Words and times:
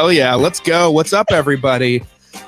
Hell 0.00 0.10
yeah. 0.10 0.34
Let's 0.34 0.60
go. 0.60 0.90
What's 0.90 1.12
up, 1.12 1.26
everybody? 1.30 2.02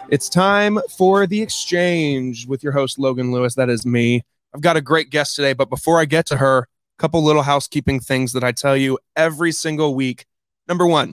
It's 0.09 0.31
time 0.31 0.79
for 0.97 1.27
the 1.27 1.43
exchange 1.43 2.47
with 2.47 2.63
your 2.63 2.73
host, 2.73 2.99
Logan 2.99 3.31
Lewis. 3.31 3.57
That 3.57 3.69
is 3.69 3.85
me. 3.85 4.25
I've 4.55 4.63
got 4.63 4.79
a 4.79 4.81
great 4.81 5.11
guest 5.11 5.37
today, 5.37 5.53
but 5.53 5.69
before 5.69 6.01
I 6.01 6.07
get 6.07 6.25
to 6.29 6.39
her, 6.39 6.61
a 6.61 6.67
couple 6.99 7.23
little 7.23 7.43
housekeeping 7.43 8.01
things 8.01 8.33
that 8.33 8.43
I 8.43 8.53
tell 8.53 8.75
you 8.75 8.99
every 9.17 9.53
single 9.53 9.95
week. 9.95 10.25
Number 10.67 10.87
one, 10.87 11.13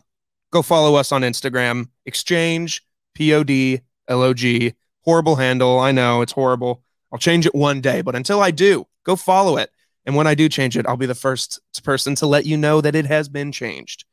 go 0.50 0.62
follow 0.62 0.96
us 0.96 1.12
on 1.12 1.24
Instagram, 1.24 1.90
exchange, 2.06 2.86
P 3.16 3.34
O 3.34 3.44
D 3.44 3.82
L 4.08 4.22
O 4.22 4.34
G. 4.34 4.76
Horrible 5.02 5.36
handle. 5.36 5.78
I 5.78 5.92
know 5.92 6.22
it's 6.22 6.32
horrible. 6.32 6.86
I'll 7.12 7.20
change 7.20 7.48
it 7.48 7.54
one 7.54 7.82
day, 7.82 8.02
but 8.02 8.16
until 8.16 8.40
I 8.42 8.52
do, 8.52 8.88
go 9.04 9.18
follow 9.18 9.58
it. 9.58 9.72
And 10.06 10.16
when 10.16 10.26
I 10.26 10.36
do 10.36 10.48
change 10.48 10.78
it, 10.78 10.88
I'll 10.88 10.96
be 10.96 11.06
the 11.06 11.16
first 11.16 11.60
person 11.84 12.16
to 12.16 12.26
let 12.26 12.46
you 12.46 12.56
know 12.56 12.80
that 12.80 12.96
it 12.96 13.08
has 13.08 13.28
been 13.28 13.52
changed. 13.52 14.06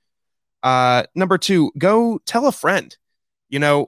Uh, 0.67 1.05
number 1.15 1.39
two, 1.39 1.71
go 1.79 2.19
tell 2.27 2.49
a 2.49 2.51
friend. 2.51 2.97
You 3.49 3.61
know, 3.61 3.87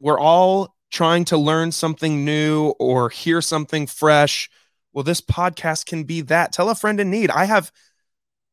we're 0.00 0.18
all 0.18 0.74
trying 0.90 1.24
to 1.26 1.36
learn 1.36 1.70
something 1.70 2.24
new 2.24 2.74
or 2.80 3.10
hear 3.10 3.40
something 3.40 3.86
fresh. 3.86 4.50
Well, 4.92 5.04
this 5.04 5.20
podcast 5.20 5.86
can 5.86 6.02
be 6.02 6.22
that. 6.22 6.52
Tell 6.52 6.68
a 6.68 6.74
friend 6.74 6.98
in 6.98 7.12
need. 7.12 7.30
I 7.30 7.44
have 7.44 7.70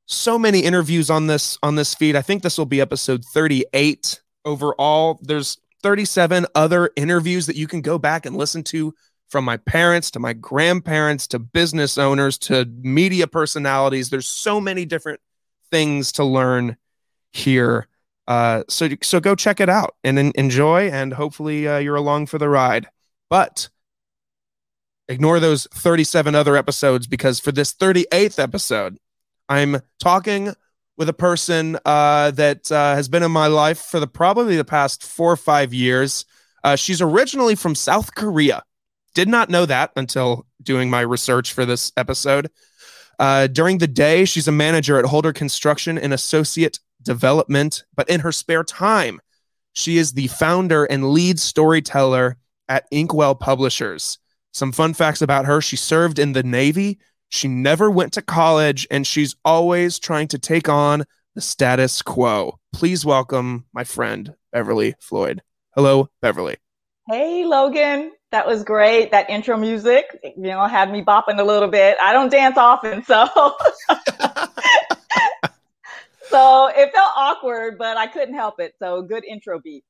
so 0.06 0.38
many 0.38 0.60
interviews 0.60 1.10
on 1.10 1.26
this 1.26 1.58
on 1.64 1.74
this 1.74 1.96
feed. 1.96 2.16
I 2.16 2.22
think 2.22 2.44
this 2.44 2.60
will 2.60 2.68
be 2.68 2.80
episode 2.80 3.26
38 3.26 4.22
overall. 4.46 5.20
There's 5.24 5.58
37 5.82 6.46
other 6.54 6.92
interviews 6.96 7.48
that 7.48 7.56
you 7.56 7.66
can 7.66 7.82
go 7.82 7.98
back 7.98 8.28
and 8.28 8.38
listen 8.38 8.62
to 8.66 8.94
from 9.30 9.46
my 9.46 9.58
parents 9.58 10.12
to 10.12 10.20
my 10.20 10.34
grandparents 10.34 11.26
to 11.30 11.40
business 11.40 11.98
owners 11.98 12.38
to 12.38 12.66
media 12.84 13.26
personalities. 13.26 14.12
There's 14.12 14.30
so 14.30 14.62
many 14.62 14.86
different 14.86 15.22
things 15.72 16.12
to 16.14 16.24
learn 16.24 16.78
here. 17.32 17.88
Uh, 18.28 18.64
so 18.68 18.90
so 19.02 19.20
go 19.20 19.36
check 19.36 19.60
it 19.60 19.70
out 19.70 19.96
and 20.04 20.20
en- 20.20 20.32
enjoy, 20.36 20.90
and 20.90 21.14
hopefully 21.14 21.68
uh, 21.68 21.78
you're 21.78 21.96
along 21.96 22.26
for 22.26 22.38
the 22.38 22.50
ride. 22.50 22.88
But 23.30 23.70
ignore 25.08 25.40
those 25.40 25.68
37 25.74 26.36
other 26.36 26.58
episodes 26.58 27.08
because 27.08 27.40
for 27.40 27.52
this 27.52 27.74
38th 27.74 28.40
episode, 28.40 28.98
I'm 29.48 29.82
talking 30.00 30.54
with 30.98 31.08
a 31.08 31.14
person 31.14 31.78
uh, 31.86 32.32
that 32.32 32.72
uh, 32.72 32.96
has 32.96 33.08
been 33.08 33.24
in 33.24 33.32
my 33.32 33.48
life 33.48 33.80
for 33.80 34.00
the 34.00 34.08
probably 34.08 34.58
the 34.58 34.66
past 34.66 35.04
four 35.04 35.32
or 35.32 35.38
five 35.38 35.74
years. 35.74 36.26
Uh, 36.64 36.76
she's 36.76 37.02
originally 37.02 37.56
from 37.56 37.76
South 37.76 38.16
Korea. 38.16 38.64
Did 39.14 39.30
not 39.30 39.50
know 39.50 39.66
that 39.66 39.92
until 39.96 40.46
doing 40.62 40.90
my 40.90 41.02
research 41.02 41.54
for 41.54 41.66
this 41.66 41.92
episode. 41.98 42.50
Uh, 43.20 43.48
during 43.48 43.78
the 43.78 43.88
day, 43.88 44.26
she's 44.26 44.48
a 44.48 44.52
manager 44.52 44.98
at 45.00 45.06
Holder 45.06 45.34
Construction 45.34 45.98
and 45.98 46.14
associate 46.14 46.80
development, 47.08 47.84
but 47.96 48.08
in 48.10 48.20
her 48.20 48.32
spare 48.32 48.64
time, 48.64 49.20
she 49.74 49.98
is 49.98 50.14
the 50.14 50.28
founder 50.28 50.86
and 50.86 51.10
lead 51.12 51.40
storyteller 51.40 52.38
at 52.70 52.86
Inkwell 52.92 53.34
Publishers. 53.34 54.20
Some 54.54 54.72
fun 54.72 54.94
facts 54.94 55.22
about 55.24 55.46
her 55.46 55.62
she 55.62 55.76
served 55.76 56.20
in 56.20 56.34
the 56.34 56.44
Navy, 56.44 57.00
she 57.30 57.48
never 57.48 57.92
went 57.92 58.14
to 58.14 58.22
college, 58.22 58.88
and 58.90 59.06
she's 59.06 59.36
always 59.44 60.00
trying 60.00 60.30
to 60.30 60.40
take 60.40 60.70
on 60.70 61.04
the 61.36 61.42
status 61.42 62.02
quo. 62.02 62.60
Please 62.74 63.06
welcome 63.06 63.66
my 63.74 63.84
friend, 63.84 64.34
Beverly 64.52 64.96
Floyd. 65.00 65.42
Hello, 65.76 66.10
Beverly. 66.22 66.56
Hey, 67.08 67.46
Logan. 67.46 68.14
That 68.32 68.48
was 68.48 68.64
great. 68.64 69.12
That 69.12 69.30
intro 69.30 69.56
music, 69.58 70.06
you 70.24 70.48
know, 70.48 70.66
had 70.66 70.92
me 70.92 71.02
bopping 71.02 71.40
a 71.40 71.44
little 71.44 71.70
bit. 71.70 71.98
I 72.02 72.12
don't 72.12 72.30
dance 72.30 72.58
often, 72.58 73.04
so 73.04 73.26
so 76.30 76.68
it 76.68 76.92
felt 76.94 77.12
awkward, 77.16 77.78
but 77.78 77.98
I 77.98 78.08
couldn't 78.08 78.36
help 78.36 78.60
it. 78.60 78.74
So 78.80 79.02
good 79.02 79.24
intro 79.26 79.60
beats. 79.60 79.86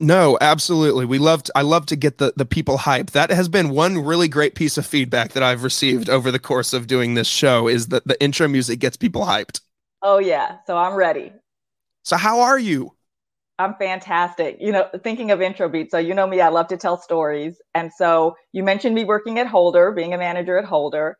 No, 0.00 0.38
absolutely. 0.40 1.04
We 1.04 1.18
loved 1.18 1.50
I 1.54 1.62
love 1.62 1.86
to 1.86 1.96
get 1.96 2.18
the 2.18 2.32
the 2.36 2.46
people 2.46 2.78
hype. 2.78 3.10
That 3.10 3.30
has 3.30 3.48
been 3.48 3.70
one 3.70 3.98
really 3.98 4.28
great 4.28 4.54
piece 4.54 4.78
of 4.78 4.86
feedback 4.86 5.32
that 5.32 5.42
I've 5.42 5.62
received 5.62 6.08
over 6.08 6.30
the 6.30 6.38
course 6.38 6.72
of 6.72 6.86
doing 6.86 7.14
this 7.14 7.26
show 7.28 7.68
is 7.68 7.88
that 7.88 8.06
the 8.06 8.20
intro 8.22 8.48
music 8.48 8.78
gets 8.78 8.96
people 8.96 9.22
hyped. 9.22 9.60
Oh 10.00 10.18
yeah, 10.18 10.58
so 10.66 10.76
I'm 10.76 10.94
ready. 10.94 11.32
So 12.04 12.16
how 12.16 12.40
are 12.40 12.58
you? 12.58 12.92
I'm 13.58 13.74
fantastic. 13.74 14.56
You 14.60 14.70
know, 14.70 14.88
thinking 15.02 15.32
of 15.32 15.42
intro 15.42 15.68
beats. 15.68 15.90
So 15.90 15.98
you 15.98 16.14
know 16.14 16.26
me, 16.26 16.40
I 16.40 16.48
love 16.48 16.68
to 16.68 16.76
tell 16.76 16.96
stories. 16.96 17.60
And 17.74 17.92
so 17.92 18.36
you 18.52 18.62
mentioned 18.62 18.94
me 18.94 19.04
working 19.04 19.38
at 19.40 19.48
Holder, 19.48 19.90
being 19.90 20.14
a 20.14 20.18
manager 20.18 20.56
at 20.58 20.64
Holder. 20.64 21.18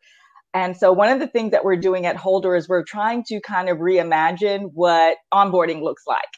And 0.55 0.77
so 0.77 0.93
one 0.93 1.11
of 1.11 1.21
the 1.21 1.27
things 1.27 1.51
that 1.53 1.65
we're 1.65 1.77
doing 1.77 2.07
at 2.07 2.17
Holder 2.17 2.57
is 2.57 2.69
we're 2.69 2.85
trying 2.85 3.23
to 3.25 3.41
kind 3.41 3.69
of 3.69 3.79
reimagine 3.79 4.71
what 4.73 5.19
onboarding 5.33 5.83
looks 5.83 6.05
like. 6.07 6.29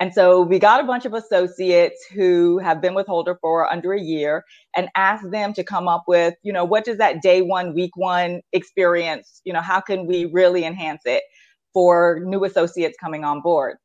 And 0.00 0.12
so 0.12 0.42
we 0.42 0.58
got 0.58 0.82
a 0.82 0.86
bunch 0.86 1.04
of 1.06 1.14
associates 1.14 2.04
who 2.12 2.58
have 2.58 2.82
been 2.82 2.94
with 2.94 3.06
Holder 3.06 3.38
for 3.40 3.72
under 3.72 3.92
a 3.92 4.00
year 4.00 4.44
and 4.76 4.88
asked 4.96 5.30
them 5.30 5.52
to 5.54 5.64
come 5.64 5.88
up 5.88 6.04
with, 6.06 6.34
you 6.42 6.52
know, 6.52 6.64
what 6.64 6.84
does 6.84 6.98
that 6.98 7.22
day 7.22 7.42
one, 7.42 7.74
week 7.74 7.92
one 7.96 8.42
experience, 8.52 9.40
you 9.44 9.52
know, 9.52 9.62
how 9.62 9.80
can 9.80 10.06
we 10.06 10.26
really 10.26 10.64
enhance 10.64 11.02
it 11.04 11.22
for 11.72 12.20
new 12.24 12.44
associates 12.44 12.96
coming 13.00 13.24
on 13.24 13.40
board? 13.40 13.76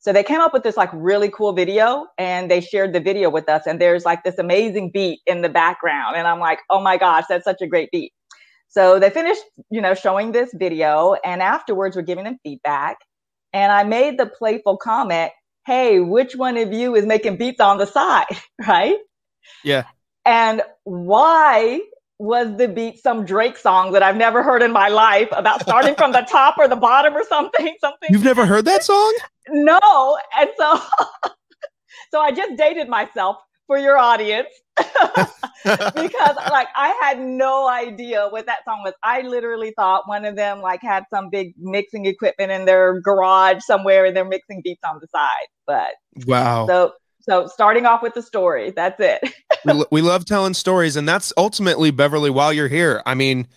So 0.00 0.12
they 0.12 0.22
came 0.22 0.40
up 0.40 0.52
with 0.52 0.62
this 0.62 0.76
like 0.76 0.90
really 0.92 1.28
cool 1.30 1.52
video 1.52 2.06
and 2.16 2.50
they 2.50 2.60
shared 2.60 2.92
the 2.92 3.00
video 3.00 3.30
with 3.30 3.48
us. 3.48 3.66
And 3.66 3.80
there's 3.80 4.04
like 4.04 4.24
this 4.24 4.38
amazing 4.38 4.90
beat 4.92 5.20
in 5.26 5.42
the 5.42 5.48
background. 5.48 6.16
And 6.16 6.26
I'm 6.26 6.40
like, 6.40 6.60
oh 6.70 6.80
my 6.80 6.96
gosh, 6.96 7.24
that's 7.28 7.44
such 7.44 7.60
a 7.60 7.66
great 7.66 7.90
beat. 7.90 8.12
So 8.68 8.98
they 8.98 9.10
finished, 9.10 9.42
you 9.70 9.80
know, 9.80 9.94
showing 9.94 10.32
this 10.32 10.50
video, 10.54 11.14
and 11.24 11.42
afterwards 11.42 11.96
we're 11.96 12.02
giving 12.02 12.24
them 12.24 12.38
feedback. 12.42 12.98
And 13.52 13.72
I 13.72 13.84
made 13.84 14.18
the 14.18 14.26
playful 14.26 14.76
comment, 14.76 15.32
"Hey, 15.66 16.00
which 16.00 16.36
one 16.36 16.56
of 16.56 16.72
you 16.72 16.94
is 16.94 17.06
making 17.06 17.38
beats 17.38 17.60
on 17.60 17.78
the 17.78 17.86
side?" 17.86 18.26
Right? 18.66 18.96
Yeah. 19.64 19.84
And 20.26 20.62
why 20.84 21.80
was 22.18 22.56
the 22.56 22.68
beat 22.68 23.00
some 23.02 23.24
Drake 23.24 23.56
song 23.56 23.92
that 23.92 24.02
I've 24.02 24.16
never 24.16 24.42
heard 24.42 24.62
in 24.62 24.72
my 24.72 24.88
life 24.88 25.28
about 25.32 25.62
starting 25.62 25.94
from 25.94 26.12
the 26.12 26.22
top 26.22 26.58
or 26.58 26.68
the 26.68 26.76
bottom 26.76 27.14
or 27.14 27.24
something? 27.24 27.74
Something. 27.80 28.08
You've 28.10 28.24
never 28.24 28.44
heard 28.44 28.64
that 28.66 28.84
song? 28.84 29.16
No. 29.48 30.18
And 30.38 30.50
so, 30.58 30.80
so 32.10 32.20
I 32.20 32.32
just 32.32 32.56
dated 32.56 32.88
myself 32.88 33.36
for 33.68 33.78
your 33.78 33.96
audience 33.96 34.48
because 34.76 35.36
like 36.50 36.68
I 36.74 36.98
had 37.00 37.20
no 37.20 37.68
idea 37.68 38.26
what 38.28 38.46
that 38.46 38.64
song 38.64 38.82
was. 38.82 38.94
I 39.04 39.20
literally 39.20 39.72
thought 39.76 40.08
one 40.08 40.24
of 40.24 40.34
them 40.34 40.60
like 40.60 40.80
had 40.82 41.04
some 41.12 41.30
big 41.30 41.54
mixing 41.58 42.06
equipment 42.06 42.50
in 42.50 42.64
their 42.64 43.00
garage 43.00 43.60
somewhere 43.60 44.06
and 44.06 44.16
they're 44.16 44.24
mixing 44.24 44.62
beats 44.64 44.82
on 44.84 44.98
the 45.00 45.06
side. 45.08 45.28
But 45.66 45.90
wow. 46.26 46.66
So 46.66 46.94
so 47.20 47.46
starting 47.46 47.84
off 47.86 48.02
with 48.02 48.14
the 48.14 48.22
story, 48.22 48.70
that's 48.70 48.98
it. 49.00 49.20
we, 49.64 49.84
we 49.92 50.02
love 50.02 50.24
telling 50.24 50.54
stories 50.54 50.96
and 50.96 51.06
that's 51.06 51.32
ultimately 51.36 51.90
Beverly 51.90 52.30
while 52.30 52.52
you're 52.52 52.68
here. 52.68 53.02
I 53.06 53.14
mean, 53.14 53.48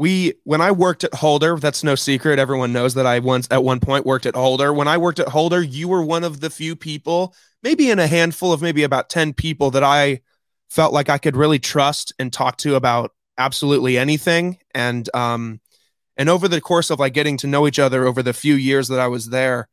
we 0.00 0.32
when 0.44 0.62
I 0.62 0.70
worked 0.70 1.04
at 1.04 1.12
Holder, 1.12 1.56
that's 1.56 1.84
no 1.84 1.94
secret. 1.94 2.38
Everyone 2.38 2.72
knows 2.72 2.94
that 2.94 3.04
I 3.04 3.18
once 3.18 3.46
at 3.50 3.62
one 3.62 3.80
point 3.80 4.06
worked 4.06 4.24
at 4.24 4.34
Holder. 4.34 4.72
When 4.72 4.88
I 4.88 4.96
worked 4.96 5.18
at 5.18 5.28
Holder, 5.28 5.62
you 5.62 5.88
were 5.88 6.02
one 6.02 6.24
of 6.24 6.40
the 6.40 6.48
few 6.48 6.74
people, 6.74 7.34
maybe 7.62 7.90
in 7.90 7.98
a 7.98 8.06
handful 8.06 8.50
of 8.50 8.62
maybe 8.62 8.82
about 8.82 9.10
10 9.10 9.34
people 9.34 9.70
that 9.72 9.84
I 9.84 10.22
felt 10.70 10.94
like 10.94 11.10
I 11.10 11.18
could 11.18 11.36
really 11.36 11.58
trust 11.58 12.14
and 12.18 12.32
talk 12.32 12.56
to 12.58 12.76
about 12.76 13.12
absolutely 13.36 13.98
anything. 13.98 14.56
And 14.74 15.06
um 15.14 15.60
and 16.16 16.30
over 16.30 16.48
the 16.48 16.62
course 16.62 16.88
of 16.88 16.98
like 16.98 17.12
getting 17.12 17.36
to 17.36 17.46
know 17.46 17.66
each 17.66 17.78
other 17.78 18.06
over 18.06 18.22
the 18.22 18.32
few 18.32 18.54
years 18.54 18.88
that 18.88 19.00
I 19.00 19.08
was 19.08 19.28
there, 19.28 19.68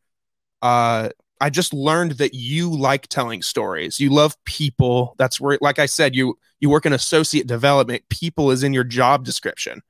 uh 0.62 1.08
I 1.40 1.50
just 1.50 1.74
learned 1.74 2.18
that 2.18 2.34
you 2.34 2.70
like 2.70 3.08
telling 3.08 3.42
stories. 3.42 3.98
You 3.98 4.10
love 4.10 4.36
people. 4.44 5.16
That's 5.18 5.40
where 5.40 5.58
like 5.62 5.80
I 5.80 5.86
said, 5.86 6.18
you 6.18 6.38
you 6.60 6.70
work 6.70 6.86
in 6.86 6.92
associate 6.92 7.48
development. 7.48 8.04
People 8.10 8.52
is 8.52 8.62
in 8.62 8.74
your 8.74 8.84
job 8.84 9.24
description. 9.24 9.84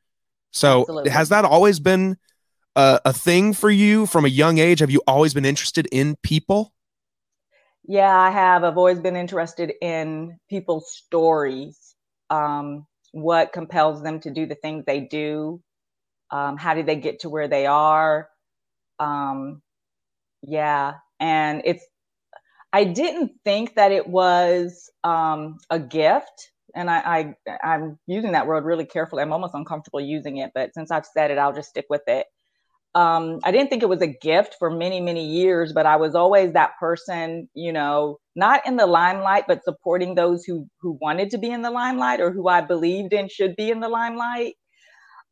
So 0.51 0.81
Absolutely. 0.81 1.11
has 1.11 1.29
that 1.29 1.45
always 1.45 1.79
been 1.79 2.17
a, 2.75 2.99
a 3.05 3.13
thing 3.13 3.53
for 3.53 3.69
you 3.69 4.05
from 4.05 4.25
a 4.25 4.29
young 4.29 4.57
age? 4.57 4.79
Have 4.79 4.91
you 4.91 5.01
always 5.07 5.33
been 5.33 5.45
interested 5.45 5.87
in 5.91 6.15
people? 6.23 6.73
Yeah, 7.87 8.15
I 8.15 8.31
have. 8.31 8.63
I've 8.63 8.77
always 8.77 8.99
been 8.99 9.15
interested 9.15 9.73
in 9.81 10.39
people's 10.49 10.91
stories. 10.91 11.95
Um, 12.29 12.85
what 13.13 13.53
compels 13.53 14.03
them 14.03 14.19
to 14.21 14.31
do 14.31 14.45
the 14.45 14.55
things 14.55 14.83
they 14.85 15.01
do? 15.01 15.61
Um, 16.31 16.57
how 16.57 16.73
did 16.73 16.85
they 16.85 16.97
get 16.97 17.21
to 17.21 17.29
where 17.29 17.47
they 17.47 17.65
are? 17.65 18.29
Um, 18.99 19.61
yeah, 20.41 20.95
and 21.19 21.61
it's. 21.65 21.85
I 22.73 22.83
didn't 22.83 23.31
think 23.45 23.75
that 23.75 23.93
it 23.93 24.07
was 24.07 24.89
um, 25.03 25.57
a 25.69 25.79
gift 25.79 26.51
and 26.77 26.89
I, 26.89 27.35
I 27.45 27.55
I'm 27.63 27.99
using 28.07 28.33
that 28.33 28.47
word 28.47 28.63
really 28.63 28.85
carefully. 28.85 29.23
I'm 29.23 29.33
almost 29.33 29.55
uncomfortable 29.55 29.99
using 29.99 30.37
it, 30.37 30.51
but 30.53 30.73
since 30.73 30.91
I've 30.91 31.05
said 31.05 31.31
it, 31.31 31.37
I'll 31.37 31.53
just 31.53 31.69
stick 31.69 31.85
with 31.89 32.03
it. 32.07 32.27
Um, 32.95 33.39
I 33.43 33.51
didn't 33.51 33.69
think 33.69 33.83
it 33.83 33.89
was 33.89 34.01
a 34.01 34.07
gift 34.07 34.55
for 34.57 34.69
many, 34.69 35.01
many 35.01 35.25
years, 35.25 35.73
but 35.73 35.85
I 35.85 35.97
was 35.97 36.15
always 36.15 36.53
that 36.53 36.71
person, 36.79 37.49
you 37.53 37.73
know, 37.73 38.17
not 38.35 38.65
in 38.65 38.77
the 38.77 38.87
limelight, 38.87 39.45
but 39.47 39.63
supporting 39.63 40.15
those 40.15 40.45
who 40.45 40.67
who 40.81 40.97
wanted 41.01 41.31
to 41.31 41.37
be 41.37 41.49
in 41.49 41.63
the 41.63 41.71
limelight 41.71 42.21
or 42.21 42.31
who 42.31 42.47
I 42.47 42.61
believed 42.61 43.13
in 43.13 43.27
should 43.27 43.55
be 43.55 43.69
in 43.71 43.79
the 43.79 43.89
limelight. 43.89 44.55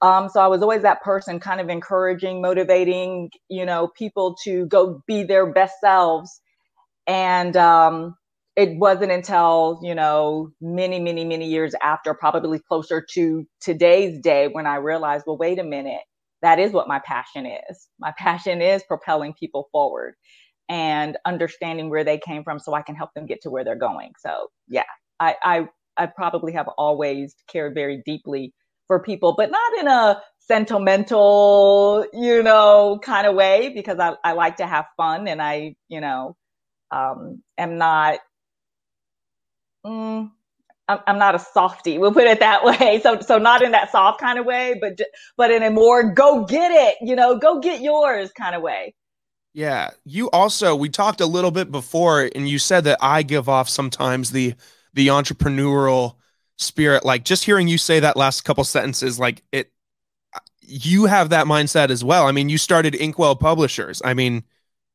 Um, 0.02 0.30
so 0.30 0.42
I 0.42 0.48
was 0.48 0.62
always 0.62 0.82
that 0.82 1.02
person, 1.04 1.40
kind 1.40 1.62
of 1.62 1.70
encouraging, 1.70 2.42
motivating, 2.42 3.30
you 3.50 3.66
know, 3.66 3.90
people 3.98 4.36
to 4.44 4.66
go 4.66 5.02
be 5.08 5.24
their 5.24 5.52
best 5.52 5.76
selves. 5.80 6.42
And 7.08 7.56
um, 7.56 8.16
it 8.56 8.78
wasn't 8.78 9.12
until, 9.12 9.80
you 9.84 9.94
know, 9.94 10.52
many, 10.62 11.00
many, 11.00 11.26
many 11.26 11.48
years 11.48 11.76
after, 11.82 12.14
probably 12.14 12.60
closer 12.60 13.06
to 13.14 13.46
today's 13.60 14.20
day, 14.20 14.48
when 14.48 14.66
I 14.66 14.76
realized, 14.76 15.26
well, 15.28 15.38
wait 15.38 15.60
a 15.60 15.64
minute, 15.64 16.02
that 16.42 16.60
is 16.60 16.72
what 16.72 16.88
my 16.88 17.00
passion 17.00 17.46
is. 17.46 17.88
My 18.00 18.14
passion 18.18 18.62
is 18.62 18.84
propelling 18.84 19.34
people 19.34 19.68
forward 19.72 20.16
and 20.70 21.18
understanding 21.26 21.90
where 21.90 22.04
they 22.04 22.18
came 22.18 22.44
from 22.44 22.60
so 22.60 22.74
I 22.74 22.82
can 22.82 22.96
help 22.96 23.14
them 23.14 23.26
get 23.26 23.42
to 23.42 23.50
where 23.50 23.64
they're 23.64 23.76
going. 23.76 24.12
So, 24.20 24.48
yeah, 24.68 24.84
I, 25.20 25.36
I, 25.44 25.68
I 25.98 26.06
probably 26.08 26.54
have 26.54 26.68
always 26.78 27.36
cared 27.48 27.74
very 27.74 28.02
deeply 28.06 28.54
for 28.88 29.02
people, 29.02 29.36
but 29.38 29.52
not 29.52 29.80
in 29.80 29.88
a 29.88 30.22
sentimental, 30.40 32.06
you 32.14 32.42
know, 32.42 33.00
kind 33.04 33.28
of 33.28 33.36
way 33.36 33.72
because 33.74 34.00
I, 34.00 34.16
I 34.24 34.34
like 34.34 34.58
to 34.58 34.68
have 34.68 34.86
fun 34.96 35.28
and 35.28 35.42
I, 35.42 35.76
you 35.90 36.00
know, 36.00 36.36
um, 36.92 37.42
am 37.58 37.78
not, 37.78 38.20
mm, 39.86 40.32
I'm, 40.88 41.18
not 41.18 41.36
a 41.36 41.40
softy. 41.40 41.98
We'll 41.98 42.14
put 42.14 42.26
it 42.26 42.40
that 42.40 42.64
way. 42.80 43.00
So, 43.02 43.20
so 43.20 43.38
not 43.38 43.62
in 43.62 43.72
that 43.72 43.92
soft 43.92 44.20
kind 44.20 44.40
of 44.40 44.46
way, 44.46 44.78
but, 44.80 45.00
but 45.38 45.52
in 45.52 45.64
a 45.64 45.70
more 45.70 46.12
go 46.12 46.46
get 46.46 46.72
it, 46.72 46.96
you 47.02 47.16
know, 47.16 47.38
go 47.38 47.60
get 47.60 47.82
yours 47.82 48.32
kind 48.32 48.56
of 48.56 48.62
way. 48.62 48.96
Yeah. 49.54 49.92
You 50.04 50.30
also, 50.32 50.76
we 50.76 50.90
talked 50.90 51.22
a 51.22 51.26
little 51.26 51.52
bit 51.52 51.72
before 51.72 52.30
and 52.36 52.48
you 52.48 52.60
said 52.60 52.84
that 52.84 52.98
I 53.02 53.24
give 53.24 53.48
off 53.48 53.70
sometimes 53.70 54.32
the, 54.32 54.56
the 54.94 55.08
entrepreneurial 55.08 56.16
spirit. 56.58 57.06
Like 57.06 57.24
just 57.24 57.46
hearing 57.46 57.68
you 57.68 57.78
say 57.78 58.02
that 58.02 58.18
last 58.18 58.42
couple 58.42 58.64
sentences, 58.66 59.18
like 59.18 59.44
it, 59.52 59.72
you 60.62 61.06
have 61.06 61.30
that 61.30 61.46
mindset 61.46 61.90
as 61.90 62.04
well. 62.04 62.28
I 62.28 62.32
mean, 62.32 62.50
you 62.50 62.58
started 62.58 62.96
Inkwell 62.96 63.36
Publishers. 63.36 64.02
I 64.04 64.14
mean, 64.14 64.44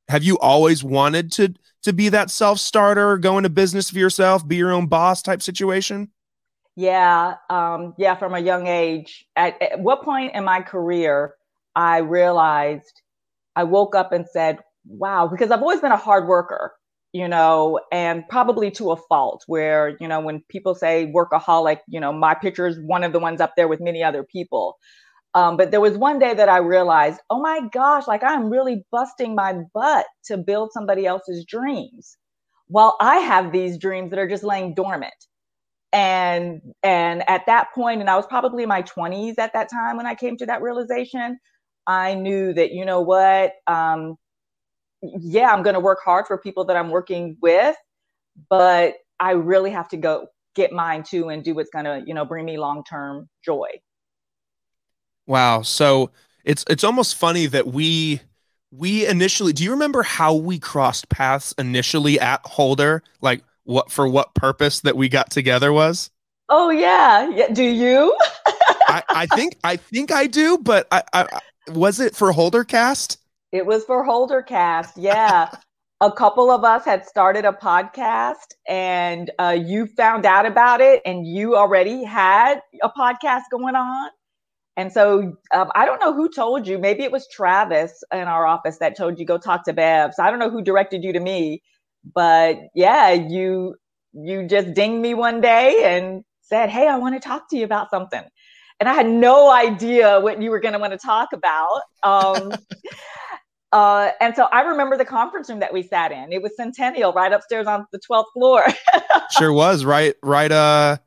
have 0.08 0.25
you 0.25 0.38
always 0.38 0.82
wanted 0.82 1.32
to 1.32 1.54
to 1.82 1.92
be 1.92 2.08
that 2.10 2.30
self 2.30 2.58
starter, 2.58 3.16
go 3.18 3.36
into 3.38 3.50
business 3.50 3.90
for 3.90 3.98
yourself, 3.98 4.46
be 4.46 4.56
your 4.56 4.72
own 4.72 4.86
boss 4.86 5.22
type 5.22 5.42
situation? 5.42 6.10
Yeah, 6.76 7.34
um, 7.48 7.94
yeah. 7.98 8.14
From 8.16 8.34
a 8.34 8.40
young 8.40 8.66
age, 8.66 9.26
at, 9.36 9.60
at 9.60 9.80
what 9.80 10.02
point 10.02 10.34
in 10.34 10.44
my 10.44 10.62
career 10.62 11.34
I 11.74 11.98
realized 11.98 13.02
I 13.56 13.64
woke 13.64 13.94
up 13.94 14.12
and 14.12 14.26
said, 14.26 14.58
"Wow," 14.86 15.28
because 15.28 15.50
I've 15.50 15.62
always 15.62 15.80
been 15.80 15.92
a 15.92 15.96
hard 15.96 16.26
worker 16.26 16.74
you 17.12 17.26
know, 17.26 17.80
and 17.90 18.26
probably 18.28 18.70
to 18.70 18.92
a 18.92 18.96
fault 18.96 19.42
where, 19.46 19.96
you 20.00 20.06
know, 20.06 20.20
when 20.20 20.42
people 20.48 20.74
say 20.74 21.12
workaholic, 21.14 21.78
you 21.88 21.98
know, 21.98 22.12
my 22.12 22.34
picture 22.34 22.66
is 22.66 22.78
one 22.80 23.02
of 23.02 23.12
the 23.12 23.18
ones 23.18 23.40
up 23.40 23.54
there 23.56 23.66
with 23.66 23.80
many 23.80 24.02
other 24.02 24.22
people. 24.22 24.78
Um, 25.34 25.56
but 25.56 25.70
there 25.70 25.80
was 25.80 25.96
one 25.96 26.18
day 26.18 26.34
that 26.34 26.48
I 26.48 26.58
realized, 26.58 27.20
oh 27.30 27.40
my 27.40 27.60
gosh, 27.72 28.08
like 28.08 28.22
I'm 28.24 28.50
really 28.50 28.84
busting 28.90 29.34
my 29.34 29.60
butt 29.74 30.06
to 30.24 30.36
build 30.36 30.70
somebody 30.72 31.06
else's 31.06 31.44
dreams 31.44 32.16
while 32.68 32.96
I 33.00 33.16
have 33.18 33.52
these 33.52 33.78
dreams 33.78 34.10
that 34.10 34.18
are 34.18 34.28
just 34.28 34.44
laying 34.44 34.74
dormant. 34.74 35.14
And 35.92 36.60
and 36.84 37.28
at 37.28 37.46
that 37.46 37.68
point, 37.74 38.00
and 38.00 38.10
I 38.10 38.16
was 38.16 38.26
probably 38.26 38.62
in 38.62 38.68
my 38.68 38.82
20s 38.82 39.38
at 39.38 39.52
that 39.54 39.70
time 39.70 39.96
when 39.96 40.06
I 40.06 40.14
came 40.14 40.36
to 40.38 40.46
that 40.46 40.62
realization, 40.62 41.38
I 41.86 42.14
knew 42.14 42.52
that, 42.54 42.72
you 42.72 42.84
know 42.84 43.00
what, 43.00 43.54
um, 43.66 44.16
yeah, 45.02 45.50
I'm 45.52 45.62
gonna 45.62 45.80
work 45.80 46.00
hard 46.04 46.26
for 46.26 46.38
people 46.38 46.64
that 46.66 46.76
I'm 46.76 46.90
working 46.90 47.36
with, 47.42 47.76
but 48.50 48.94
I 49.20 49.32
really 49.32 49.70
have 49.72 49.88
to 49.90 49.96
go 49.96 50.28
get 50.54 50.72
mine 50.72 51.02
too 51.04 51.28
and 51.30 51.44
do 51.44 51.54
what's 51.54 51.70
gonna, 51.70 52.02
you 52.06 52.14
know, 52.14 52.24
bring 52.24 52.44
me 52.44 52.58
long-term 52.58 53.28
joy. 53.44 53.68
Wow. 55.30 55.62
So 55.62 56.10
it's 56.44 56.64
it's 56.68 56.82
almost 56.82 57.14
funny 57.14 57.46
that 57.46 57.68
we 57.68 58.20
we 58.72 59.06
initially 59.06 59.52
do 59.52 59.62
you 59.62 59.70
remember 59.70 60.02
how 60.02 60.34
we 60.34 60.58
crossed 60.58 61.08
paths 61.08 61.54
initially 61.56 62.18
at 62.18 62.44
Holder? 62.44 63.04
Like 63.20 63.44
what 63.62 63.92
for 63.92 64.08
what 64.08 64.34
purpose 64.34 64.80
that 64.80 64.96
we 64.96 65.08
got 65.08 65.30
together 65.30 65.72
was? 65.72 66.10
Oh 66.48 66.70
yeah. 66.70 67.30
Yeah. 67.30 67.46
Do 67.52 67.62
you? 67.62 68.16
I, 68.88 69.04
I 69.08 69.26
think 69.26 69.56
I 69.62 69.76
think 69.76 70.10
I 70.10 70.26
do, 70.26 70.58
but 70.58 70.88
I, 70.90 71.04
I 71.12 71.40
was 71.68 72.00
it 72.00 72.16
for 72.16 72.32
Holdercast? 72.32 73.16
It 73.52 73.64
was 73.64 73.84
for 73.84 74.04
Holdercast, 74.04 74.94
yeah. 74.96 75.48
a 76.00 76.10
couple 76.10 76.50
of 76.50 76.64
us 76.64 76.84
had 76.84 77.06
started 77.06 77.44
a 77.44 77.52
podcast 77.52 78.54
and 78.66 79.30
uh, 79.38 79.56
you 79.56 79.86
found 79.86 80.26
out 80.26 80.46
about 80.46 80.80
it 80.80 81.02
and 81.04 81.24
you 81.24 81.54
already 81.56 82.02
had 82.02 82.62
a 82.82 82.88
podcast 82.88 83.42
going 83.52 83.76
on 83.76 84.10
and 84.76 84.93
so 84.93 85.37
um, 85.52 85.70
I 85.75 85.84
don't 85.84 86.00
know 86.00 86.14
who 86.14 86.28
told 86.28 86.67
you. 86.67 86.78
Maybe 86.78 87.02
it 87.02 87.12
was 87.12 87.28
Travis 87.28 88.02
in 88.12 88.20
our 88.20 88.46
office 88.46 88.78
that 88.78 88.96
told 88.96 89.19
you 89.19 89.26
go 89.26 89.38
talk 89.38 89.64
to 89.64 89.72
Bev. 89.72 90.14
So 90.14 90.22
I 90.22 90.31
don't 90.31 90.38
know 90.38 90.50
who 90.50 90.62
directed 90.62 91.05
you 91.05 91.12
to 91.12 91.20
me, 91.20 91.62
but 92.14 92.56
yeah, 92.75 93.12
you 93.12 93.76
you 94.12 94.46
just 94.46 94.75
dinged 94.75 95.00
me 95.00 95.14
one 95.14 95.40
day 95.40 95.82
and 95.84 96.25
said, 96.43 96.70
"Hey, 96.70 96.88
I 96.88 96.96
want 96.99 97.20
to 97.20 97.20
talk 97.20 97.49
to 97.50 97.56
you 97.56 97.64
about 97.64 97.90
something," 97.90 98.22
and 98.78 98.88
I 98.88 98.94
had 98.94 99.06
no 99.06 99.50
idea 99.50 100.20
what 100.20 100.40
you 100.40 100.50
were 100.50 100.61
going 100.61 100.75
to 100.75 100.78
want 100.78 100.93
to 100.93 100.99
talk 100.99 101.31
about. 101.32 101.82
Um, 102.02 102.52
uh, 103.73 104.11
and 104.20 104.34
so 104.34 104.44
I 104.44 104.62
remember 104.62 104.96
the 104.96 105.05
conference 105.05 105.50
room 105.50 105.61
that 105.61 105.73
we 105.73 105.82
sat 105.82 106.12
in. 106.12 106.32
It 106.32 106.43
was 106.43 106.56
Centennial, 106.56 107.12
right 107.12 107.32
upstairs 107.32 107.66
on 107.66 107.87
the 107.93 107.99
twelfth 107.99 108.31
floor. 108.34 108.64
sure 109.32 109.52
was 109.52 109.84
right, 109.84 110.14
right. 110.23 110.50
Uh 110.50 110.99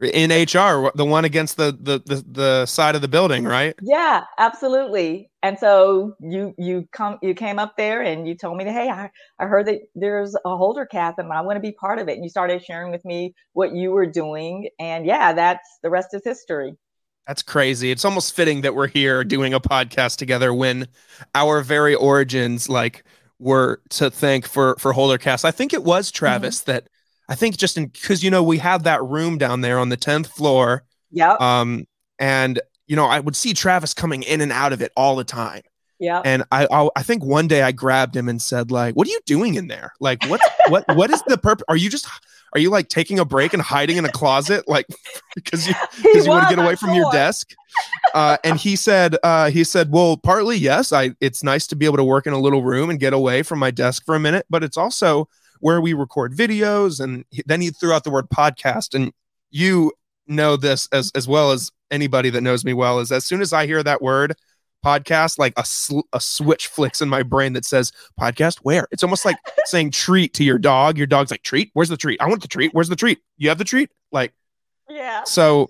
in 0.00 0.30
HR, 0.30 0.92
the 0.94 1.04
one 1.04 1.24
against 1.24 1.56
the, 1.56 1.76
the 1.80 2.00
the 2.04 2.24
the 2.30 2.66
side 2.66 2.94
of 2.94 3.02
the 3.02 3.08
building, 3.08 3.44
right? 3.44 3.74
Yeah, 3.82 4.24
absolutely. 4.38 5.30
And 5.42 5.58
so 5.58 6.14
you 6.20 6.54
you 6.56 6.88
come 6.92 7.18
you 7.20 7.34
came 7.34 7.58
up 7.58 7.76
there 7.76 8.02
and 8.02 8.26
you 8.26 8.36
told 8.36 8.56
me 8.56 8.64
that 8.64 8.72
hey, 8.72 8.88
I, 8.88 9.10
I 9.40 9.46
heard 9.46 9.66
that 9.66 9.80
there's 9.94 10.34
a 10.34 10.48
Holdercast 10.48 11.14
and 11.18 11.32
I 11.32 11.40
want 11.40 11.56
to 11.56 11.60
be 11.60 11.72
part 11.72 11.98
of 11.98 12.08
it. 12.08 12.14
And 12.14 12.24
you 12.24 12.30
started 12.30 12.64
sharing 12.64 12.92
with 12.92 13.04
me 13.04 13.34
what 13.54 13.74
you 13.74 13.90
were 13.90 14.06
doing, 14.06 14.68
and 14.78 15.04
yeah, 15.04 15.32
that's 15.32 15.78
the 15.82 15.90
rest 15.90 16.14
is 16.14 16.22
history. 16.24 16.76
That's 17.26 17.42
crazy. 17.42 17.90
It's 17.90 18.04
almost 18.04 18.34
fitting 18.34 18.62
that 18.62 18.74
we're 18.74 18.86
here 18.86 19.22
doing 19.24 19.52
a 19.52 19.60
podcast 19.60 20.16
together 20.16 20.54
when 20.54 20.88
our 21.34 21.60
very 21.60 21.94
origins 21.94 22.68
like 22.68 23.04
were 23.40 23.82
to 23.90 24.10
thank 24.10 24.46
for 24.46 24.76
for 24.78 24.92
Holdercast. 24.94 25.44
I 25.44 25.50
think 25.50 25.72
it 25.72 25.82
was 25.82 26.12
Travis 26.12 26.60
mm-hmm. 26.60 26.72
that 26.72 26.88
I 27.28 27.34
think 27.34 27.56
just 27.56 27.76
in 27.76 27.86
because 27.86 28.22
you 28.22 28.30
know 28.30 28.42
we 28.42 28.58
have 28.58 28.84
that 28.84 29.02
room 29.04 29.38
down 29.38 29.60
there 29.60 29.78
on 29.78 29.88
the 29.88 29.96
tenth 29.96 30.28
floor. 30.28 30.84
Yeah. 31.10 31.36
Um, 31.40 31.86
and 32.18 32.60
you 32.86 32.96
know 32.96 33.06
I 33.06 33.20
would 33.20 33.36
see 33.36 33.52
Travis 33.52 33.94
coming 33.94 34.22
in 34.22 34.40
and 34.40 34.52
out 34.52 34.72
of 34.72 34.82
it 34.82 34.92
all 34.96 35.16
the 35.16 35.24
time. 35.24 35.62
Yeah. 35.98 36.22
And 36.24 36.44
I, 36.52 36.66
I, 36.70 36.88
I 36.94 37.02
think 37.02 37.24
one 37.24 37.48
day 37.48 37.62
I 37.62 37.72
grabbed 37.72 38.16
him 38.16 38.28
and 38.28 38.40
said 38.40 38.70
like, 38.70 38.94
"What 38.94 39.06
are 39.08 39.10
you 39.10 39.20
doing 39.26 39.54
in 39.56 39.66
there? 39.66 39.92
Like, 40.00 40.24
what 40.26 40.40
what 40.68 40.84
what 40.94 41.10
is 41.10 41.22
the 41.26 41.36
purpose? 41.36 41.64
Are 41.68 41.76
you 41.76 41.90
just 41.90 42.06
are 42.54 42.60
you 42.60 42.70
like 42.70 42.88
taking 42.88 43.18
a 43.18 43.24
break 43.24 43.52
and 43.52 43.60
hiding 43.60 43.96
in 43.96 44.04
a 44.04 44.12
closet 44.12 44.66
like 44.68 44.86
because 45.34 45.66
you 45.66 45.74
because 46.02 46.24
you 46.24 46.30
want 46.30 46.48
to 46.48 46.54
get 46.54 46.62
away 46.62 46.76
from 46.76 46.90
sure. 46.90 46.96
your 46.96 47.12
desk?" 47.12 47.52
Uh, 48.14 48.38
and 48.44 48.58
he 48.58 48.76
said 48.76 49.16
uh, 49.22 49.50
he 49.50 49.64
said, 49.64 49.90
"Well, 49.90 50.16
partly 50.16 50.56
yes. 50.56 50.92
I 50.92 51.10
it's 51.20 51.42
nice 51.42 51.66
to 51.68 51.76
be 51.76 51.84
able 51.84 51.98
to 51.98 52.04
work 52.04 52.26
in 52.26 52.32
a 52.32 52.40
little 52.40 52.62
room 52.62 52.90
and 52.90 53.00
get 53.00 53.12
away 53.12 53.42
from 53.42 53.58
my 53.58 53.72
desk 53.72 54.04
for 54.06 54.14
a 54.14 54.20
minute, 54.20 54.46
but 54.48 54.62
it's 54.62 54.76
also." 54.76 55.28
Where 55.60 55.80
we 55.80 55.92
record 55.92 56.34
videos. 56.34 57.00
And 57.00 57.24
then 57.46 57.60
he 57.60 57.70
threw 57.70 57.92
out 57.92 58.04
the 58.04 58.10
word 58.10 58.28
podcast. 58.30 58.94
And 58.94 59.12
you 59.50 59.92
know 60.26 60.56
this 60.56 60.88
as, 60.92 61.10
as 61.14 61.26
well 61.26 61.52
as 61.52 61.70
anybody 61.90 62.30
that 62.30 62.42
knows 62.42 62.64
me 62.64 62.72
well 62.72 63.00
is 63.00 63.10
as 63.12 63.24
soon 63.24 63.40
as 63.40 63.52
I 63.52 63.66
hear 63.66 63.82
that 63.82 64.02
word, 64.02 64.36
podcast 64.84 65.38
like 65.38 65.52
a, 65.56 65.64
sl- 65.64 66.00
a 66.12 66.20
switch 66.20 66.68
flicks 66.68 67.00
in 67.00 67.08
my 67.08 67.22
brain 67.22 67.52
that 67.54 67.64
says 67.64 67.92
podcast? 68.20 68.58
Where? 68.58 68.86
It's 68.90 69.02
almost 69.02 69.24
like 69.24 69.36
saying 69.64 69.90
treat 69.90 70.34
to 70.34 70.44
your 70.44 70.58
dog. 70.58 70.98
Your 70.98 71.06
dog's 71.06 71.30
like 71.30 71.42
treat? 71.42 71.70
Where's 71.72 71.88
the 71.88 71.96
treat? 71.96 72.20
I 72.20 72.28
want 72.28 72.42
the 72.42 72.48
treat. 72.48 72.72
Where's 72.74 72.88
the 72.88 72.96
treat? 72.96 73.18
You 73.36 73.48
have 73.48 73.58
the 73.58 73.64
treat? 73.64 73.90
Like 74.12 74.32
yeah. 74.88 75.24
so 75.24 75.68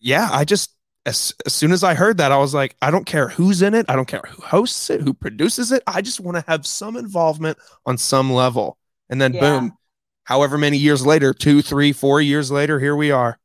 yeah 0.00 0.28
i 0.32 0.44
just 0.44 0.70
as, 1.06 1.34
as 1.44 1.52
soon 1.52 1.72
as 1.72 1.84
i 1.84 1.94
heard 1.94 2.18
that 2.18 2.32
i 2.32 2.36
was 2.36 2.54
like 2.54 2.76
i 2.82 2.90
don't 2.90 3.06
care 3.06 3.28
who's 3.28 3.62
in 3.62 3.74
it 3.74 3.86
i 3.88 3.96
don't 3.96 4.08
care 4.08 4.22
who 4.28 4.42
hosts 4.42 4.90
it 4.90 5.00
who 5.00 5.12
produces 5.12 5.72
it 5.72 5.82
i 5.86 6.00
just 6.00 6.20
want 6.20 6.36
to 6.36 6.44
have 6.46 6.66
some 6.66 6.96
involvement 6.96 7.58
on 7.86 7.98
some 7.98 8.32
level 8.32 8.78
and 9.08 9.20
then 9.20 9.34
yeah. 9.34 9.40
boom, 9.40 9.72
however 10.24 10.58
many 10.58 10.76
years 10.76 11.04
later, 11.04 11.32
two, 11.34 11.62
three, 11.62 11.92
four 11.92 12.20
years 12.20 12.50
later, 12.50 12.78
here 12.80 12.96
we 12.96 13.10
are. 13.10 13.38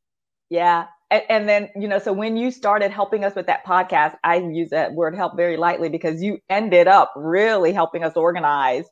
Yeah. 0.49 0.87
And, 1.11 1.23
and, 1.29 1.49
then, 1.49 1.69
you 1.75 1.87
know, 1.87 1.99
so 1.99 2.13
when 2.13 2.37
you 2.37 2.51
started 2.51 2.91
helping 2.91 3.23
us 3.23 3.35
with 3.35 3.47
that 3.47 3.65
podcast, 3.65 4.15
I 4.23 4.37
use 4.37 4.69
that 4.69 4.93
word 4.93 5.15
help 5.15 5.35
very 5.35 5.57
lightly 5.57 5.89
because 5.89 6.21
you 6.21 6.39
ended 6.49 6.87
up 6.87 7.11
really 7.15 7.73
helping 7.73 8.03
us 8.03 8.15
organize, 8.15 8.85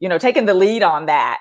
you 0.00 0.08
know, 0.08 0.18
taking 0.18 0.46
the 0.46 0.54
lead 0.54 0.82
on 0.82 1.06
that. 1.06 1.38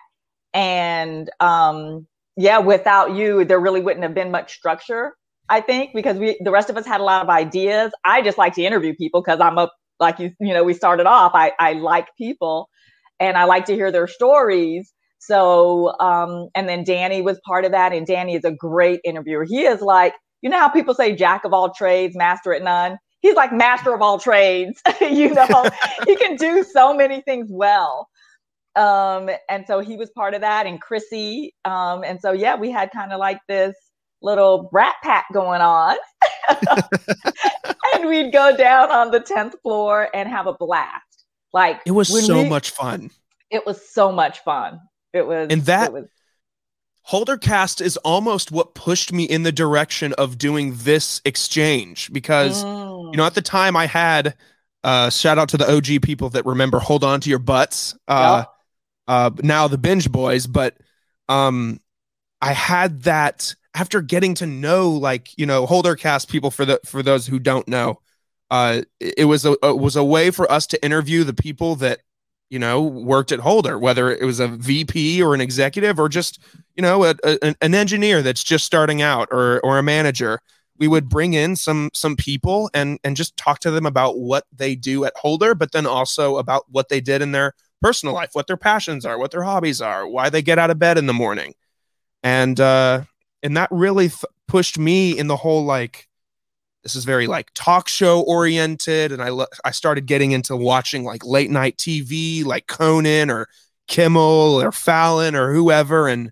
And 0.53 1.29
um, 1.39 2.07
yeah, 2.35 2.59
without 2.59 3.15
you, 3.15 3.45
there 3.45 3.59
really 3.59 3.81
wouldn't 3.81 4.03
have 4.03 4.15
been 4.15 4.31
much 4.31 4.53
structure, 4.53 5.15
I 5.49 5.61
think, 5.61 5.91
because 5.93 6.17
we 6.17 6.37
the 6.41 6.51
rest 6.51 6.69
of 6.69 6.77
us 6.77 6.85
had 6.85 7.01
a 7.01 7.03
lot 7.03 7.23
of 7.23 7.29
ideas. 7.29 7.91
I 8.05 8.21
just 8.21 8.37
like 8.37 8.53
to 8.55 8.63
interview 8.63 8.95
people 8.95 9.21
because 9.21 9.39
I'm 9.39 9.57
a 9.57 9.69
like 9.99 10.19
you, 10.19 10.31
you 10.39 10.53
know, 10.53 10.63
we 10.63 10.73
started 10.73 11.05
off. 11.05 11.31
I, 11.35 11.53
I 11.59 11.73
like 11.73 12.07
people 12.17 12.69
and 13.19 13.37
I 13.37 13.45
like 13.45 13.65
to 13.65 13.73
hear 13.73 13.91
their 13.91 14.07
stories. 14.07 14.91
So, 15.19 15.97
um, 15.99 16.49
and 16.53 16.67
then 16.67 16.83
Danny 16.83 17.21
was 17.21 17.39
part 17.47 17.63
of 17.63 17.71
that, 17.71 17.93
and 17.93 18.05
Danny 18.05 18.35
is 18.35 18.43
a 18.43 18.51
great 18.51 18.99
interviewer. 19.05 19.45
He 19.45 19.61
is 19.61 19.81
like, 19.81 20.13
you 20.41 20.49
know 20.49 20.59
how 20.59 20.67
people 20.67 20.93
say 20.93 21.15
jack 21.15 21.45
of 21.45 21.53
all 21.53 21.73
trades, 21.73 22.15
master 22.15 22.53
at 22.53 22.61
none? 22.61 22.97
He's 23.21 23.35
like 23.35 23.53
master 23.53 23.93
of 23.93 24.01
all 24.01 24.19
trades. 24.19 24.81
you 25.01 25.33
know, 25.33 25.69
he 26.05 26.17
can 26.17 26.35
do 26.35 26.63
so 26.63 26.93
many 26.93 27.21
things 27.21 27.47
well. 27.49 28.09
Um, 28.75 29.29
and 29.49 29.65
so 29.65 29.79
he 29.79 29.95
was 29.95 30.09
part 30.09 30.33
of 30.33 30.41
that, 30.41 30.65
and 30.65 30.81
Chrissy. 30.81 31.53
Um, 31.63 32.03
and 32.03 32.19
so 32.19 32.33
yeah, 32.33 32.55
we 32.55 32.69
had 32.69 32.91
kind 32.91 33.13
of 33.13 33.19
like 33.19 33.39
this 33.47 33.73
little 34.23 34.69
brat 34.71 34.95
pack 35.03 35.25
going 35.33 35.61
on. 35.61 35.97
and 37.93 38.07
we'd 38.07 38.31
go 38.31 38.55
down 38.55 38.91
on 38.91 39.11
the 39.11 39.19
10th 39.19 39.53
floor 39.61 40.09
and 40.13 40.27
have 40.29 40.47
a 40.47 40.53
blast. 40.53 41.25
Like 41.51 41.81
it 41.85 41.91
was 41.91 42.25
so 42.25 42.41
we, 42.41 42.49
much 42.49 42.71
fun. 42.71 43.11
It 43.51 43.65
was 43.65 43.87
so 43.87 44.11
much 44.11 44.39
fun. 44.39 44.79
It 45.11 45.27
was 45.27 45.49
and 45.51 45.61
that 45.65 45.93
was, 45.93 46.05
Holdercast 47.07 47.81
is 47.81 47.97
almost 47.97 48.51
what 48.51 48.73
pushed 48.73 49.13
me 49.13 49.25
in 49.25 49.43
the 49.43 49.51
direction 49.51 50.13
of 50.13 50.37
doing 50.37 50.73
this 50.77 51.21
exchange 51.25 52.11
because 52.11 52.63
mm. 52.63 53.11
you 53.11 53.17
know 53.17 53.25
at 53.25 53.35
the 53.35 53.41
time 53.41 53.75
I 53.75 53.85
had 53.85 54.35
uh 54.83 55.11
shout 55.11 55.37
out 55.37 55.49
to 55.49 55.57
the 55.57 55.71
OG 55.71 56.01
people 56.01 56.29
that 56.29 56.45
remember 56.45 56.79
hold 56.79 57.03
on 57.03 57.19
to 57.21 57.29
your 57.29 57.39
butts 57.39 57.95
uh 58.07 58.45
yep. 58.45 58.49
uh 59.07 59.29
now 59.43 59.67
the 59.67 59.77
binge 59.77 60.11
boys 60.11 60.47
but 60.47 60.75
um 61.29 61.79
I 62.41 62.53
had 62.53 63.03
that 63.03 63.55
after 63.73 64.01
getting 64.01 64.35
to 64.35 64.45
know 64.45 64.89
like 64.91 65.37
you 65.37 65.45
know 65.45 65.65
Holdercast 65.65 66.29
people 66.29 66.51
for 66.51 66.65
the 66.65 66.79
for 66.85 67.01
those 67.03 67.27
who 67.27 67.39
don't 67.39 67.67
know 67.67 67.99
uh 68.51 68.81
it 68.99 69.25
was 69.25 69.45
a 69.45 69.53
it 69.63 69.77
was 69.77 69.95
a 69.95 70.03
way 70.03 70.31
for 70.31 70.51
us 70.51 70.67
to 70.67 70.85
interview 70.85 71.23
the 71.23 71.33
people 71.33 71.75
that 71.75 72.01
you 72.49 72.59
know 72.59 72.81
worked 72.81 73.31
at 73.31 73.39
Holder 73.39 73.79
whether 73.79 74.11
it 74.11 74.23
was 74.25 74.39
a 74.39 74.47
VP 74.47 75.21
or 75.21 75.33
an 75.33 75.41
executive 75.41 75.99
or 75.99 76.09
just 76.09 76.39
you 76.75 76.81
know 76.81 77.03
a, 77.03 77.15
a, 77.23 77.55
an 77.61 77.73
engineer 77.73 78.21
that's 78.21 78.43
just 78.43 78.65
starting 78.65 79.01
out 79.01 79.27
or 79.31 79.59
or 79.61 79.77
a 79.77 79.83
manager. 79.83 80.39
We 80.77 80.87
would 80.87 81.07
bring 81.07 81.33
in 81.33 81.55
some 81.55 81.89
some 81.93 82.15
people 82.15 82.69
and 82.73 82.99
and 83.03 83.15
just 83.15 83.37
talk 83.37 83.59
to 83.59 83.71
them 83.71 83.85
about 83.85 84.17
what 84.17 84.45
they 84.51 84.75
do 84.75 85.05
at 85.05 85.13
Holder 85.15 85.55
but 85.55 85.71
then 85.71 85.85
also 85.85 86.37
about 86.37 86.65
what 86.69 86.89
they 86.89 86.99
did 86.99 87.21
in 87.21 87.31
their 87.31 87.53
personal 87.81 88.15
life 88.15 88.29
what 88.33 88.47
their 88.47 88.57
passions 88.57 89.05
are 89.05 89.17
what 89.17 89.31
their 89.31 89.43
hobbies 89.43 89.81
are 89.81 90.07
why 90.07 90.29
they 90.29 90.41
get 90.41 90.57
out 90.59 90.69
of 90.69 90.79
bed 90.79 90.97
in 90.97 91.05
the 91.05 91.13
morning. 91.13 91.53
And 92.23 92.59
uh 92.59 93.03
and 93.43 93.57
that 93.57 93.67
really 93.71 94.07
th- 94.07 94.23
pushed 94.47 94.79
me 94.79 95.17
in 95.17 95.27
the 95.27 95.35
whole 95.35 95.63
like 95.65 96.07
this 96.83 96.95
is 96.95 97.05
very 97.05 97.27
like 97.27 97.51
talk 97.53 97.87
show 97.87 98.21
oriented 98.21 99.11
and 99.11 99.21
i 99.21 99.29
lo- 99.29 99.45
i 99.65 99.71
started 99.71 100.05
getting 100.05 100.31
into 100.31 100.55
watching 100.55 101.03
like 101.03 101.25
late 101.25 101.51
night 101.51 101.77
tv 101.77 102.43
like 102.43 102.67
conan 102.67 103.29
or 103.29 103.47
kimmel 103.87 104.61
or 104.61 104.71
fallon 104.71 105.35
or 105.35 105.53
whoever 105.53 106.07
and 106.07 106.31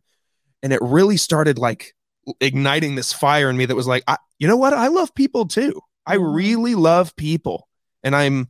and 0.63 0.73
it 0.73 0.79
really 0.81 1.17
started 1.17 1.57
like 1.57 1.93
igniting 2.39 2.95
this 2.95 3.11
fire 3.11 3.49
in 3.49 3.57
me 3.57 3.65
that 3.65 3.75
was 3.75 3.87
like 3.87 4.03
I, 4.07 4.17
you 4.39 4.47
know 4.47 4.57
what 4.57 4.73
i 4.73 4.87
love 4.87 5.13
people 5.13 5.47
too 5.47 5.79
i 6.05 6.17
mm-hmm. 6.17 6.33
really 6.33 6.75
love 6.75 7.15
people 7.15 7.67
and 8.03 8.15
i'm 8.15 8.47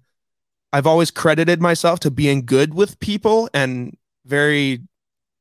i've 0.74 0.88
always 0.88 1.12
credited 1.12 1.62
myself 1.62 2.00
to 2.01 2.12
being 2.12 2.46
good 2.46 2.74
with 2.74 3.00
people 3.00 3.50
and 3.53 3.98
very 4.25 4.82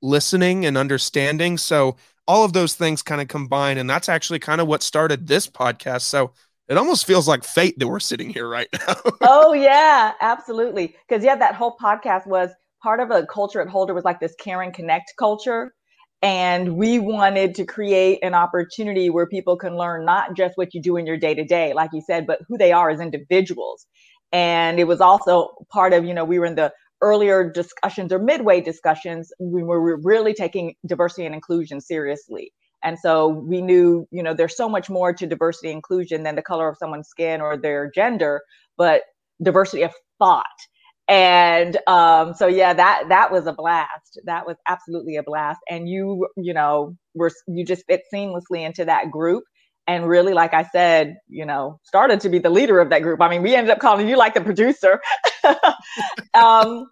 listening 0.03 0.67
and 0.67 0.77
understanding. 0.77 1.59
So 1.59 1.97
all 2.27 2.45
of 2.45 2.53
those 2.53 2.75
things 2.75 3.03
kind 3.03 3.21
of 3.21 3.29
combine 3.29 3.79
and 3.79 3.89
that's 3.89 4.09
actually 4.09 4.39
kind 4.39 4.61
of 4.61 4.69
what 4.69 4.83
started 4.83 5.27
this 5.27 5.47
podcast. 5.47 6.03
So 6.03 6.33
it 6.69 6.77
almost 6.79 7.07
feels 7.07 7.27
like 7.27 7.43
fate 7.43 7.79
that 7.79 7.89
we're 7.89 8.01
sitting 8.01 8.31
here 8.31 8.49
right 8.49 8.69
now. 8.87 8.95
Oh 9.23 9.53
yeah 9.53 10.13
absolutely. 10.21 10.95
Because 11.09 11.25
yeah 11.25 11.37
that 11.37 11.55
whole 11.55 11.77
podcast 11.83 12.27
was 12.27 12.51
part 12.83 13.01
of 13.01 13.11
a 13.11 13.27
culture 13.27 13.61
at 13.61 13.69
holder 13.69 13.93
was 13.93 14.05
like 14.05 14.21
this 14.21 14.35
caring 14.41 14.73
connect 14.73 15.13
culture 15.19 15.75
and 16.23 16.77
we 16.77 16.99
wanted 16.99 17.55
to 17.57 17.65
create 17.65 18.19
an 18.23 18.35
opportunity 18.35 19.11
where 19.11 19.27
people 19.27 19.57
can 19.57 19.77
learn 19.77 20.05
not 20.05 20.37
just 20.37 20.57
what 20.57 20.75
you 20.75 20.81
do 20.81 20.97
in 20.97 21.07
your 21.07 21.17
day 21.17 21.35
to 21.35 21.45
day 21.45 21.73
like 21.73 21.91
you 21.93 22.03
said 22.07 22.27
but 22.27 22.41
who 22.49 22.57
they 22.57 22.73
are 22.73 22.91
as 22.91 23.01
individuals. 23.01 23.87
And 24.33 24.79
it 24.79 24.85
was 24.85 25.01
also 25.01 25.49
part 25.71 25.93
of 25.93 26.05
you 26.05 26.15
know 26.15 26.25
we 26.25 26.39
were 26.39 26.47
in 26.47 26.55
the 26.55 26.73
earlier 27.03 27.51
discussions 27.51 28.13
or 28.13 28.19
midway 28.19 28.61
discussions, 28.61 29.33
we 29.41 29.63
were 29.63 29.97
really 30.03 30.35
taking 30.35 30.75
diversity 30.87 31.27
and 31.27 31.35
inclusion 31.35 31.81
seriously. 31.81 32.53
And 32.83 32.99
so 32.99 33.29
we 33.29 33.61
knew, 33.61 34.07
you 34.11 34.23
know, 34.23 34.35
there's 34.35 34.57
so 34.57 34.69
much 34.69 34.89
more 34.91 35.13
to 35.13 35.27
diversity 35.27 35.71
inclusion 35.71 36.23
than 36.23 36.37
the 36.37 36.43
color 36.43 36.69
of 36.69 36.77
someone's 36.79 37.09
skin 37.09 37.41
or 37.41 37.57
their 37.57 37.91
gender, 37.95 38.43
but 38.79 39.03
diversity 39.43 39.83
of 39.83 39.93
thought. 40.19 40.45
And 41.09 41.77
um, 41.89 42.35
so 42.35 42.47
yeah, 42.47 42.73
that 42.73 43.05
that 43.09 43.33
was 43.33 43.47
a 43.47 43.53
blast. 43.53 44.21
That 44.25 44.47
was 44.47 44.57
absolutely 44.69 45.17
a 45.17 45.23
blast. 45.23 45.61
And 45.69 45.89
you, 45.89 46.29
you 46.37 46.55
know, 46.55 46.97
were 47.15 47.33
you 47.49 47.65
just 47.65 47.85
fit 47.89 48.03
seamlessly 48.15 48.65
into 48.65 48.85
that 48.85 49.11
group 49.11 49.45
and 49.89 50.07
really 50.07 50.35
like 50.35 50.55
i 50.55 50.63
said 50.65 51.17
you 51.29 51.45
know 51.45 51.79
started 51.85 52.21
to 52.21 52.29
be 52.29 52.39
the 52.39 52.51
leader 52.51 52.81
of 52.81 52.91
that 52.91 53.03
group 53.03 53.21
i 53.21 53.29
mean 53.29 53.43
we 53.43 53.55
ended 53.55 53.71
up 53.71 53.79
calling 53.81 54.09
you 54.09 54.17
like 54.17 54.35
the 54.35 54.41
producer 54.41 55.01
um, 56.35 56.91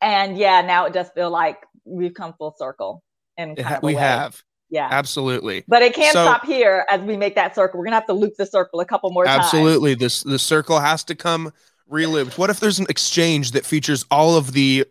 and 0.00 0.36
yeah 0.36 0.60
now 0.60 0.86
it 0.86 0.92
does 0.92 1.08
feel 1.14 1.30
like 1.30 1.64
we've 1.84 2.14
come 2.14 2.34
full 2.38 2.54
circle 2.58 3.02
and 3.36 3.58
we 3.82 3.94
have 3.94 4.42
yeah 4.68 4.88
absolutely 4.90 5.64
but 5.68 5.82
it 5.82 5.94
can't 5.94 6.12
so, 6.12 6.24
stop 6.24 6.44
here 6.44 6.84
as 6.90 7.00
we 7.02 7.16
make 7.16 7.34
that 7.34 7.54
circle 7.54 7.78
we're 7.78 7.84
gonna 7.84 7.96
have 7.96 8.06
to 8.06 8.12
loop 8.12 8.34
the 8.36 8.46
circle 8.46 8.80
a 8.80 8.84
couple 8.84 9.10
more 9.10 9.26
absolutely 9.26 9.50
times. 9.50 9.68
Absolutely. 9.68 9.94
This 9.94 10.22
the 10.22 10.38
circle 10.38 10.80
has 10.80 11.04
to 11.04 11.14
come 11.14 11.52
relived 11.88 12.36
what 12.36 12.50
if 12.50 12.58
there's 12.58 12.80
an 12.80 12.86
exchange 12.88 13.52
that 13.52 13.64
features 13.64 14.04
all 14.10 14.36
of 14.36 14.52
the 14.52 14.84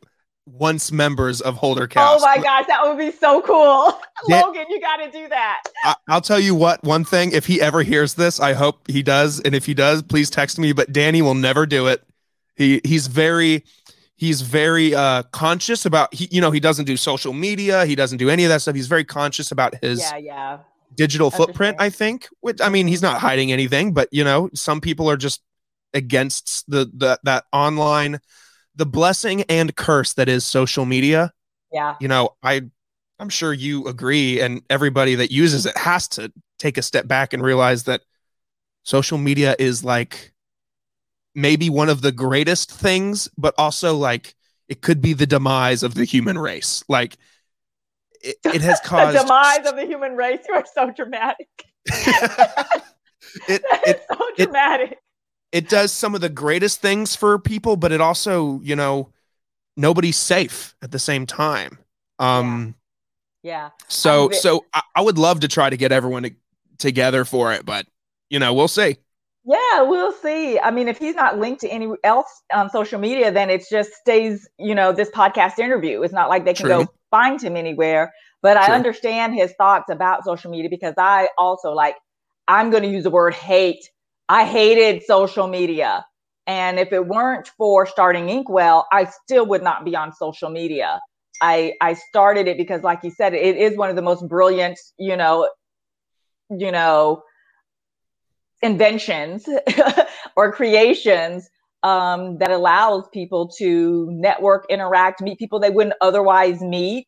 once 0.47 0.91
members 0.91 1.41
of 1.41 1.55
Holder 1.55 1.87
Cast. 1.87 2.21
Oh 2.21 2.25
my 2.25 2.41
gosh, 2.41 2.65
that 2.67 2.81
would 2.83 2.97
be 2.97 3.11
so 3.11 3.41
cool. 3.41 3.99
Yeah. 4.27 4.41
Logan, 4.45 4.65
you 4.69 4.79
got 4.79 4.97
to 4.97 5.11
do 5.11 5.27
that. 5.29 5.63
I, 5.83 5.95
will 6.07 6.21
tell 6.21 6.39
you 6.39 6.53
what, 6.53 6.83
one 6.83 7.03
thing, 7.03 7.31
if 7.31 7.45
he 7.47 7.59
ever 7.59 7.81
hears 7.81 8.13
this, 8.13 8.39
I 8.39 8.53
hope 8.53 8.87
he 8.87 9.01
does. 9.01 9.39
And 9.39 9.55
if 9.55 9.65
he 9.65 9.73
does, 9.73 10.03
please 10.03 10.29
text 10.29 10.59
me. 10.59 10.71
But 10.71 10.93
Danny 10.93 11.21
will 11.21 11.33
never 11.33 11.65
do 11.65 11.87
it. 11.87 12.03
He 12.55 12.81
he's 12.83 13.07
very 13.07 13.63
he's 14.15 14.41
very 14.41 14.95
uh 14.95 15.23
conscious 15.31 15.85
about 15.85 16.13
he 16.13 16.27
you 16.31 16.41
know 16.41 16.51
he 16.51 16.59
doesn't 16.59 16.85
do 16.85 16.95
social 16.95 17.33
media 17.33 17.85
he 17.85 17.95
doesn't 17.95 18.17
do 18.17 18.29
any 18.29 18.45
of 18.45 18.49
that 18.49 18.61
stuff 18.61 18.73
he's 18.75 18.87
very 18.87 19.03
conscious 19.03 19.51
about 19.51 19.75
his 19.81 19.99
yeah 19.99 20.15
yeah 20.15 20.57
digital 20.95 21.29
footprint 21.29 21.75
i 21.79 21.89
think 21.89 22.29
which 22.39 22.61
i 22.61 22.69
mean 22.69 22.87
he's 22.87 23.01
not 23.01 23.19
hiding 23.19 23.51
anything 23.51 23.93
but 23.93 24.07
you 24.13 24.23
know 24.23 24.49
some 24.53 24.79
people 24.79 25.09
are 25.09 25.17
just 25.17 25.41
against 25.93 26.63
the 26.69 26.89
the 26.93 27.19
that 27.23 27.43
online 27.51 28.19
the 28.75 28.85
blessing 28.85 29.43
and 29.43 29.75
curse 29.75 30.13
that 30.13 30.29
is 30.29 30.45
social 30.45 30.85
media. 30.85 31.31
Yeah. 31.71 31.95
You 31.99 32.07
know, 32.07 32.35
I 32.43 32.63
I'm 33.19 33.29
sure 33.29 33.53
you 33.53 33.87
agree 33.87 34.41
and 34.41 34.61
everybody 34.69 35.15
that 35.15 35.31
uses 35.31 35.65
it 35.65 35.77
has 35.77 36.07
to 36.09 36.31
take 36.59 36.77
a 36.77 36.81
step 36.81 37.07
back 37.07 37.33
and 37.33 37.41
realize 37.41 37.83
that 37.85 38.01
social 38.83 39.17
media 39.17 39.55
is 39.57 39.83
like 39.83 40.33
maybe 41.35 41.69
one 41.69 41.89
of 41.89 42.01
the 42.01 42.11
greatest 42.11 42.71
things 42.71 43.29
but 43.37 43.53
also 43.57 43.95
like 43.95 44.35
it 44.67 44.81
could 44.81 45.01
be 45.01 45.13
the 45.13 45.27
demise 45.27 45.83
of 45.83 45.93
the 45.93 46.05
human 46.05 46.39
race. 46.39 46.83
Like 46.89 47.17
it, 48.21 48.37
it 48.45 48.61
has 48.61 48.79
caused 48.83 49.15
the 49.15 49.21
demise 49.21 49.67
of 49.67 49.75
the 49.75 49.85
human 49.85 50.15
race. 50.15 50.39
You 50.47 50.55
are 50.55 50.65
so 50.73 50.89
dramatic. 50.91 51.47
it, 51.85 52.73
it, 53.85 54.03
so 54.09 54.17
dramatic 54.35 54.97
it 55.55 55.69
does 55.69 55.93
some 55.93 56.15
of 56.15 56.19
the 56.19 56.27
greatest 56.27 56.81
things 56.81 57.15
for 57.15 57.39
people, 57.39 57.77
but 57.77 57.93
it 57.93 58.01
also, 58.01 58.59
you 58.59 58.75
know, 58.75 59.13
nobody's 59.77 60.17
safe 60.17 60.75
at 60.81 60.91
the 60.91 60.99
same 60.99 61.25
time. 61.25 61.79
Um, 62.19 62.75
yeah. 63.41 63.51
yeah. 63.51 63.69
So, 63.87 64.31
so 64.31 64.65
I, 64.73 64.81
I, 64.97 65.01
would 65.01 65.17
love 65.17 65.39
to 65.39 65.47
try 65.47 65.69
to 65.69 65.77
get 65.77 65.93
everyone 65.93 66.23
to, 66.23 66.31
together 66.77 67.23
for 67.23 67.53
it, 67.53 67.65
but 67.65 67.85
you 68.29 68.37
know, 68.37 68.53
we'll 68.53 68.67
see. 68.67 68.97
Yeah, 69.45 69.83
we'll 69.83 70.11
see. 70.11 70.59
I 70.59 70.71
mean, 70.71 70.87
if 70.87 70.97
he's 70.97 71.15
not 71.15 71.37
linked 71.37 71.61
to 71.61 71.69
any 71.69 71.87
else 72.03 72.41
on 72.53 72.69
social 72.69 72.99
media, 72.99 73.31
then 73.31 73.49
it 73.49 73.63
just 73.69 73.93
stays, 73.93 74.49
you 74.57 74.73
know, 74.73 74.91
this 74.91 75.09
podcast 75.11 75.59
interview. 75.59 76.01
It's 76.01 76.13
not 76.13 76.29
like 76.29 76.45
they 76.45 76.53
can 76.55 76.65
True. 76.65 76.85
go 76.85 76.87
find 77.11 77.41
him 77.41 77.55
anywhere. 77.55 78.11
But 78.41 78.57
True. 78.57 78.73
I 78.73 78.75
understand 78.75 79.35
his 79.35 79.53
thoughts 79.53 79.89
about 79.89 80.25
social 80.25 80.49
media 80.49 80.69
because 80.69 80.95
I 80.97 81.29
also 81.37 81.71
like, 81.71 81.95
I'm 82.47 82.71
going 82.71 82.83
to 82.83 82.89
use 82.89 83.03
the 83.03 83.11
word 83.11 83.35
hate 83.35 83.89
I 84.27 84.45
hated 84.45 85.03
social 85.03 85.47
media. 85.47 86.05
And 86.47 86.79
if 86.79 86.91
it 86.91 87.07
weren't 87.07 87.47
for 87.57 87.85
starting 87.85 88.29
Inkwell, 88.29 88.87
I 88.91 89.05
still 89.05 89.45
would 89.47 89.63
not 89.63 89.85
be 89.85 89.95
on 89.95 90.13
social 90.13 90.49
media. 90.49 90.99
I 91.41 91.73
I 91.81 91.93
started 91.93 92.47
it 92.47 92.57
because, 92.57 92.81
like 92.81 93.03
you 93.03 93.11
said, 93.11 93.33
it 93.33 93.57
is 93.57 93.77
one 93.77 93.89
of 93.89 93.95
the 93.95 94.01
most 94.01 94.27
brilliant, 94.27 94.79
you 94.97 95.17
know, 95.17 95.49
you 96.49 96.71
know, 96.71 97.23
inventions 98.65 99.47
or 100.35 100.51
creations 100.51 101.49
um, 101.83 102.37
that 102.39 102.51
allows 102.51 103.07
people 103.13 103.47
to 103.59 104.09
network, 104.11 104.65
interact, 104.69 105.21
meet 105.21 105.37
people 105.37 105.59
they 105.59 105.69
wouldn't 105.69 105.95
otherwise 106.01 106.59
meet, 106.61 107.07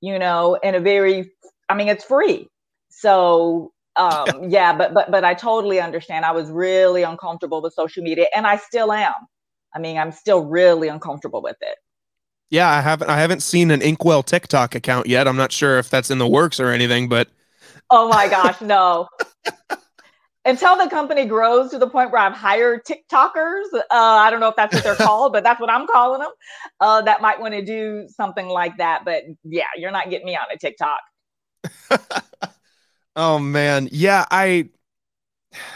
you 0.00 0.18
know, 0.18 0.58
in 0.62 0.74
a 0.74 0.80
very, 0.80 1.32
I 1.68 1.74
mean, 1.74 1.88
it's 1.88 2.04
free. 2.04 2.46
So 2.90 3.72
um, 3.96 4.26
yeah, 4.48 4.76
but 4.76 4.94
but 4.94 5.10
but 5.10 5.24
I 5.24 5.34
totally 5.34 5.80
understand. 5.80 6.24
I 6.24 6.32
was 6.32 6.50
really 6.50 7.02
uncomfortable 7.02 7.60
with 7.60 7.74
social 7.74 8.02
media, 8.02 8.26
and 8.34 8.46
I 8.46 8.56
still 8.56 8.92
am. 8.92 9.14
I 9.74 9.78
mean, 9.78 9.98
I'm 9.98 10.12
still 10.12 10.44
really 10.44 10.88
uncomfortable 10.88 11.42
with 11.42 11.56
it. 11.60 11.76
Yeah, 12.50 12.68
I 12.68 12.80
haven't 12.80 13.10
I 13.10 13.18
haven't 13.18 13.42
seen 13.42 13.70
an 13.70 13.82
Inkwell 13.82 14.22
TikTok 14.22 14.74
account 14.74 15.06
yet. 15.06 15.28
I'm 15.28 15.36
not 15.36 15.52
sure 15.52 15.78
if 15.78 15.90
that's 15.90 16.10
in 16.10 16.18
the 16.18 16.28
works 16.28 16.60
or 16.60 16.68
anything, 16.68 17.08
but 17.08 17.28
oh 17.90 18.08
my 18.08 18.28
gosh, 18.28 18.60
no. 18.60 19.08
until 20.44 20.76
the 20.76 20.88
company 20.88 21.24
grows 21.26 21.70
to 21.70 21.78
the 21.78 21.88
point 21.88 22.10
where 22.10 22.22
I've 22.22 22.34
hired 22.34 22.84
TikTokers. 22.84 23.74
Uh, 23.74 23.82
I 23.90 24.30
don't 24.30 24.40
know 24.40 24.48
if 24.48 24.56
that's 24.56 24.74
what 24.74 24.84
they're 24.84 24.94
called, 25.06 25.32
but 25.32 25.44
that's 25.44 25.60
what 25.60 25.70
I'm 25.70 25.86
calling 25.86 26.20
them. 26.20 26.30
Uh, 26.80 27.02
that 27.02 27.20
might 27.20 27.40
want 27.40 27.54
to 27.54 27.64
do 27.64 28.06
something 28.08 28.48
like 28.48 28.76
that. 28.78 29.04
But 29.04 29.24
yeah, 29.44 29.64
you're 29.76 29.90
not 29.90 30.10
getting 30.10 30.26
me 30.26 30.36
on 30.36 30.46
a 30.52 30.58
TikTok. 30.58 31.00
oh 33.16 33.38
man, 33.38 33.88
yeah. 33.92 34.24
I 34.30 34.68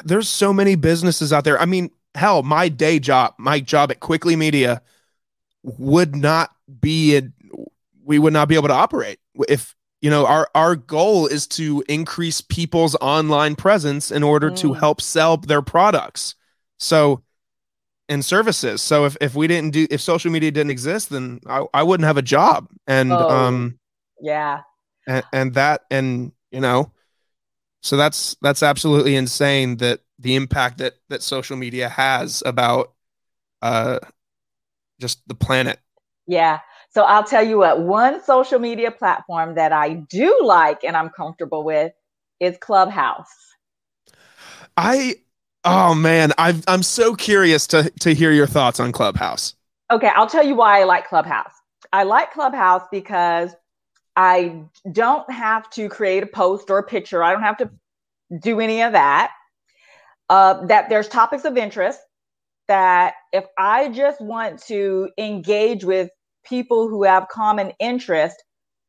there's 0.05 0.29
so 0.29 0.53
many 0.53 0.75
businesses 0.75 1.33
out 1.33 1.45
there. 1.45 1.61
I 1.61 1.67
mean, 1.67 1.91
hell, 2.15 2.43
my 2.43 2.69
day 2.69 2.99
job, 2.99 3.35
my 3.39 3.61
job 3.61 3.91
at 3.91 4.01
Quickly 4.01 4.37
Media, 4.37 4.83
would 5.63 6.15
not 6.15 6.51
be. 6.81 7.17
A, 7.17 7.23
we 8.05 8.19
would 8.19 8.33
not 8.33 8.49
be 8.49 8.57
able 8.57 8.69
to 8.69 8.75
operate 8.75 9.19
if 9.49 9.77
you 10.03 10.11
know 10.11 10.27
our 10.27 10.51
our 10.55 10.77
goal 10.77 11.27
is 11.27 11.47
to 11.47 11.83
increase 11.89 12.41
people's 12.41 12.97
online 12.97 13.55
presence 13.55 14.11
in 14.11 14.23
order 14.23 14.51
mm. 14.51 14.57
to 14.59 14.73
help 14.75 15.01
sell 15.01 15.39
their 15.39 15.63
products. 15.63 16.35
So 16.79 17.23
and 18.09 18.23
services. 18.23 18.83
So 18.83 19.07
if, 19.07 19.17
if 19.21 19.35
we 19.35 19.47
didn't 19.47 19.71
do 19.71 19.87
if 19.89 20.01
social 20.01 20.31
media 20.31 20.51
didn't 20.51 20.73
exist 20.73 21.09
then 21.09 21.41
i, 21.47 21.65
I 21.73 21.85
wouldn't 21.85 22.07
have 22.07 22.19
a 22.19 22.23
job. 22.23 22.69
And 22.87 23.13
oh, 23.13 23.31
um 23.31 23.79
yeah. 24.21 24.63
and, 25.07 25.25
and 25.33 25.55
that 25.55 25.83
and 25.91 26.33
you 26.51 26.61
know 26.61 26.91
so 27.81 27.97
that's 27.97 28.37
that's 28.43 28.63
absolutely 28.63 29.15
insane 29.15 29.77
that 29.79 30.01
the 30.19 30.35
impact 30.35 30.79
that 30.79 30.95
that 31.11 31.23
social 31.23 31.57
media 31.57 31.89
has 31.89 32.43
about 32.45 32.93
uh 33.63 34.01
just 35.01 35.27
the 35.29 35.37
planet. 35.37 35.79
Yeah 36.27 36.59
so 36.95 37.05
I'll 37.05 37.25
tell 37.25 37.47
you 37.47 37.59
what, 37.59 37.81
one 37.81 38.23
social 38.23 38.59
media 38.59 38.91
platform 38.91 39.55
that 39.55 39.73
I 39.73 39.95
do 39.95 40.39
like 40.43 40.85
and 40.85 40.97
I'm 40.97 41.09
comfortable 41.09 41.65
with 41.65 41.93
is 42.39 42.59
Clubhouse. 42.59 43.33
I 44.77 45.17
oh 45.65 45.95
man, 45.95 46.33
i 46.39 46.61
I'm 46.69 46.83
so 46.83 47.15
curious 47.15 47.67
to 47.69 47.91
to 48.01 48.15
hear 48.15 48.31
your 48.31 48.47
thoughts 48.47 48.79
on 48.79 48.93
Clubhouse. 48.93 49.55
Okay, 49.91 50.09
I'll 50.09 50.27
tell 50.27 50.45
you 50.45 50.55
why 50.55 50.81
I 50.81 50.85
like 50.85 51.09
Clubhouse. 51.09 51.53
I 51.93 52.05
like 52.05 52.33
Clubhouse 52.33 52.83
because 52.91 53.55
I 54.17 54.63
don't 54.91 55.31
have 55.31 55.71
to 55.71 55.89
create 55.89 56.23
a 56.23 56.27
post 56.27 56.71
or 56.71 56.79
a 56.79 56.83
picture. 56.83 57.23
I 57.23 57.33
don't 57.33 57.43
have 57.43 57.59
to 57.59 57.71
do 58.41 58.61
any 58.61 58.83
of 58.83 58.93
that. 58.93 59.33
Uh, 60.29 60.65
that 60.67 60.89
there's 60.89 61.09
topics 61.09 61.45
of 61.45 61.57
interest 61.57 62.01
that 62.69 63.15
if 63.33 63.45
I 63.59 63.89
just 63.89 64.21
want 64.21 64.63
to 64.65 65.11
engage 65.19 65.85
with 65.85 66.11
people 66.45 66.89
who 66.89 67.05
have 67.05 67.29
common 67.29 67.73
interest, 67.79 68.37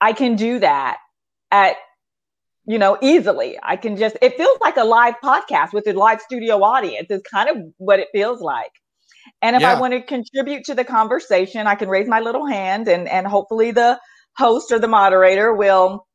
I 0.02 0.14
can 0.14 0.36
do 0.36 0.60
that 0.60 0.98
at 1.52 1.76
you 2.66 2.78
know 2.78 2.98
easily. 3.02 3.58
I 3.62 3.76
can 3.76 3.98
just 3.98 4.18
it 4.22 4.38
feels 4.38 4.58
like 4.62 4.78
a 4.78 4.84
live 4.84 5.16
podcast 5.24 5.74
with 5.74 5.88
a 5.88 5.94
live 5.94 6.22
studio 6.22 6.64
audience 6.64 7.10
is 7.10 7.22
kind 7.30 7.50
of 7.50 7.58
what 7.78 8.00
it 8.00 8.08
feels 8.14 8.42
like. 8.42 8.72
And 9.42 9.56
if 9.56 9.62
yeah. 9.62 9.74
I 9.74 9.80
want 9.80 9.94
to 9.94 10.02
contribute 10.02 10.66
to 10.66 10.76
the 10.76 10.84
conversation, 10.84 11.68
I 11.68 11.76
can 11.76 11.90
raise 11.90 12.08
my 12.08 12.20
little 12.20 12.46
hand 12.46 12.88
and 12.88 13.08
and 13.08 13.28
hopefully 13.28 13.72
the 13.72 14.00
host 14.38 14.72
or 14.72 14.80
the 14.80 14.88
moderator 14.88 15.54
will 15.54 16.06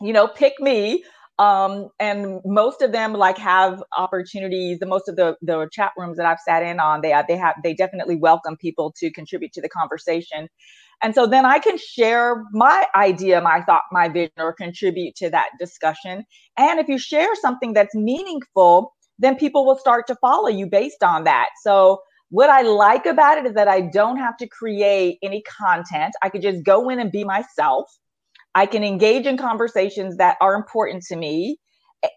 you 0.00 0.12
know 0.12 0.26
pick 0.26 0.54
me 0.60 1.04
um, 1.40 1.90
and 2.00 2.40
most 2.46 2.82
of 2.82 2.92
them 2.92 3.14
like 3.14 3.38
have 3.38 3.82
opportunities. 3.98 4.80
The 4.80 4.86
most 4.86 5.08
of 5.08 5.16
the 5.16 5.36
the 5.42 5.68
chat 5.72 5.92
rooms 5.98 6.18
that 6.18 6.26
I've 6.26 6.40
sat 6.40 6.62
in 6.64 6.80
on, 6.80 7.02
they 7.02 7.14
they 7.28 7.38
have 7.38 7.56
they 7.64 7.74
definitely 7.74 8.16
welcome 8.16 8.56
people 8.58 8.94
to 9.00 9.12
contribute 9.12 9.54
to 9.54 9.62
the 9.62 9.70
conversation. 9.70 10.48
And 11.02 11.14
so 11.14 11.26
then 11.26 11.46
I 11.46 11.60
can 11.60 11.78
share 11.78 12.44
my 12.52 12.86
idea, 12.96 13.42
my 13.42 13.62
thought, 13.62 13.84
my 13.92 14.08
vision, 14.08 14.32
or 14.38 14.54
contribute 14.54 15.16
to 15.16 15.30
that 15.30 15.50
discussion. 15.60 16.24
And 16.58 16.80
if 16.80 16.88
you 16.88 16.98
share 16.98 17.34
something 17.36 17.74
that's 17.74 17.94
meaningful, 17.96 18.94
then 19.18 19.36
people 19.36 19.66
will 19.66 19.78
start 19.78 20.08
to 20.08 20.16
follow 20.16 20.48
you 20.48 20.66
based 20.68 21.04
on 21.04 21.24
that. 21.24 21.50
So 21.64 22.00
what 22.30 22.50
I 22.50 22.62
like 22.62 23.06
about 23.06 23.38
it 23.38 23.46
is 23.46 23.54
that 23.54 23.68
I 23.68 23.82
don't 23.82 24.18
have 24.18 24.36
to 24.38 24.48
create 24.48 25.18
any 25.22 25.42
content. 25.60 26.14
I 26.22 26.30
could 26.30 26.42
just 26.42 26.64
go 26.64 26.90
in 26.90 27.00
and 27.00 27.12
be 27.12 27.24
myself. 27.24 27.86
I 28.54 28.66
can 28.66 28.82
engage 28.82 29.26
in 29.26 29.36
conversations 29.36 30.16
that 30.16 30.36
are 30.40 30.54
important 30.54 31.04
to 31.04 31.16
me 31.16 31.58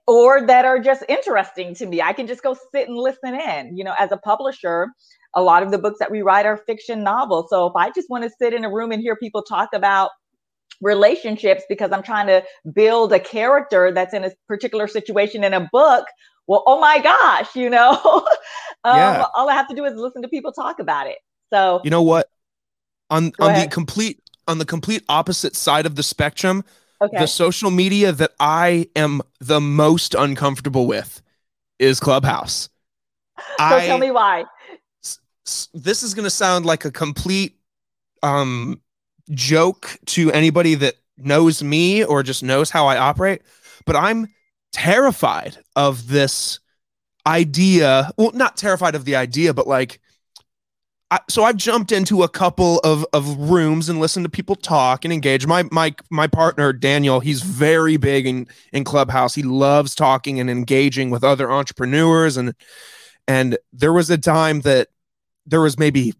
or 0.07 0.45
that 0.47 0.65
are 0.65 0.79
just 0.79 1.03
interesting 1.09 1.75
to 1.75 1.85
me. 1.85 2.01
I 2.01 2.13
can 2.13 2.27
just 2.27 2.41
go 2.41 2.55
sit 2.73 2.87
and 2.87 2.97
listen 2.97 3.35
in. 3.35 3.75
You 3.77 3.83
know, 3.83 3.93
as 3.99 4.11
a 4.11 4.17
publisher, 4.17 4.87
a 5.35 5.41
lot 5.41 5.63
of 5.63 5.71
the 5.71 5.77
books 5.77 5.99
that 5.99 6.11
we 6.11 6.21
write 6.21 6.45
are 6.45 6.57
fiction 6.57 7.03
novels. 7.03 7.47
So 7.49 7.67
if 7.67 7.73
I 7.75 7.91
just 7.91 8.09
want 8.09 8.23
to 8.23 8.31
sit 8.39 8.53
in 8.53 8.65
a 8.65 8.71
room 8.71 8.91
and 8.91 9.01
hear 9.01 9.15
people 9.15 9.43
talk 9.43 9.69
about 9.73 10.11
relationships 10.81 11.63
because 11.69 11.91
I'm 11.91 12.03
trying 12.03 12.27
to 12.27 12.43
build 12.73 13.13
a 13.13 13.19
character 13.19 13.91
that's 13.91 14.13
in 14.13 14.23
a 14.23 14.31
particular 14.47 14.87
situation 14.87 15.43
in 15.43 15.53
a 15.53 15.67
book, 15.71 16.05
well, 16.47 16.63
oh 16.65 16.79
my 16.79 16.99
gosh, 16.99 17.55
you 17.55 17.69
know, 17.69 17.91
um, 18.83 18.97
yeah. 18.97 19.25
all 19.35 19.49
I 19.49 19.53
have 19.53 19.67
to 19.69 19.75
do 19.75 19.85
is 19.85 19.93
listen 19.95 20.21
to 20.21 20.27
people 20.27 20.51
talk 20.51 20.79
about 20.79 21.07
it. 21.07 21.17
So 21.51 21.81
you 21.83 21.89
know 21.89 22.01
what? 22.01 22.27
On 23.09 23.31
on 23.39 23.51
ahead. 23.51 23.69
the 23.69 23.73
complete 23.73 24.19
on 24.47 24.57
the 24.57 24.65
complete 24.65 25.03
opposite 25.09 25.55
side 25.55 25.85
of 25.85 25.95
the 25.95 26.03
spectrum, 26.03 26.63
okay. 27.01 27.19
the 27.19 27.27
social 27.27 27.71
media 27.71 28.11
that 28.11 28.31
I 28.39 28.89
am 28.95 29.21
the 29.39 29.61
most 29.61 30.15
uncomfortable 30.15 30.87
with 30.87 31.21
is 31.79 31.99
Clubhouse. 31.99 32.69
So 33.57 33.65
I, 33.65 33.85
tell 33.87 33.97
me 33.97 34.11
why. 34.11 34.45
This 35.73 36.03
is 36.03 36.13
going 36.13 36.23
to 36.23 36.29
sound 36.29 36.65
like 36.65 36.85
a 36.85 36.91
complete 36.91 37.57
um, 38.21 38.79
joke 39.31 39.97
to 40.07 40.31
anybody 40.31 40.75
that 40.75 40.95
knows 41.17 41.63
me 41.63 42.03
or 42.03 42.23
just 42.23 42.43
knows 42.43 42.69
how 42.69 42.87
I 42.87 42.97
operate, 42.97 43.41
but 43.85 43.95
I'm 43.95 44.27
terrified 44.71 45.57
of 45.75 46.07
this 46.07 46.59
idea. 47.25 48.11
Well, 48.17 48.31
not 48.33 48.55
terrified 48.55 48.95
of 48.95 49.05
the 49.05 49.15
idea, 49.15 49.53
but 49.53 49.67
like 49.67 49.99
I, 51.13 51.19
so 51.29 51.43
I've 51.43 51.57
jumped 51.57 51.91
into 51.91 52.23
a 52.23 52.29
couple 52.29 52.79
of, 52.79 53.05
of 53.13 53.37
rooms 53.37 53.87
and 53.87 53.99
listened 53.99 54.25
to 54.25 54.31
people 54.31 54.55
talk 54.55 55.05
and 55.05 55.13
engage. 55.13 55.45
My 55.45 55.63
my 55.71 55.93
my 56.09 56.25
partner 56.27 56.73
Daniel, 56.73 57.19
he's 57.19 57.43
very 57.43 57.97
big 57.97 58.25
in 58.25 58.47
in 58.73 58.83
Clubhouse. 58.83 59.35
He 59.35 59.43
loves 59.43 59.93
talking 59.93 60.39
and 60.39 60.49
engaging 60.49 61.11
with 61.11 61.23
other 61.23 61.51
entrepreneurs. 61.51 62.35
And 62.35 62.55
and 63.27 63.59
there 63.73 63.93
was 63.93 64.09
a 64.09 64.17
time 64.17 64.61
that 64.61 64.89
there 65.45 65.61
was 65.61 65.79
maybe 65.79 66.15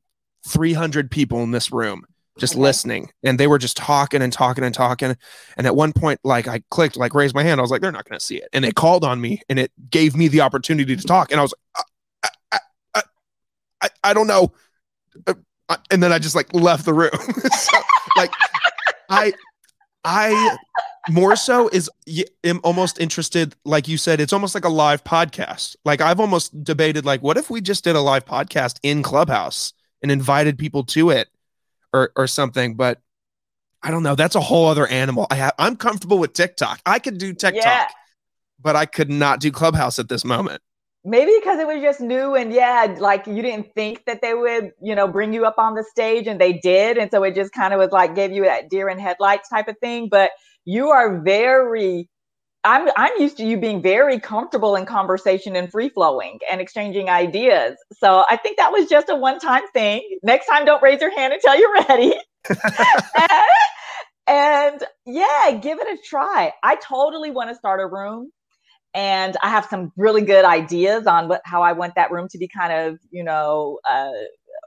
300 0.48 1.12
people 1.12 1.42
in 1.44 1.52
this 1.52 1.72
room 1.72 2.06
just 2.40 2.56
listening. 2.56 3.12
And 3.24 3.40
they 3.40 3.48
were 3.48 3.60
just 3.60 3.78
talking 3.78 4.22
and 4.22 4.34
talking 4.34 4.64
and 4.64 4.76
talking. 4.76 5.18
And 5.58 5.68
at 5.68 5.76
one 5.76 5.94
point 5.94 6.20
like 6.24 6.48
i 6.48 6.62
clicked 6.72 6.98
like 6.98 7.16
raised 7.16 7.36
my 7.36 7.44
hand. 7.44 7.60
I 7.60 7.64
was 7.64 7.72
like 7.72 7.82
they're 7.82 7.92
not 7.92 8.08
going 8.08 8.20
to 8.20 8.26
see 8.26 8.38
it. 8.38 8.50
And 8.54 8.64
they 8.64 8.72
called 8.72 9.04
on 9.04 9.22
me 9.22 9.42
and 9.50 9.60
it 9.60 9.72
gave 9.90 10.16
me 10.16 10.28
the 10.28 10.42
opportunity 10.42 10.96
to 10.96 11.04
talk. 11.04 11.32
And 11.32 11.40
i 11.40 11.44
was 11.44 11.54
like 11.78 11.86
I, 12.54 12.60
I, 12.96 13.04
I, 13.82 13.90
I 14.04 14.14
don't 14.14 14.28
know. 14.28 14.46
uh, 14.46 14.50
and 15.92 16.04
then 16.04 16.12
I 16.12 16.20
just 16.20 16.36
like 16.36 16.54
left 16.54 16.86
the 16.86 16.94
room. 16.94 17.12
so, 17.52 17.78
like 18.18 18.32
I 19.10 19.34
I 20.04 20.58
more 21.10 21.36
so 21.36 21.68
is 21.70 21.90
am 22.44 22.60
almost 22.64 23.00
interested 23.00 23.56
like 23.66 23.88
you 23.88 23.98
said 23.98 24.22
it's 24.22 24.34
almost 24.34 24.56
like 24.56 24.66
a 24.66 24.70
live 24.70 25.04
podcast. 25.04 25.76
Like 25.86 26.02
I've 26.02 26.20
almost 26.20 26.64
debated 26.64 27.06
like 27.06 27.22
what 27.22 27.38
if 27.38 27.50
we 27.50 27.62
just 27.62 27.84
did 27.84 27.96
a 27.96 28.02
live 28.02 28.26
podcast 28.26 28.80
in 28.84 29.04
Clubhouse 29.04 29.74
and 30.02 30.12
invited 30.12 30.58
people 30.58 30.84
to 30.86 31.10
it 31.10 31.30
or 31.94 32.12
or 32.16 32.28
something 32.28 32.76
but 32.76 33.00
I 33.82 33.92
don't 33.92 34.04
know 34.04 34.16
that's 34.16 34.36
a 34.36 34.42
whole 34.42 34.68
other 34.68 34.88
animal. 34.88 35.28
I 35.30 35.36
have, 35.36 35.54
I'm 35.60 35.76
comfortable 35.76 36.18
with 36.18 36.34
TikTok. 36.34 36.80
I 36.86 37.00
could 37.00 37.18
do 37.18 37.34
TikTok. 37.34 37.64
Yeah. 37.64 37.88
But 38.62 38.78
I 38.78 38.86
could 38.86 39.10
not 39.10 39.42
do 39.42 39.52
Clubhouse 39.52 40.00
at 40.00 40.08
this 40.08 40.24
moment 40.24 40.62
maybe 41.06 41.32
because 41.40 41.60
it 41.60 41.68
was 41.68 41.82
just 41.82 42.00
new 42.00 42.36
and 42.36 42.54
yeah 42.54 42.96
like 43.00 43.28
you 43.28 43.42
didn't 43.42 43.68
think 43.76 44.04
that 44.06 44.22
they 44.22 44.34
would 44.34 44.72
you 44.82 44.96
know 44.96 45.08
bring 45.08 45.34
you 45.34 45.46
up 45.46 45.56
on 45.58 45.76
the 45.76 45.84
stage 45.84 46.28
and 46.28 46.40
they 46.40 46.54
did 46.54 46.98
and 46.98 47.12
so 47.12 47.24
it 47.24 47.36
just 47.36 47.52
kind 47.52 47.74
of 47.74 47.80
was 47.80 47.92
like 47.92 48.16
gave 48.16 48.32
you 48.32 48.44
that 48.44 48.70
deer 48.70 48.88
in 48.88 48.98
headlights 48.98 49.50
type 49.50 49.68
of 49.68 49.78
thing 49.80 50.08
but 50.10 50.32
you 50.66 50.90
are 50.90 51.22
very 51.22 52.10
i'm 52.64 52.90
i'm 52.96 53.12
used 53.20 53.36
to 53.36 53.46
you 53.46 53.60
being 53.60 53.82
very 53.82 54.20
comfortable 54.20 54.76
in 54.76 54.86
conversation 54.86 55.56
and 55.56 55.70
free 55.72 55.90
flowing 55.90 56.40
and 56.50 56.62
exchanging 56.62 57.10
ideas. 57.10 57.76
So 58.00 58.24
i 58.30 58.38
think 58.38 58.58
that 58.58 58.72
was 58.72 58.90
just 58.90 59.10
a 59.10 59.16
one 59.16 59.40
time 59.40 59.64
thing. 59.74 60.02
Next 60.24 60.48
time 60.48 60.66
don't 60.66 60.82
raise 60.82 61.02
your 61.02 61.14
hand 61.14 61.34
until 61.34 61.56
you're 61.56 61.74
ready. 61.74 62.14
And, 62.50 62.62
and 64.28 64.84
yeah 65.06 65.60
give 65.62 65.80
it 65.80 65.88
a 65.88 65.98
try. 66.08 66.54
I 66.64 66.76
totally 66.78 67.32
want 67.32 67.50
to 67.50 67.56
start 67.56 67.82
a 67.82 67.88
room 67.88 68.32
and 68.94 69.38
I 69.42 69.50
have 69.50 69.66
some 69.66 69.92
really 69.98 70.22
good 70.22 70.46
ideas 70.46 71.08
on 71.08 71.28
what 71.28 71.42
how 71.46 71.62
I 71.62 71.72
want 71.74 71.96
that 71.96 72.12
room 72.12 72.28
to 72.30 72.38
be 72.38 72.48
kind 72.48 72.74
of 72.74 73.00
you 73.12 73.24
know 73.24 73.80
uh, 73.90 74.12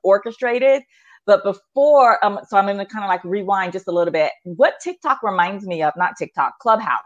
orchestrated. 0.02 0.82
But 1.26 1.42
before, 1.42 2.24
um, 2.24 2.38
so 2.48 2.56
I'm 2.56 2.66
going 2.66 2.78
to 2.78 2.86
kind 2.86 3.04
of 3.04 3.08
like 3.08 3.24
rewind 3.24 3.72
just 3.72 3.88
a 3.88 3.90
little 3.90 4.12
bit. 4.12 4.30
What 4.44 4.74
TikTok 4.80 5.24
reminds 5.24 5.66
me 5.66 5.82
of, 5.82 5.92
not 5.96 6.12
TikTok, 6.16 6.60
Clubhouse. 6.60 7.00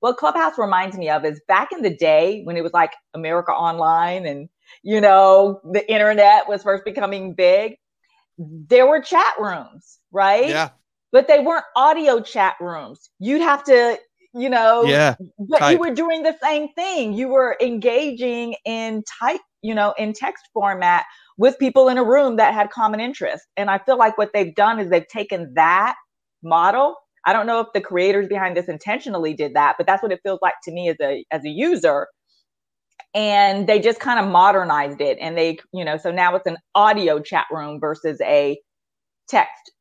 What 0.00 0.16
Clubhouse 0.16 0.56
reminds 0.56 0.96
me 0.96 1.10
of 1.10 1.24
is 1.26 1.40
back 1.48 1.70
in 1.72 1.82
the 1.82 1.94
day 1.94 2.40
when 2.44 2.56
it 2.56 2.62
was 2.62 2.72
like 2.72 2.94
America 3.12 3.52
Online 3.52 4.24
and 4.24 4.48
you 4.82 5.00
know 5.00 5.60
the 5.72 5.90
internet 5.90 6.48
was 6.48 6.62
first 6.62 6.84
becoming 6.84 7.34
big. 7.34 7.76
There 8.38 8.86
were 8.86 9.00
chat 9.00 9.34
rooms, 9.38 9.98
right? 10.12 10.48
Yeah. 10.48 10.70
But 11.10 11.26
they 11.26 11.40
weren't 11.40 11.64
audio 11.74 12.20
chat 12.20 12.54
rooms. 12.60 13.10
You'd 13.18 13.42
have 13.42 13.64
to 13.64 13.98
you 14.38 14.48
know 14.48 14.84
yeah 14.84 15.16
but 15.38 15.58
type. 15.58 15.72
you 15.72 15.78
were 15.78 15.94
doing 15.94 16.22
the 16.22 16.36
same 16.42 16.68
thing. 16.74 17.12
You 17.12 17.28
were 17.28 17.56
engaging 17.60 18.54
in 18.64 19.02
type 19.20 19.40
you 19.62 19.74
know 19.74 19.94
in 19.98 20.12
text 20.12 20.44
format 20.52 21.04
with 21.36 21.58
people 21.58 21.88
in 21.88 21.98
a 21.98 22.04
room 22.04 22.36
that 22.36 22.54
had 22.54 22.70
common 22.70 23.00
interest. 23.00 23.44
And 23.56 23.70
i 23.70 23.78
feel 23.78 23.98
like 23.98 24.18
what 24.18 24.30
they've 24.32 24.54
done 24.54 24.78
is 24.78 24.90
they've 24.90 25.08
taken 25.08 25.52
that 25.54 25.96
model. 26.42 26.96
I 27.24 27.32
don't 27.32 27.46
know 27.46 27.60
if 27.60 27.66
the 27.74 27.80
creators 27.80 28.28
behind 28.28 28.56
this 28.56 28.68
intentionally 28.68 29.34
did 29.34 29.54
that 29.54 29.74
but 29.76 29.86
that's 29.86 30.02
what 30.02 30.12
it 30.12 30.20
feels 30.22 30.38
like 30.42 30.54
to 30.64 30.72
me 30.72 30.88
as 30.88 30.96
a 31.00 31.24
as 31.30 31.44
a 31.44 31.50
user. 31.50 32.06
And 33.14 33.66
they 33.66 33.80
just 33.80 34.00
kind 34.00 34.20
of 34.20 34.30
modernized 34.30 35.00
it 35.00 35.18
and 35.20 35.36
they 35.36 35.58
you 35.72 35.84
know 35.84 35.96
so 35.96 36.10
now 36.10 36.34
it's 36.36 36.46
an 36.46 36.58
audio 36.74 37.20
chat 37.20 37.46
room 37.50 37.80
versus 37.80 38.20
a 38.22 38.58
text 39.28 39.72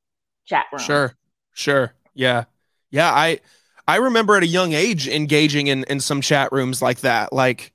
chat 0.45 0.65
room. 0.71 0.81
Sure 0.81 1.15
sure. 1.53 1.93
Yeah. 2.13 2.45
Yeah 2.89 3.11
i 3.11 3.39
I 3.87 3.97
remember 3.97 4.35
at 4.35 4.43
a 4.43 4.47
young 4.47 4.73
age 4.73 5.07
engaging 5.07 5.67
in 5.67 5.83
in 5.85 5.99
some 5.99 6.21
chat 6.21 6.51
rooms 6.51 6.81
like 6.81 6.99
that. 7.01 7.31
Like 7.31 7.73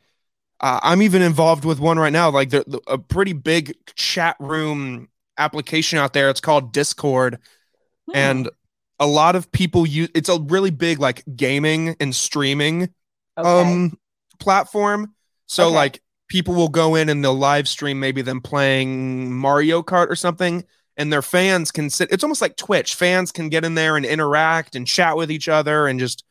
uh, 0.61 0.79
I'm 0.83 1.03
even 1.03 1.23
involved 1.23 1.65
with 1.65 1.81
one 1.81 1.99
right 1.99 2.13
now. 2.13 2.31
Like 2.31 2.51
the, 2.51 2.65
the, 2.67 2.81
a 2.87 2.99
pretty 2.99 3.33
big 3.33 3.75
chat 3.95 4.37
room 4.39 5.09
application 5.39 5.99
out 5.99 6.13
there. 6.13 6.29
It's 6.29 6.41
called 6.41 6.73
Discord, 6.73 7.39
hmm. 8.07 8.17
and 8.17 8.51
a 9.01 9.07
lot 9.07 9.37
of 9.37 9.51
people 9.53 9.87
use. 9.87 10.11
It's 10.15 10.29
a 10.29 10.39
really 10.39 10.71
big 10.71 10.99
like 10.99 11.25
gaming 11.35 11.97
and 11.99 12.15
streaming 12.15 12.91
okay. 13.39 13.49
um 13.49 13.99
platform. 14.39 15.15
So 15.47 15.67
okay. 15.67 15.75
like 15.75 16.03
people 16.29 16.55
will 16.55 16.69
go 16.69 16.95
in 16.95 17.09
and 17.09 17.25
they'll 17.25 17.35
live 17.35 17.69
stream 17.69 18.01
maybe 18.01 18.23
them 18.23 18.41
playing 18.41 19.33
Mario 19.33 19.83
Kart 19.83 20.09
or 20.09 20.17
something 20.17 20.65
and 20.97 21.13
their 21.13 21.23
fans 21.23 21.71
can 21.71 21.91
sit 21.91 22.11
it's 22.13 22.25
almost 22.25 22.43
like 22.43 22.57
twitch. 22.57 22.95
Fans 22.95 23.33
can 23.33 23.49
get 23.49 23.65
in 23.65 23.75
there 23.75 23.97
and 23.97 24.05
interact 24.05 24.77
and 24.77 24.87
chat 24.87 25.17
with 25.17 25.31
each 25.31 25.49
other 25.49 25.87
and 25.87 25.99
just 25.99 26.25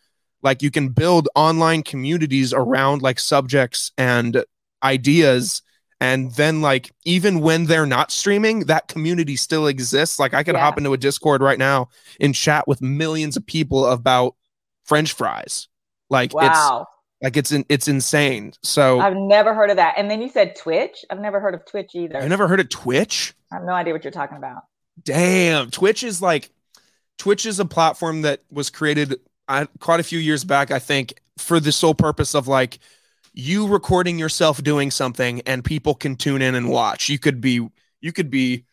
like 0.43 0.61
you 0.61 0.71
can 0.71 0.89
build 0.89 1.29
online 1.35 1.83
communities 1.83 2.53
around 2.53 3.01
like 3.01 3.19
subjects 3.19 3.91
and 3.97 4.43
ideas. 4.83 5.61
And 5.99 6.31
then 6.33 6.61
like 6.61 6.91
even 7.05 7.41
when 7.41 7.65
they're 7.65 7.85
not 7.85 8.11
streaming 8.11 8.61
that 8.61 8.87
community 8.87 9.35
still 9.35 9.67
exists. 9.67 10.19
Like 10.19 10.33
i 10.33 10.43
could 10.43 10.55
yeah. 10.55 10.61
hop 10.61 10.77
into 10.77 10.93
a 10.93 10.97
discord 10.97 11.41
right 11.41 11.59
now 11.59 11.89
and 12.19 12.33
chat 12.33 12.67
with 12.67 12.81
millions 12.81 13.37
of 13.37 13.45
people 13.45 13.85
about 13.85 14.35
french 14.83 15.13
fries. 15.13 15.67
Like 16.09 16.33
wow. 16.33 16.41
it's 16.41 16.87
like 17.23 17.37
it's 17.37 17.51
in, 17.51 17.65
it's 17.69 17.87
insane. 17.87 18.53
So 18.63 18.99
i've 18.99 19.15
never 19.15 19.53
heard 19.53 19.69
of 19.69 19.77
that. 19.77 19.95
And 19.97 20.09
then 20.09 20.21
you 20.21 20.29
said 20.29 20.55
twitch? 20.55 21.03
I've 21.09 21.19
never 21.19 21.39
heard 21.39 21.53
of 21.55 21.65
twitch 21.65 21.91
either. 21.93 22.17
I've 22.17 22.29
never 22.29 22.47
heard 22.47 22.59
of 22.59 22.69
twitch 22.69 23.35
I 23.51 23.55
have 23.55 23.63
no 23.63 23.73
idea 23.73 23.93
what 23.93 24.03
you're 24.03 24.11
talking 24.11 24.37
about. 24.37 24.63
Damn, 25.03 25.71
Twitch 25.71 26.03
is 26.03 26.21
like 26.21 26.51
Twitch 27.17 27.45
is 27.45 27.59
a 27.59 27.65
platform 27.65 28.21
that 28.23 28.41
was 28.51 28.69
created 28.69 29.19
uh, 29.47 29.65
quite 29.79 29.99
a 29.99 30.03
few 30.03 30.19
years 30.19 30.43
back, 30.43 30.71
I 30.71 30.79
think, 30.79 31.21
for 31.37 31.59
the 31.59 31.71
sole 31.71 31.93
purpose 31.93 32.33
of 32.33 32.47
like 32.47 32.79
you 33.33 33.67
recording 33.67 34.19
yourself 34.19 34.61
doing 34.63 34.91
something 34.91 35.41
and 35.41 35.63
people 35.63 35.95
can 35.95 36.15
tune 36.15 36.41
in 36.41 36.55
and 36.55 36.69
watch. 36.69 37.09
You 37.09 37.19
could 37.19 37.41
be 37.41 37.67
you 38.01 38.11
could 38.11 38.29
be 38.29 38.65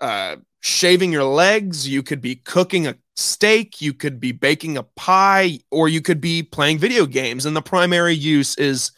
uh, 0.00 0.36
shaving 0.60 1.12
your 1.12 1.24
legs, 1.24 1.88
you 1.88 2.02
could 2.02 2.20
be 2.20 2.36
cooking 2.36 2.86
a 2.86 2.96
steak, 3.16 3.80
you 3.80 3.92
could 3.92 4.18
be 4.20 4.32
baking 4.32 4.76
a 4.76 4.82
pie, 4.82 5.60
or 5.70 5.88
you 5.88 6.00
could 6.00 6.20
be 6.20 6.42
playing 6.42 6.78
video 6.78 7.06
games. 7.06 7.46
And 7.46 7.54
the 7.54 7.62
primary 7.62 8.14
use 8.14 8.56
is 8.56 8.92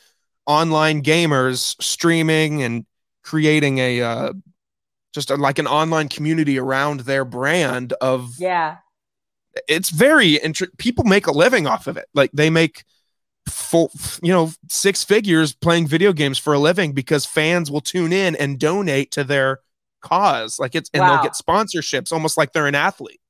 online 0.46 1.02
gamers 1.02 1.80
streaming 1.82 2.62
and 2.62 2.86
creating 3.22 3.78
a 3.78 4.02
uh, 4.02 4.32
just 5.12 5.30
a, 5.30 5.36
like 5.36 5.58
an 5.58 5.66
online 5.66 6.08
community 6.08 6.58
around 6.58 7.00
their 7.00 7.24
brand 7.24 7.92
of 8.00 8.34
yeah. 8.38 8.78
it's 9.68 9.90
very 9.90 10.36
interesting 10.36 10.76
people 10.78 11.04
make 11.04 11.26
a 11.26 11.32
living 11.32 11.66
off 11.66 11.86
of 11.86 11.96
it. 11.96 12.06
Like 12.14 12.30
they 12.32 12.50
make 12.50 12.84
full 13.48 13.90
you 14.22 14.32
know 14.32 14.52
six 14.68 15.04
figures 15.04 15.52
playing 15.52 15.86
video 15.86 16.12
games 16.12 16.38
for 16.38 16.52
a 16.52 16.58
living 16.58 16.92
because 16.92 17.26
fans 17.26 17.70
will 17.70 17.80
tune 17.80 18.12
in 18.12 18.36
and 18.36 18.58
donate 18.58 19.10
to 19.12 19.24
their 19.24 19.60
cause. 20.00 20.58
Like 20.58 20.74
it's 20.74 20.90
and 20.92 21.00
wow. 21.00 21.14
they'll 21.14 21.22
get 21.22 21.32
sponsorships 21.32 22.12
almost 22.12 22.36
like 22.36 22.52
they're 22.52 22.66
an 22.66 22.74
athlete. 22.74 23.20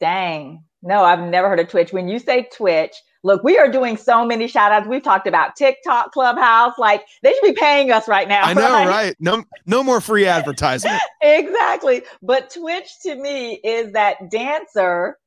Dang. 0.00 0.64
No 0.82 1.02
i've 1.02 1.20
never 1.20 1.48
heard 1.48 1.60
of 1.60 1.68
twitch. 1.68 1.92
When 1.92 2.08
you 2.08 2.18
say 2.18 2.48
twitch 2.52 2.94
Look, 3.26 3.42
we 3.42 3.58
are 3.58 3.68
doing 3.68 3.96
so 3.96 4.24
many 4.24 4.46
shout 4.46 4.70
outs. 4.70 4.86
We've 4.86 5.02
talked 5.02 5.26
about 5.26 5.56
TikTok, 5.56 6.12
Clubhouse. 6.12 6.74
Like 6.78 7.04
they 7.24 7.32
should 7.32 7.42
be 7.42 7.54
paying 7.54 7.90
us 7.90 8.06
right 8.06 8.28
now. 8.28 8.42
I 8.44 8.54
know, 8.54 8.70
right? 8.70 8.86
right? 8.86 9.16
No, 9.18 9.42
no 9.66 9.82
more 9.82 10.00
free 10.00 10.26
advertising. 10.26 10.92
exactly. 11.20 12.02
But 12.22 12.50
Twitch 12.50 12.88
to 13.02 13.16
me 13.16 13.54
is 13.64 13.94
that 13.94 14.30
dancer, 14.30 15.18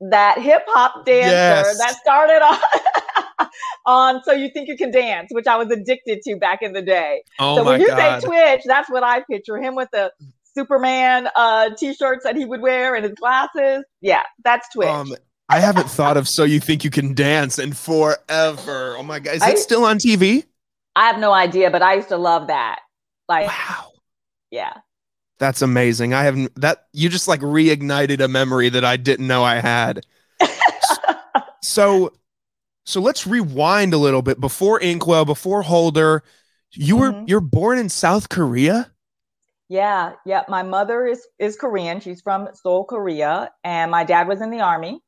that 0.00 0.40
hip 0.40 0.64
hop 0.66 1.06
dancer 1.06 1.30
yes. 1.30 1.78
that 1.78 1.94
started 1.94 2.42
on. 2.44 3.48
on 3.86 4.22
so 4.24 4.32
you 4.32 4.50
think 4.50 4.66
you 4.66 4.76
can 4.76 4.90
dance, 4.90 5.28
which 5.30 5.46
I 5.46 5.56
was 5.56 5.70
addicted 5.70 6.22
to 6.22 6.36
back 6.38 6.62
in 6.62 6.72
the 6.72 6.82
day. 6.82 7.22
Oh 7.38 7.58
so 7.58 7.64
when 7.64 7.80
you 7.80 7.86
God. 7.86 8.22
say 8.22 8.26
Twitch, 8.26 8.62
that's 8.66 8.90
what 8.90 9.04
I 9.04 9.22
picture 9.30 9.56
him 9.58 9.76
with 9.76 9.88
the 9.92 10.10
Superman 10.52 11.28
uh, 11.36 11.70
t-shirts 11.76 12.24
that 12.24 12.34
he 12.34 12.44
would 12.44 12.60
wear 12.60 12.96
and 12.96 13.04
his 13.04 13.14
glasses. 13.14 13.84
Yeah, 14.00 14.24
that's 14.42 14.68
Twitch. 14.74 14.88
Um, 14.88 15.14
I 15.48 15.60
haven't 15.60 15.88
thought 15.88 16.16
of 16.16 16.28
So 16.28 16.44
You 16.44 16.58
Think 16.58 16.82
You 16.82 16.90
Can 16.90 17.14
Dance 17.14 17.58
in 17.58 17.72
forever. 17.72 18.96
Oh 18.98 19.02
my 19.02 19.20
God. 19.20 19.36
Is 19.36 19.42
it 19.42 19.58
still 19.58 19.84
on 19.84 19.98
TV? 19.98 20.44
I 20.96 21.06
have 21.06 21.18
no 21.18 21.32
idea, 21.32 21.70
but 21.70 21.82
I 21.82 21.94
used 21.94 22.08
to 22.08 22.16
love 22.16 22.48
that. 22.48 22.80
Like, 23.28 23.46
wow. 23.46 23.92
Yeah. 24.50 24.72
That's 25.38 25.62
amazing. 25.62 26.14
I 26.14 26.24
haven't 26.24 26.58
that 26.60 26.86
you 26.92 27.08
just 27.08 27.28
like 27.28 27.40
reignited 27.40 28.20
a 28.20 28.28
memory 28.28 28.70
that 28.70 28.84
I 28.84 28.96
didn't 28.96 29.26
know 29.26 29.44
I 29.44 29.56
had. 29.56 30.04
so 31.62 32.12
so 32.84 33.00
let's 33.00 33.26
rewind 33.26 33.92
a 33.92 33.98
little 33.98 34.22
bit 34.22 34.40
before 34.40 34.80
Inkwell, 34.80 35.26
before 35.26 35.62
Holder. 35.62 36.22
You 36.72 36.96
were 36.96 37.12
mm-hmm. 37.12 37.24
you're 37.28 37.40
born 37.40 37.78
in 37.78 37.90
South 37.90 38.30
Korea? 38.30 38.90
Yeah, 39.68 40.12
yeah. 40.24 40.44
My 40.48 40.62
mother 40.62 41.06
is 41.06 41.26
is 41.38 41.56
Korean. 41.56 42.00
She's 42.00 42.22
from 42.22 42.48
Seoul, 42.54 42.84
Korea, 42.84 43.50
and 43.62 43.90
my 43.90 44.04
dad 44.04 44.28
was 44.28 44.40
in 44.40 44.50
the 44.50 44.60
army 44.60 45.02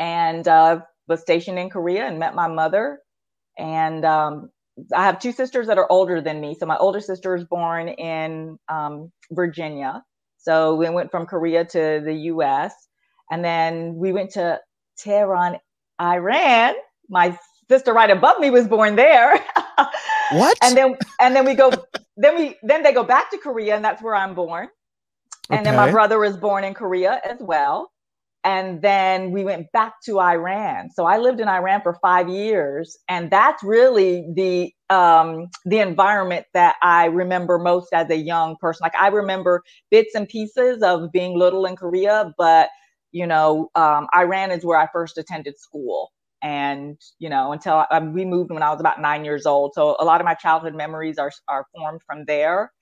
and 0.00 0.48
uh, 0.48 0.80
was 1.06 1.20
stationed 1.20 1.58
in 1.58 1.70
Korea 1.70 2.06
and 2.06 2.18
met 2.18 2.34
my 2.34 2.48
mother. 2.48 3.00
And 3.58 4.04
um, 4.04 4.50
I 4.96 5.04
have 5.04 5.20
two 5.20 5.30
sisters 5.30 5.66
that 5.66 5.76
are 5.76 5.86
older 5.92 6.22
than 6.22 6.40
me. 6.40 6.56
So 6.58 6.64
my 6.64 6.78
older 6.78 7.00
sister 7.00 7.34
was 7.34 7.44
born 7.44 7.88
in 7.88 8.58
um, 8.68 9.12
Virginia. 9.30 10.02
So 10.38 10.74
we 10.74 10.88
went 10.88 11.10
from 11.10 11.26
Korea 11.26 11.66
to 11.66 12.00
the 12.02 12.14
US. 12.32 12.72
And 13.30 13.44
then 13.44 13.94
we 13.94 14.12
went 14.12 14.30
to 14.30 14.58
Tehran, 14.96 15.58
Iran. 16.00 16.74
My 17.10 17.38
sister 17.68 17.92
right 17.92 18.10
above 18.10 18.40
me 18.40 18.50
was 18.50 18.66
born 18.66 18.96
there. 18.96 19.38
what? 20.32 20.56
And 20.62 20.76
then 20.76 20.96
and 21.20 21.36
then 21.36 21.44
we 21.44 21.54
go 21.54 21.70
then 22.16 22.36
we 22.36 22.56
then 22.62 22.82
they 22.82 22.92
go 22.92 23.04
back 23.04 23.30
to 23.32 23.38
Korea 23.38 23.76
and 23.76 23.84
that's 23.84 24.02
where 24.02 24.14
I'm 24.14 24.34
born. 24.34 24.68
And 25.50 25.60
okay. 25.60 25.64
then 25.64 25.76
my 25.76 25.90
brother 25.90 26.18
was 26.18 26.36
born 26.36 26.64
in 26.64 26.74
Korea 26.74 27.20
as 27.24 27.38
well 27.40 27.90
and 28.44 28.82
then 28.82 29.32
we 29.32 29.44
went 29.44 29.70
back 29.72 29.94
to 30.06 30.18
Iran. 30.20 30.90
So 30.94 31.04
I 31.06 31.18
lived 31.18 31.40
in 31.40 31.48
Iran 31.48 31.82
for 31.82 31.98
five 32.02 32.28
years, 32.28 32.96
and 33.08 33.30
that's 33.30 33.62
really 33.62 34.26
the 34.34 34.72
um, 34.94 35.48
the 35.66 35.78
environment 35.80 36.46
that 36.54 36.76
I 36.82 37.06
remember 37.06 37.58
most 37.58 37.92
as 37.92 38.10
a 38.10 38.16
young 38.16 38.56
person. 38.60 38.80
Like 38.84 38.96
I 39.00 39.08
remember 39.08 39.62
bits 39.90 40.14
and 40.14 40.28
pieces 40.28 40.82
of 40.82 41.12
being 41.12 41.38
little 41.38 41.66
in 41.66 41.76
Korea, 41.76 42.32
but 42.38 42.70
you 43.12 43.26
know, 43.26 43.70
um, 43.74 44.06
Iran 44.16 44.50
is 44.52 44.64
where 44.64 44.78
I 44.78 44.88
first 44.92 45.18
attended 45.18 45.58
school, 45.58 46.10
and 46.42 46.98
you 47.18 47.28
know, 47.28 47.52
until 47.52 47.84
I, 47.90 47.98
we 48.00 48.24
moved 48.24 48.50
when 48.52 48.62
I 48.62 48.70
was 48.70 48.80
about 48.80 49.00
nine 49.00 49.24
years 49.24 49.46
old. 49.46 49.72
So 49.74 49.96
a 50.00 50.04
lot 50.04 50.20
of 50.20 50.24
my 50.24 50.34
childhood 50.34 50.74
memories 50.74 51.18
are 51.18 51.32
are 51.48 51.66
formed 51.76 52.00
from 52.06 52.24
there, 52.26 52.72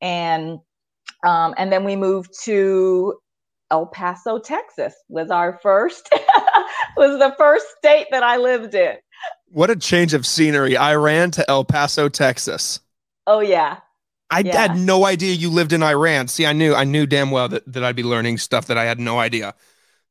and 0.00 0.58
um, 1.24 1.54
and 1.58 1.72
then 1.72 1.84
we 1.84 1.96
moved 1.96 2.30
to 2.44 3.14
El 3.70 3.86
Paso, 3.86 4.38
Texas 4.38 4.94
was 5.08 5.30
our 5.30 5.58
first 5.62 6.08
was 6.96 7.18
the 7.18 7.34
first 7.36 7.66
state 7.78 8.06
that 8.10 8.22
I 8.22 8.36
lived 8.36 8.74
in. 8.74 8.96
What 9.48 9.70
a 9.70 9.76
change 9.76 10.14
of 10.14 10.26
scenery. 10.26 10.76
Iran 10.76 11.30
to 11.32 11.50
El 11.50 11.64
Paso, 11.64 12.08
Texas. 12.08 12.80
Oh 13.26 13.40
yeah. 13.40 13.78
I 14.30 14.40
yeah. 14.40 14.56
had 14.56 14.76
no 14.76 15.06
idea 15.06 15.34
you 15.34 15.50
lived 15.50 15.72
in 15.72 15.82
Iran. 15.82 16.28
See, 16.28 16.46
I 16.46 16.52
knew 16.52 16.74
I 16.74 16.84
knew 16.84 17.06
damn 17.06 17.30
well 17.30 17.48
that, 17.48 17.70
that 17.72 17.84
I'd 17.84 17.96
be 17.96 18.02
learning 18.02 18.38
stuff 18.38 18.66
that 18.66 18.78
I 18.78 18.84
had 18.84 18.98
no 18.98 19.18
idea. 19.18 19.54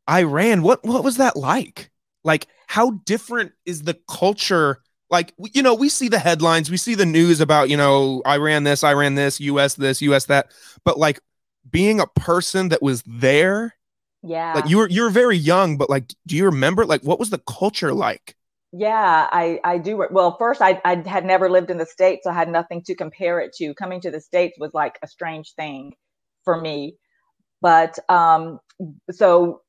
Iran, 0.09 0.61
what 0.61 0.83
what 0.85 1.03
was 1.03 1.17
that 1.17 1.35
like? 1.35 1.91
Like 2.23 2.47
how 2.67 2.91
different 3.05 3.53
is 3.65 3.83
the 3.83 3.97
culture? 4.07 4.81
Like 5.09 5.33
you 5.53 5.61
know, 5.61 5.75
we 5.75 5.89
see 5.89 6.07
the 6.07 6.19
headlines, 6.19 6.71
we 6.71 6.77
see 6.77 6.95
the 6.95 7.05
news 7.05 7.41
about, 7.41 7.69
you 7.69 7.77
know, 7.77 8.21
Iran 8.25 8.63
this, 8.63 8.83
Iran 8.83 9.15
this, 9.15 9.39
US 9.39 9.75
this, 9.75 10.01
US 10.01 10.25
that, 10.25 10.51
but 10.83 10.97
like 10.97 11.19
being 11.69 11.99
a 11.99 12.07
person 12.07 12.69
that 12.69 12.81
was 12.81 13.03
there 13.05 13.75
yeah. 14.23 14.53
like 14.53 14.69
you 14.69 14.77
were 14.77 14.89
you 14.89 15.03
were 15.03 15.09
very 15.09 15.37
young 15.37 15.77
but 15.77 15.89
like 15.89 16.13
do 16.25 16.35
you 16.35 16.45
remember 16.45 16.85
like 16.85 17.01
what 17.01 17.19
was 17.19 17.29
the 17.29 17.41
culture 17.47 17.93
like? 17.93 18.35
Yeah 18.71 19.27
i 19.31 19.59
i 19.63 19.77
do 19.77 20.05
well 20.11 20.35
first 20.37 20.61
i 20.61 20.81
i 20.83 20.95
had 21.07 21.25
never 21.25 21.49
lived 21.49 21.69
in 21.69 21.77
the 21.77 21.85
states 21.85 22.23
so 22.23 22.31
i 22.31 22.33
had 22.33 22.49
nothing 22.49 22.81
to 22.83 22.95
compare 22.95 23.39
it 23.39 23.53
to. 23.57 23.73
Coming 23.75 24.01
to 24.01 24.11
the 24.11 24.19
states 24.19 24.57
was 24.59 24.73
like 24.73 24.97
a 25.01 25.07
strange 25.07 25.53
thing 25.53 25.93
for 26.43 26.59
me. 26.59 26.97
But 27.61 27.97
um 28.09 28.59
so 29.11 29.61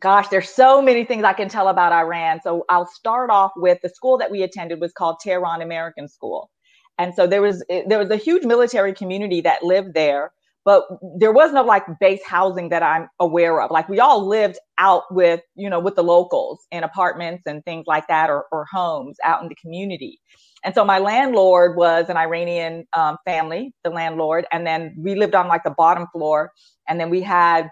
gosh, 0.00 0.28
there's 0.28 0.48
so 0.48 0.82
many 0.82 1.04
things 1.04 1.24
I 1.24 1.32
can 1.32 1.48
tell 1.48 1.68
about 1.68 1.92
Iran. 1.92 2.40
So 2.42 2.64
I'll 2.68 2.86
start 2.86 3.30
off 3.30 3.52
with 3.56 3.78
the 3.82 3.88
school 3.88 4.18
that 4.18 4.30
we 4.30 4.42
attended 4.42 4.80
was 4.80 4.92
called 4.92 5.16
Tehran 5.20 5.62
American 5.62 6.08
School. 6.08 6.50
And 6.98 7.14
so 7.14 7.26
there 7.26 7.42
was 7.42 7.64
there 7.68 7.98
was 7.98 8.10
a 8.10 8.16
huge 8.16 8.44
military 8.44 8.94
community 8.94 9.40
that 9.42 9.64
lived 9.64 9.94
there, 9.94 10.32
but 10.64 10.84
there 11.18 11.32
was 11.32 11.52
no 11.52 11.62
like 11.62 11.84
base 12.00 12.24
housing 12.24 12.70
that 12.70 12.82
I'm 12.82 13.08
aware 13.20 13.60
of. 13.60 13.70
Like 13.70 13.88
we 13.88 14.00
all 14.00 14.26
lived 14.26 14.58
out 14.78 15.02
with, 15.10 15.40
you 15.54 15.68
know, 15.68 15.78
with 15.78 15.94
the 15.94 16.02
locals 16.02 16.66
in 16.70 16.84
apartments 16.84 17.44
and 17.46 17.64
things 17.64 17.84
like 17.86 18.06
that 18.08 18.30
or, 18.30 18.46
or 18.50 18.66
homes 18.72 19.16
out 19.22 19.42
in 19.42 19.48
the 19.48 19.54
community. 19.56 20.18
And 20.64 20.74
so 20.74 20.82
my 20.84 20.98
landlord 20.98 21.76
was 21.76 22.08
an 22.08 22.16
Iranian 22.16 22.86
um, 22.94 23.18
family, 23.26 23.74
the 23.84 23.90
landlord, 23.90 24.46
and 24.50 24.66
then 24.66 24.94
we 24.98 25.14
lived 25.14 25.34
on 25.34 25.46
like 25.46 25.62
the 25.62 25.74
bottom 25.76 26.06
floor, 26.12 26.50
and 26.88 26.98
then 26.98 27.10
we 27.10 27.20
had 27.20 27.68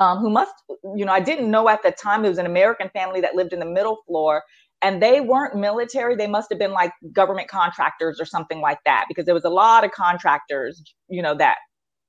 um, 0.00 0.18
who 0.18 0.30
must, 0.30 0.52
you 0.96 1.04
know, 1.04 1.12
I 1.12 1.20
didn't 1.20 1.50
know 1.50 1.68
at 1.68 1.82
the 1.82 1.92
time 1.92 2.24
it 2.24 2.28
was 2.28 2.38
an 2.38 2.46
American 2.46 2.88
family 2.90 3.20
that 3.20 3.34
lived 3.34 3.52
in 3.52 3.60
the 3.60 3.66
middle 3.66 3.98
floor, 4.06 4.42
and 4.82 5.00
they 5.02 5.20
weren't 5.20 5.54
military. 5.56 6.16
They 6.16 6.26
must 6.26 6.50
have 6.50 6.58
been 6.58 6.72
like 6.72 6.92
government 7.12 7.48
contractors 7.48 8.20
or 8.20 8.24
something 8.24 8.60
like 8.60 8.78
that, 8.84 9.04
because 9.08 9.24
there 9.24 9.34
was 9.34 9.44
a 9.44 9.50
lot 9.50 9.84
of 9.84 9.92
contractors, 9.92 10.82
you 11.08 11.22
know, 11.22 11.36
that 11.36 11.58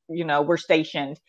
you 0.10 0.24
know 0.26 0.41
we 0.41 0.48
were 0.48 0.58
stationed 0.58 1.19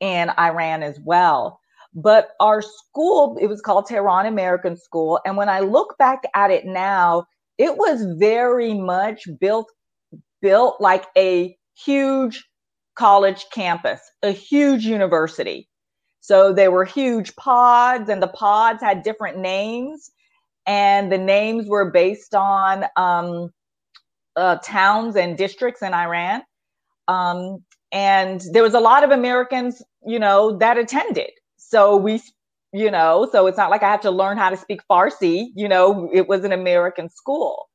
in 0.00 0.30
Iran 0.38 0.82
as 0.82 0.98
well. 1.04 1.60
But 1.94 2.30
our 2.38 2.62
school, 2.62 3.38
it 3.40 3.46
was 3.46 3.60
called 3.60 3.86
Tehran 3.86 4.26
American 4.26 4.76
School, 4.76 5.20
and 5.24 5.36
when 5.36 5.48
I 5.48 5.60
look 5.60 5.96
back 5.98 6.22
at 6.34 6.50
it 6.50 6.66
now, 6.66 7.24
it 7.58 7.76
was 7.76 8.04
very 8.18 8.74
much 8.74 9.26
built 9.40 9.70
built 10.40 10.80
like 10.80 11.06
a 11.16 11.56
huge 11.84 12.44
college 12.94 13.46
campus, 13.52 14.00
a 14.22 14.30
huge 14.30 14.84
university. 14.84 15.68
So 16.20 16.52
there 16.52 16.70
were 16.70 16.84
huge 16.84 17.34
pods, 17.36 18.08
and 18.10 18.22
the 18.22 18.28
pods 18.28 18.82
had 18.82 19.02
different 19.02 19.38
names, 19.38 20.10
and 20.66 21.10
the 21.10 21.18
names 21.18 21.66
were 21.66 21.90
based 21.90 22.34
on 22.34 22.84
um, 22.96 23.50
uh, 24.36 24.56
towns 24.62 25.16
and 25.16 25.38
districts 25.38 25.82
in 25.82 25.94
Iran. 25.94 26.42
Um, 27.08 27.64
and 27.92 28.42
there 28.52 28.62
was 28.62 28.74
a 28.74 28.80
lot 28.80 29.04
of 29.04 29.10
Americans, 29.10 29.82
you 30.06 30.18
know, 30.18 30.56
that 30.58 30.78
attended. 30.78 31.30
So 31.56 31.96
we 31.96 32.20
you 32.72 32.90
know 32.90 33.28
so 33.32 33.46
it's 33.46 33.56
not 33.56 33.70
like 33.70 33.82
i 33.82 33.90
have 33.90 34.00
to 34.00 34.10
learn 34.10 34.36
how 34.36 34.50
to 34.50 34.56
speak 34.56 34.80
farsi 34.90 35.46
you 35.54 35.68
know 35.68 36.08
it 36.12 36.28
was 36.28 36.44
an 36.44 36.52
american 36.52 37.08
school. 37.08 37.68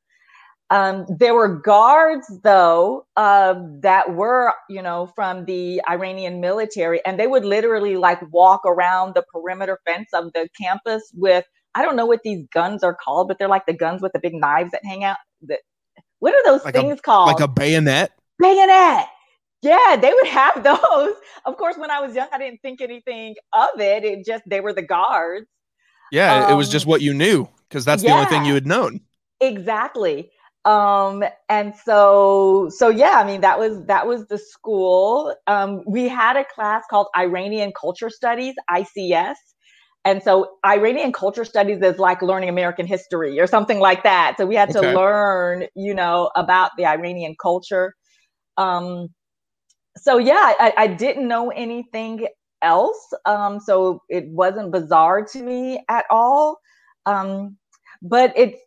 Um, 0.70 1.06
there 1.20 1.36
were 1.36 1.60
guards 1.60 2.26
though 2.42 3.06
uh, 3.16 3.56
that 3.82 4.16
were 4.16 4.54
you 4.70 4.82
know 4.82 5.12
from 5.14 5.46
the 5.46 5.82
iranian 5.88 6.42
military 6.42 7.00
and 7.06 7.20
they 7.20 7.28
would 7.28 7.46
literally 7.46 7.96
like 7.98 8.20
walk 8.32 8.62
around 8.66 9.14
the 9.14 9.24
perimeter 9.32 9.80
fence 9.86 10.10
of 10.14 10.32
the 10.34 10.48
campus 10.60 11.12
with 11.14 11.46
i 11.76 11.84
don't 11.84 11.96
know 11.96 12.06
what 12.08 12.22
these 12.24 12.48
guns 12.54 12.82
are 12.82 12.96
called 12.96 13.28
but 13.28 13.38
they're 13.38 13.50
like 13.50 13.66
the 13.68 13.74
guns 13.74 14.02
with 14.02 14.14
the 14.14 14.20
big 14.20 14.34
knives 14.34 14.72
that 14.72 14.82
hang 14.84 15.04
out. 15.04 15.18
That 15.44 15.60
what 16.20 16.34
are 16.34 16.44
those 16.46 16.64
like 16.64 16.74
things 16.74 17.00
a, 17.00 17.02
called? 17.02 17.28
like 17.28 17.42
a 17.42 17.48
bayonet? 17.48 18.12
Bayonet 18.40 19.08
yeah, 19.64 19.96
they 20.00 20.12
would 20.14 20.28
have 20.28 20.64
those. 20.64 21.16
Of 21.46 21.58
course, 21.58 21.78
when 21.78 21.92
I 21.92 22.00
was 22.00 22.16
young, 22.16 22.30
I 22.32 22.38
didn't 22.38 22.62
think 22.62 22.80
anything 22.80 23.36
of 23.52 23.78
it. 23.78 24.06
It 24.06 24.26
just 24.26 24.44
they 24.48 24.62
were 24.62 24.72
the 24.72 24.82
guards. 24.82 25.46
Yeah, 26.10 26.46
um, 26.46 26.54
it 26.54 26.56
was 26.56 26.70
just 26.70 26.86
um, 26.86 26.92
what 26.92 27.02
you 27.02 27.14
knew 27.14 27.50
because 27.68 27.84
that's 27.84 28.02
the 28.02 28.12
only 28.12 28.28
thing 28.28 28.46
you 28.46 28.54
had 28.54 28.66
known. 28.66 29.02
Exactly. 29.42 30.32
Um, 30.64 31.22
and 31.50 31.76
so 31.76 32.70
so 32.70 32.88
yeah, 32.88 33.16
I 33.16 33.26
mean 33.26 33.42
that 33.42 33.60
was 33.60 33.86
that 33.88 34.08
was 34.08 34.26
the 34.28 34.38
school. 34.38 35.36
Um, 35.48 35.84
we 35.86 36.08
had 36.08 36.38
a 36.38 36.46
class 36.46 36.86
called 36.90 37.08
Iranian 37.18 37.74
Culture 37.78 38.10
Studies, 38.10 38.56
ICS. 38.72 39.36
And 40.06 40.22
so 40.22 40.58
Iranian 40.66 41.12
culture 41.14 41.46
studies 41.46 41.82
is 41.82 41.98
like 41.98 42.22
learning 42.22 42.50
American 42.50 42.86
history 42.86 43.40
or 43.40 43.48
something 43.48 43.80
like 43.80 44.04
that. 44.04 44.36
So 44.38 44.46
we 44.46 44.56
had 44.56 44.76
okay. 44.76 44.92
to 44.92 44.98
learn, 44.98 45.68
you 45.76 45.94
know, 45.94 46.30
about 46.36 46.72
the 46.78 46.86
Iranian 46.86 47.36
culture. 47.42 47.96
Um, 48.58 49.10
so 49.98 50.18
yeah, 50.18 50.54
I, 50.60 50.74
I 50.78 50.88
didn't 50.88 51.28
know 51.28 51.50
anything 51.50 52.28
else. 52.62 53.14
Um, 53.26 53.60
so 53.60 54.02
it 54.10 54.28
wasn't 54.30 54.72
bizarre 54.72 55.24
to 55.26 55.42
me 55.42 55.84
at 55.90 56.06
all. 56.10 56.60
Um, 57.06 57.58
but 58.02 58.34
it's 58.36 58.60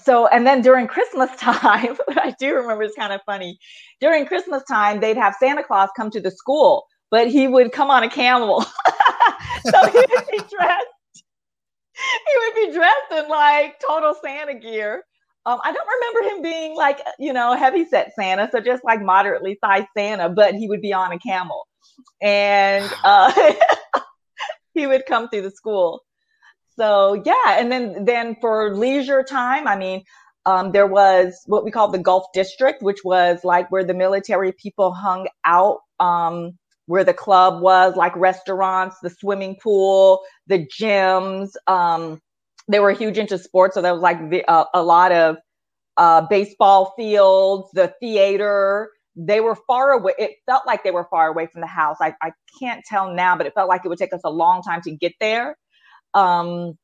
so, 0.00 0.26
and 0.26 0.46
then 0.46 0.60
during 0.60 0.86
Christmas 0.86 1.30
time, 1.38 1.96
I 2.08 2.34
do 2.38 2.54
remember 2.54 2.82
it's 2.82 2.96
kind 2.96 3.12
of 3.12 3.20
funny. 3.24 3.58
During 4.00 4.26
Christmas 4.26 4.62
time, 4.64 5.00
they'd 5.00 5.16
have 5.16 5.34
Santa 5.38 5.64
Claus 5.64 5.88
come 5.96 6.10
to 6.10 6.20
the 6.20 6.30
school, 6.30 6.84
but 7.10 7.28
he 7.28 7.48
would 7.48 7.72
come 7.72 7.90
on 7.90 8.02
a 8.02 8.10
camel. 8.10 8.62
so 9.64 9.86
he 9.90 9.98
would 9.98 10.26
be 10.30 10.38
dressed. 10.38 10.86
He 11.94 12.34
would 12.38 12.54
be 12.66 12.72
dressed 12.74 13.12
in 13.12 13.28
like 13.28 13.80
total 13.86 14.14
Santa 14.22 14.54
gear. 14.54 15.04
Um, 15.48 15.60
I 15.64 15.72
don't 15.72 15.88
remember 15.88 16.34
him 16.34 16.42
being 16.42 16.76
like, 16.76 17.00
you 17.18 17.32
know, 17.32 17.54
heavy 17.54 17.86
set 17.86 18.12
Santa, 18.14 18.50
so 18.52 18.60
just 18.60 18.84
like 18.84 19.00
moderately 19.00 19.56
sized 19.64 19.86
Santa, 19.96 20.28
but 20.28 20.54
he 20.54 20.68
would 20.68 20.82
be 20.82 20.92
on 20.92 21.10
a 21.10 21.18
camel. 21.18 21.66
And 22.20 22.84
uh, 23.04 23.54
he 24.74 24.86
would 24.86 25.06
come 25.06 25.28
through 25.30 25.42
the 25.42 25.50
school. 25.50 26.02
So 26.76 27.22
yeah, 27.24 27.58
and 27.58 27.72
then 27.72 28.04
then 28.04 28.36
for 28.42 28.76
leisure 28.76 29.22
time, 29.22 29.66
I 29.66 29.76
mean, 29.76 30.04
um, 30.44 30.70
there 30.72 30.86
was 30.86 31.40
what 31.46 31.64
we 31.64 31.70
call 31.70 31.90
the 31.90 31.98
Gulf 31.98 32.26
District, 32.34 32.82
which 32.82 33.02
was 33.02 33.42
like 33.42 33.70
where 33.72 33.84
the 33.84 33.94
military 33.94 34.52
people 34.52 34.92
hung 34.92 35.28
out, 35.46 35.78
um, 35.98 36.58
where 36.84 37.04
the 37.04 37.14
club 37.14 37.62
was, 37.62 37.96
like 37.96 38.14
restaurants, 38.16 38.96
the 39.02 39.08
swimming 39.08 39.56
pool, 39.62 40.20
the 40.46 40.68
gyms. 40.78 41.52
Um, 41.66 42.20
they 42.68 42.80
were 42.80 42.92
huge 42.92 43.18
into 43.18 43.38
sports, 43.38 43.74
so 43.74 43.82
there 43.82 43.92
was 43.94 44.02
like 44.02 44.30
the, 44.30 44.44
uh, 44.50 44.64
a 44.74 44.82
lot 44.82 45.12
of 45.12 45.36
uh, 45.96 46.22
baseball 46.28 46.94
fields, 46.96 47.70
the 47.72 47.92
theater. 48.00 48.90
They 49.16 49.40
were 49.40 49.56
far 49.66 49.92
away. 49.92 50.12
It 50.18 50.32
felt 50.46 50.66
like 50.66 50.84
they 50.84 50.92
were 50.92 51.06
far 51.10 51.28
away 51.28 51.46
from 51.46 51.60
the 51.60 51.66
house. 51.66 51.96
I, 52.00 52.14
I 52.22 52.32
can't 52.60 52.84
tell 52.84 53.12
now, 53.12 53.36
but 53.36 53.46
it 53.46 53.54
felt 53.54 53.68
like 53.68 53.84
it 53.84 53.88
would 53.88 53.98
take 53.98 54.12
us 54.12 54.20
a 54.24 54.30
long 54.30 54.62
time 54.62 54.80
to 54.82 54.92
get 54.92 55.12
there. 55.20 55.56
Um, 56.14 56.78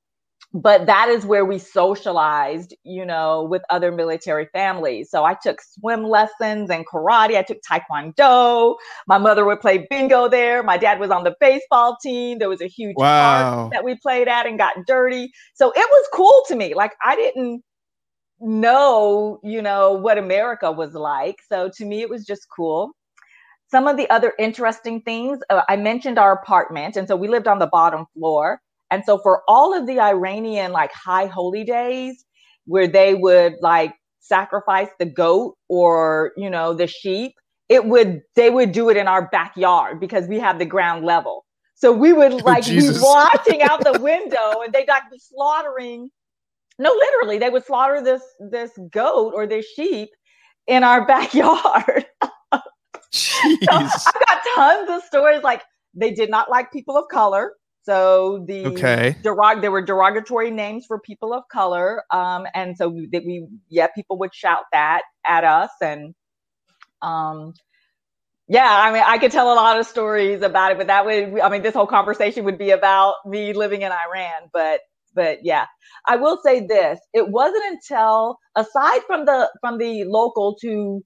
but 0.54 0.86
that 0.86 1.08
is 1.08 1.26
where 1.26 1.44
we 1.44 1.58
socialized, 1.58 2.74
you 2.84 3.04
know, 3.04 3.42
with 3.42 3.62
other 3.70 3.90
military 3.90 4.46
families. 4.52 5.10
So 5.10 5.24
I 5.24 5.34
took 5.34 5.60
swim 5.60 6.04
lessons 6.04 6.70
and 6.70 6.86
karate. 6.86 7.36
I 7.36 7.42
took 7.42 7.58
taekwondo. 7.68 8.76
My 9.08 9.18
mother 9.18 9.44
would 9.44 9.60
play 9.60 9.84
bingo 9.90 10.28
there. 10.28 10.62
My 10.62 10.78
dad 10.78 11.00
was 11.00 11.10
on 11.10 11.24
the 11.24 11.34
baseball 11.40 11.98
team. 12.00 12.38
There 12.38 12.48
was 12.48 12.60
a 12.60 12.68
huge 12.68 12.94
wow. 12.96 13.54
park 13.54 13.72
that 13.72 13.84
we 13.84 13.96
played 13.96 14.28
at 14.28 14.46
and 14.46 14.56
got 14.56 14.74
dirty. 14.86 15.28
So 15.54 15.72
it 15.72 15.88
was 15.90 16.08
cool 16.14 16.44
to 16.46 16.54
me. 16.54 16.74
Like 16.74 16.92
I 17.04 17.16
didn't 17.16 17.64
know, 18.38 19.40
you 19.42 19.60
know, 19.60 19.92
what 19.92 20.18
America 20.18 20.70
was 20.70 20.94
like. 20.94 21.36
So 21.48 21.68
to 21.78 21.84
me, 21.84 22.02
it 22.02 22.08
was 22.08 22.24
just 22.24 22.46
cool. 22.54 22.92
Some 23.72 23.88
of 23.88 23.96
the 23.96 24.08
other 24.08 24.32
interesting 24.38 25.00
things, 25.00 25.40
uh, 25.50 25.62
I 25.68 25.74
mentioned 25.74 26.16
our 26.16 26.32
apartment. 26.32 26.96
And 26.96 27.08
so 27.08 27.16
we 27.16 27.26
lived 27.26 27.48
on 27.48 27.58
the 27.58 27.66
bottom 27.66 28.06
floor. 28.14 28.60
And 28.94 29.04
so 29.04 29.18
for 29.18 29.42
all 29.48 29.76
of 29.76 29.88
the 29.88 29.98
Iranian 29.98 30.70
like 30.70 30.92
high 30.92 31.26
holy 31.26 31.64
days 31.64 32.24
where 32.66 32.86
they 32.86 33.14
would 33.14 33.54
like 33.60 33.92
sacrifice 34.20 34.86
the 35.00 35.04
goat 35.04 35.56
or, 35.68 36.30
you 36.36 36.48
know, 36.48 36.74
the 36.74 36.86
sheep, 36.86 37.32
it 37.68 37.86
would, 37.86 38.20
they 38.36 38.50
would 38.50 38.70
do 38.70 38.90
it 38.90 38.96
in 38.96 39.08
our 39.08 39.28
backyard 39.30 39.98
because 39.98 40.28
we 40.28 40.38
have 40.38 40.60
the 40.60 40.64
ground 40.64 41.04
level. 41.04 41.44
So 41.74 41.90
we 41.90 42.12
would 42.12 42.34
like 42.44 42.62
oh, 42.68 42.70
be 42.70 42.88
watching 43.00 43.62
out 43.62 43.82
the 43.82 43.98
window 44.00 44.62
and 44.62 44.72
they'd 44.72 44.86
like 44.86 45.10
be 45.10 45.18
slaughtering. 45.18 46.08
No, 46.78 46.92
literally, 46.92 47.38
they 47.38 47.50
would 47.50 47.64
slaughter 47.64 48.00
this 48.00 48.22
this 48.52 48.70
goat 48.92 49.32
or 49.34 49.48
this 49.48 49.66
sheep 49.74 50.08
in 50.68 50.84
our 50.84 51.04
backyard. 51.08 52.06
so 53.10 53.68
I've 53.70 53.90
got 53.90 54.40
tons 54.54 54.88
of 54.88 55.02
stories 55.02 55.42
like 55.42 55.62
they 55.94 56.14
did 56.14 56.30
not 56.30 56.48
like 56.48 56.70
people 56.70 56.96
of 56.96 57.06
color. 57.10 57.54
So 57.84 58.44
the 58.46 58.66
okay. 58.66 59.16
derog 59.22 59.60
there 59.60 59.70
were 59.70 59.82
derogatory 59.82 60.50
names 60.50 60.86
for 60.86 60.98
people 61.00 61.34
of 61.34 61.42
color, 61.52 62.02
um, 62.10 62.46
and 62.54 62.76
so 62.76 62.90
that 63.12 63.24
we 63.24 63.46
yeah 63.68 63.88
people 63.88 64.18
would 64.20 64.34
shout 64.34 64.64
that 64.72 65.02
at 65.26 65.44
us, 65.44 65.70
and 65.82 66.14
um, 67.02 67.52
yeah, 68.48 68.68
I 68.68 68.92
mean 68.92 69.02
I 69.06 69.18
could 69.18 69.32
tell 69.32 69.52
a 69.52 69.54
lot 69.54 69.78
of 69.78 69.86
stories 69.86 70.42
about 70.42 70.72
it, 70.72 70.78
but 70.78 70.86
that 70.86 71.04
would 71.04 71.40
I 71.40 71.48
mean 71.50 71.62
this 71.62 71.74
whole 71.74 71.86
conversation 71.86 72.44
would 72.44 72.58
be 72.58 72.70
about 72.70 73.16
me 73.26 73.52
living 73.52 73.82
in 73.82 73.92
Iran, 73.92 74.48
but 74.52 74.80
but 75.14 75.40
yeah, 75.42 75.66
I 76.08 76.16
will 76.16 76.38
say 76.44 76.66
this: 76.66 76.98
it 77.12 77.28
wasn't 77.28 77.64
until 77.66 78.38
aside 78.56 79.02
from 79.06 79.26
the 79.26 79.50
from 79.60 79.78
the 79.78 80.04
locals 80.04 80.58
who 80.62 81.04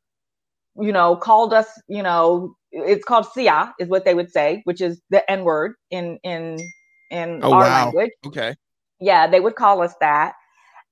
you 0.81 0.93
know 0.93 1.17
called 1.17 1.53
us 1.53 1.69
you 1.89 2.03
know 2.03 2.55
it's 2.73 3.05
called 3.05 3.27
sia 3.33 3.75
is 3.79 3.89
what 3.89 4.05
they 4.05 4.15
would 4.15 4.31
say 4.31 4.61
which 4.65 4.81
is 4.81 5.01
the 5.11 5.29
n 5.31 5.45
word 5.45 5.73
in 5.91 6.19
in 6.23 6.59
in 7.11 7.41
oh, 7.43 7.53
our 7.53 7.63
wow. 7.63 7.85
language 7.85 8.11
okay 8.27 8.55
yeah 9.01 9.27
they 9.27 9.41
would 9.41 9.57
call 9.57 9.83
us 9.83 9.95
that 10.01 10.35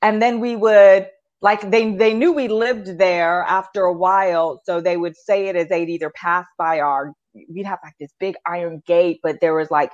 and 0.02 0.22
then 0.22 0.40
we 0.40 0.56
would 0.56 1.08
like 1.42 1.70
they 1.70 1.94
they 1.94 2.14
knew 2.14 2.32
we 2.32 2.48
lived 2.48 2.98
there 2.98 3.42
after 3.42 3.82
a 3.82 3.92
while 3.92 4.60
so 4.64 4.80
they 4.80 4.96
would 4.96 5.16
say 5.16 5.48
it 5.48 5.56
as 5.56 5.68
they'd 5.68 5.90
either 5.90 6.10
pass 6.10 6.46
by 6.58 6.80
our 6.80 7.12
we'd 7.52 7.66
have 7.66 7.78
like 7.84 7.94
this 8.00 8.12
big 8.18 8.34
iron 8.46 8.82
gate 8.86 9.20
but 9.22 9.36
there 9.40 9.54
was 9.54 9.70
like 9.70 9.90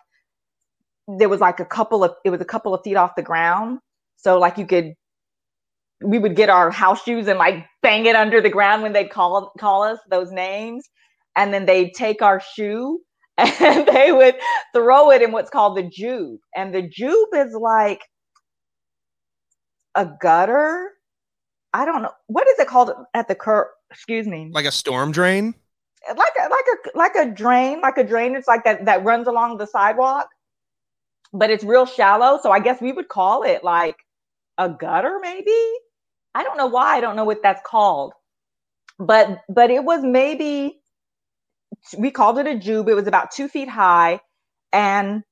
there 1.08 1.28
was 1.28 1.40
like 1.40 1.60
a 1.60 1.64
couple 1.64 2.04
of 2.04 2.14
it 2.24 2.30
was 2.30 2.40
a 2.40 2.44
couple 2.44 2.74
of 2.74 2.82
feet 2.82 2.96
off 2.96 3.14
the 3.16 3.22
ground. 3.22 3.78
So 4.16 4.38
like 4.38 4.58
you 4.58 4.66
could 4.66 4.94
we 6.02 6.18
would 6.18 6.34
get 6.34 6.48
our 6.48 6.70
house 6.70 7.02
shoes 7.02 7.28
and 7.28 7.38
like 7.38 7.64
bang 7.82 8.06
it 8.06 8.16
under 8.16 8.40
the 8.40 8.50
ground 8.50 8.82
when 8.82 8.92
they'd 8.92 9.10
call 9.10 9.52
call 9.58 9.82
us 9.82 9.98
those 10.10 10.30
names. 10.30 10.88
And 11.36 11.52
then 11.52 11.66
they'd 11.66 11.94
take 11.94 12.22
our 12.22 12.40
shoe 12.40 13.00
and 13.38 13.86
they 13.88 14.12
would 14.12 14.36
throw 14.74 15.10
it 15.10 15.22
in 15.22 15.32
what's 15.32 15.50
called 15.50 15.76
the 15.76 15.82
jube. 15.82 16.40
And 16.54 16.74
the 16.74 16.82
jube 16.82 17.28
is 17.34 17.54
like 17.54 18.02
a 19.94 20.10
gutter. 20.20 20.90
I 21.72 21.84
don't 21.84 22.02
know. 22.02 22.12
What 22.26 22.46
is 22.48 22.58
it 22.58 22.68
called 22.68 22.92
at 23.14 23.28
the 23.28 23.34
curb? 23.34 23.68
Excuse 23.90 24.26
me. 24.26 24.50
Like 24.52 24.66
a 24.66 24.72
storm 24.72 25.12
drain? 25.12 25.54
Like 26.08 26.32
a 26.40 26.48
like 26.48 26.64
a 26.72 26.98
like 26.98 27.14
a 27.14 27.30
drain, 27.30 27.80
like 27.80 27.96
a 27.96 28.04
drain. 28.04 28.34
It's 28.34 28.48
like 28.48 28.64
that 28.64 28.84
that 28.84 29.04
runs 29.04 29.28
along 29.28 29.58
the 29.58 29.66
sidewalk, 29.66 30.28
but 31.32 31.48
it's 31.48 31.64
real 31.64 31.86
shallow. 31.86 32.40
So 32.42 32.50
I 32.50 32.58
guess 32.58 32.80
we 32.80 32.92
would 32.92 33.08
call 33.08 33.44
it 33.44 33.62
like 33.62 33.96
a 34.58 34.68
gutter, 34.68 35.18
maybe. 35.22 35.56
I 36.34 36.42
don't 36.42 36.56
know 36.56 36.66
why. 36.66 36.96
I 36.96 37.00
don't 37.00 37.16
know 37.16 37.24
what 37.24 37.42
that's 37.42 37.62
called. 37.64 38.12
But 38.98 39.42
but 39.48 39.70
it 39.70 39.84
was 39.84 40.02
maybe 40.02 40.81
we 41.96 42.10
called 42.10 42.38
it 42.38 42.46
a 42.46 42.58
jube. 42.58 42.88
It 42.88 42.94
was 42.94 43.06
about 43.06 43.30
two 43.30 43.48
feet 43.48 43.68
high, 43.68 44.20
and 44.72 45.22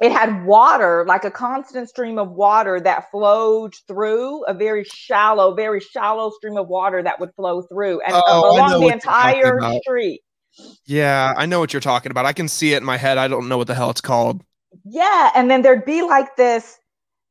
it 0.00 0.10
had 0.10 0.44
water, 0.44 1.04
like 1.06 1.24
a 1.24 1.30
constant 1.30 1.88
stream 1.88 2.18
of 2.18 2.30
water 2.30 2.80
that 2.80 3.10
flowed 3.10 3.74
through 3.86 4.44
a 4.44 4.54
very 4.54 4.84
shallow, 4.84 5.54
very 5.54 5.80
shallow 5.80 6.30
stream 6.30 6.56
of 6.56 6.68
water 6.68 7.02
that 7.02 7.20
would 7.20 7.30
flow 7.36 7.62
through 7.62 8.00
and 8.00 8.14
oh, 8.14 8.56
along 8.56 8.80
the 8.80 8.92
entire 8.92 9.60
street. 9.82 10.22
Yeah, 10.84 11.34
I 11.36 11.46
know 11.46 11.60
what 11.60 11.72
you're 11.72 11.80
talking 11.80 12.10
about. 12.10 12.26
I 12.26 12.32
can 12.32 12.48
see 12.48 12.74
it 12.74 12.78
in 12.78 12.84
my 12.84 12.96
head. 12.96 13.16
I 13.16 13.28
don't 13.28 13.48
know 13.48 13.58
what 13.58 13.68
the 13.68 13.74
hell 13.74 13.90
it's 13.90 14.00
called. 14.00 14.42
Yeah, 14.84 15.30
and 15.34 15.50
then 15.50 15.62
there'd 15.62 15.84
be 15.84 16.02
like 16.02 16.36
this 16.36 16.78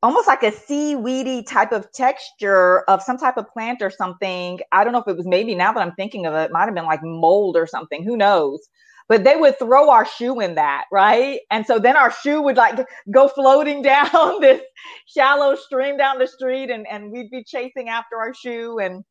almost 0.04 0.28
like 0.28 0.44
a 0.44 0.52
seaweedy 0.52 1.44
type 1.44 1.72
of 1.72 1.92
texture 1.92 2.82
of 2.90 3.04
some 3.04 3.18
type 3.18 3.38
of 3.38 3.48
plant 3.50 3.82
or 3.82 3.90
something. 3.92 4.60
I 4.72 4.84
don't 4.84 4.94
know 4.94 5.00
if 5.02 5.08
it 5.08 5.18
was 5.18 5.28
maybe 5.28 5.54
now 5.56 5.72
that 5.74 5.82
I'm 5.82 5.94
thinking 5.94 6.26
of 6.26 6.34
it, 6.34 6.46
it 6.46 6.52
might 6.52 6.66
have 6.66 6.76
been 6.76 6.86
like 6.86 7.04
mold 7.04 7.56
or 7.56 7.68
something. 7.68 8.04
Who 8.04 8.18
knows? 8.18 8.60
But 9.08 9.24
they 9.24 9.36
would 9.36 9.60
throw 9.60 9.90
our 9.90 10.06
shoe 10.06 10.40
in 10.40 10.56
that, 10.56 10.86
right? 10.92 11.42
And 11.52 11.66
so 11.66 11.80
then 11.80 11.98
our 11.98 12.12
shoe 12.12 12.42
would 12.42 12.56
like 12.56 12.80
go 13.12 13.28
floating 13.28 13.82
down 13.84 14.42
this 14.42 14.62
shallow 15.06 15.56
stream 15.56 15.98
down 15.98 16.18
the 16.18 16.28
street 16.28 16.70
and, 16.70 16.88
and 16.88 17.12
we'd 17.12 17.30
be 17.30 17.44
chasing 17.44 17.90
after 17.90 18.18
our 18.18 18.34
shoe. 18.34 18.80
And 18.80 19.04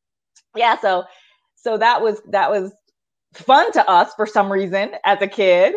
yeah, 0.56 0.78
so 0.78 1.04
so 1.54 1.76
that 1.76 2.00
was 2.00 2.20
that 2.30 2.50
was 2.50 2.72
fun 3.34 3.70
to 3.72 3.88
us 3.88 4.12
for 4.16 4.26
some 4.26 4.50
reason 4.50 4.92
as 5.04 5.20
a 5.20 5.28
kid. 5.28 5.74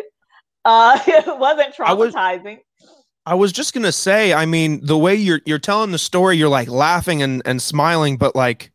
Uh, 0.64 0.98
it 1.06 1.38
wasn't 1.38 1.74
traumatizing. 1.74 2.56
I 2.56 2.93
was 3.32 3.52
just 3.52 3.72
gonna 3.72 3.92
say, 3.92 4.34
I 4.34 4.44
mean, 4.44 4.84
the 4.84 4.98
way 4.98 5.14
you're 5.14 5.40
you're 5.46 5.58
telling 5.58 5.92
the 5.92 5.98
story, 5.98 6.36
you're 6.36 6.50
like 6.50 6.68
laughing 6.68 7.22
and, 7.22 7.40
and 7.46 7.62
smiling, 7.62 8.18
but 8.18 8.36
like 8.36 8.70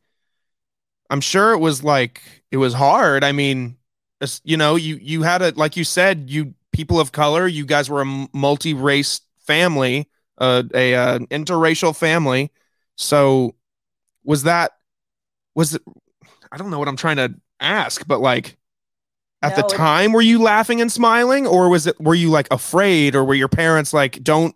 I'm 1.11 1.21
sure 1.21 1.53
it 1.53 1.59
was 1.59 1.83
like 1.83 2.21
it 2.51 2.57
was 2.57 2.73
hard. 2.73 3.23
I 3.23 3.31
mean, 3.31 3.77
you 4.43 4.57
know, 4.57 4.75
you 4.75 4.95
you 5.01 5.21
had 5.21 5.41
a 5.43 5.51
like 5.51 5.77
you 5.77 5.83
said, 5.83 6.29
you 6.31 6.55
people 6.71 6.99
of 6.99 7.11
color, 7.11 7.45
you 7.47 7.65
guys 7.65 7.89
were 7.89 8.01
a 8.01 8.27
multi-race 8.33 9.21
family, 9.39 10.09
uh, 10.39 10.63
a 10.73 10.95
uh, 10.95 11.19
interracial 11.19 11.95
family. 11.95 12.51
So 12.95 13.55
was 14.23 14.43
that 14.43 14.71
was 15.55 15.75
it 15.75 15.81
I 16.51 16.57
don't 16.57 16.71
know 16.71 16.79
what 16.79 16.87
I'm 16.87 16.97
trying 16.97 17.17
to 17.17 17.35
ask, 17.59 18.07
but 18.07 18.19
like 18.21 18.57
at 19.41 19.55
no, 19.55 19.61
the 19.61 19.75
time 19.75 20.11
were 20.11 20.21
you 20.21 20.41
laughing 20.41 20.81
and 20.81 20.91
smiling 20.91 21.47
or 21.47 21.69
was 21.69 21.87
it 21.87 21.99
were 21.99 22.15
you 22.15 22.29
like 22.29 22.47
afraid 22.51 23.15
or 23.15 23.23
were 23.23 23.35
your 23.35 23.47
parents 23.47 23.93
like 23.93 24.21
don't 24.23 24.55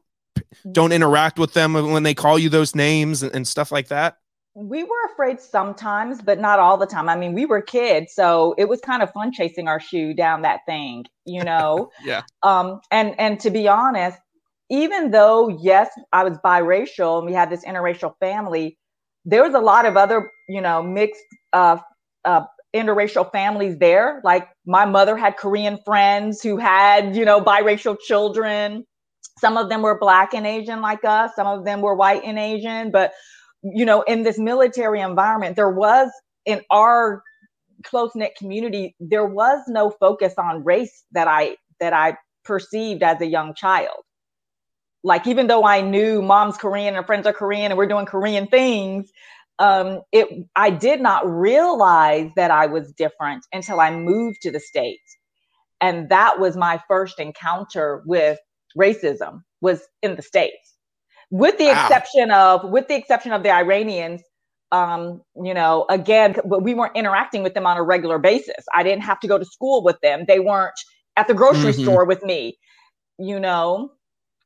don't 0.72 0.92
interact 0.92 1.40
with 1.40 1.54
them 1.54 1.74
when 1.74 2.04
they 2.04 2.14
call 2.14 2.38
you 2.38 2.50
those 2.50 2.76
names 2.76 3.24
and, 3.24 3.34
and 3.36 3.48
stuff 3.48 3.72
like 3.72 3.88
that? 3.88 4.18
We 4.56 4.84
were 4.84 5.12
afraid 5.12 5.40
sometimes 5.40 6.22
but 6.22 6.40
not 6.40 6.60
all 6.60 6.78
the 6.78 6.86
time. 6.86 7.10
I 7.10 7.16
mean 7.16 7.34
we 7.34 7.46
were 7.46 7.62
kids 7.62 8.14
so 8.14 8.56
it 8.58 8.66
was 8.66 8.82
kind 8.82 9.02
of 9.02 9.12
fun 9.12 9.32
chasing 9.32 9.68
our 9.68 9.80
shoe 9.80 10.14
down 10.14 10.42
that 10.42 10.62
thing 10.66 11.06
you 11.26 11.44
know? 11.46 11.92
Yeah. 12.04 12.24
Um 12.42 12.82
and 12.92 13.18
and 13.20 13.40
to 13.40 13.50
be 13.50 13.68
honest 13.68 14.20
even 14.70 15.12
though 15.12 15.50
yes 15.62 15.90
i 16.12 16.24
was 16.24 16.38
biracial 16.44 17.18
and 17.18 17.28
we 17.28 17.34
had 17.34 17.50
this 17.50 17.64
interracial 17.66 18.14
family 18.20 18.78
there 19.26 19.44
was 19.44 19.54
a 19.54 19.60
lot 19.60 19.86
of 19.86 19.96
other 19.98 20.30
you 20.50 20.62
know 20.62 20.82
mixed 20.82 21.22
uh, 21.54 21.78
uh 22.26 22.44
interracial 22.74 23.32
families 23.32 23.78
there. 23.78 24.22
Like 24.24 24.50
my 24.66 24.86
mother 24.86 25.16
had 25.16 25.38
Korean 25.38 25.78
friends 25.86 26.42
who 26.42 26.58
had, 26.58 27.16
you 27.16 27.26
know, 27.26 27.42
biracial 27.42 27.98
children. 28.00 28.86
Some 29.40 29.58
of 29.58 29.70
them 29.70 29.82
were 29.82 29.98
black 29.98 30.34
and 30.34 30.46
Asian 30.46 30.82
like 30.82 31.04
us, 31.04 31.32
some 31.36 31.48
of 31.48 31.66
them 31.66 31.82
were 31.82 31.96
white 31.96 32.24
and 32.24 32.38
Asian. 32.40 32.92
But, 32.92 33.14
you 33.64 33.86
know, 33.86 34.02
in 34.04 34.24
this 34.24 34.38
military 34.38 35.02
environment, 35.02 35.56
there 35.56 35.72
was 35.72 36.10
in 36.46 36.62
our 36.70 37.24
close 37.84 38.12
knit 38.16 38.36
community, 38.36 38.96
there 39.00 39.26
was 39.26 39.62
no 39.68 39.90
focus 39.90 40.34
on 40.38 40.64
race 40.64 41.04
that 41.12 41.28
I 41.28 41.58
that 41.80 41.94
I 41.94 42.18
perceived 42.44 43.04
as 43.04 43.22
a 43.22 43.26
young 43.26 43.54
child. 43.54 44.04
Like 45.04 45.28
even 45.28 45.48
though 45.48 45.66
I 45.66 45.82
knew 45.82 46.22
mom's 46.22 46.58
Korean 46.58 46.96
and 46.96 47.06
friends 47.06 47.28
are 47.28 47.34
Korean 47.34 47.72
and 47.72 47.78
we're 47.78 47.88
doing 47.88 48.06
Korean 48.06 48.48
things, 48.48 49.12
um, 49.60 50.02
it 50.12 50.28
I 50.56 50.70
did 50.70 51.02
not 51.02 51.30
realize 51.30 52.30
that 52.36 52.52
I 52.52 52.66
was 52.66 52.92
different 52.94 53.46
until 53.52 53.80
I 53.80 53.92
moved 53.92 54.42
to 54.42 54.52
the 54.52 54.60
states, 54.60 55.18
and 55.80 56.10
that 56.10 56.40
was 56.40 56.58
my 56.58 56.82
first 56.88 57.20
encounter 57.20 58.04
with 58.06 58.40
racism 58.78 59.42
was 59.62 59.82
in 60.02 60.16
the 60.16 60.22
states, 60.22 60.76
with 61.30 61.58
the 61.58 61.66
wow. 61.66 61.86
exception 61.86 62.32
of 62.32 62.70
with 62.70 62.88
the 62.88 62.96
exception 62.96 63.32
of 63.32 63.44
the 63.44 63.52
Iranians. 63.52 64.22
Um, 64.72 65.22
you 65.36 65.54
know, 65.54 65.86
again, 65.88 66.36
but 66.46 66.64
we 66.64 66.74
weren't 66.74 66.96
interacting 66.96 67.44
with 67.44 67.54
them 67.54 67.68
on 67.68 67.78
a 67.78 67.84
regular 67.84 68.18
basis. 68.18 68.66
I 68.74 68.82
didn't 68.82 69.04
have 69.04 69.20
to 69.20 69.28
go 69.28 69.38
to 69.38 69.46
school 69.46 69.84
with 69.84 69.98
them. 70.02 70.26
They 70.28 70.40
weren't 70.40 70.74
at 71.16 71.28
the 71.28 71.36
grocery 71.36 71.74
mm-hmm. 71.74 71.84
store 71.84 72.06
with 72.06 72.24
me. 72.24 72.58
You 73.20 73.40
know, 73.40 73.92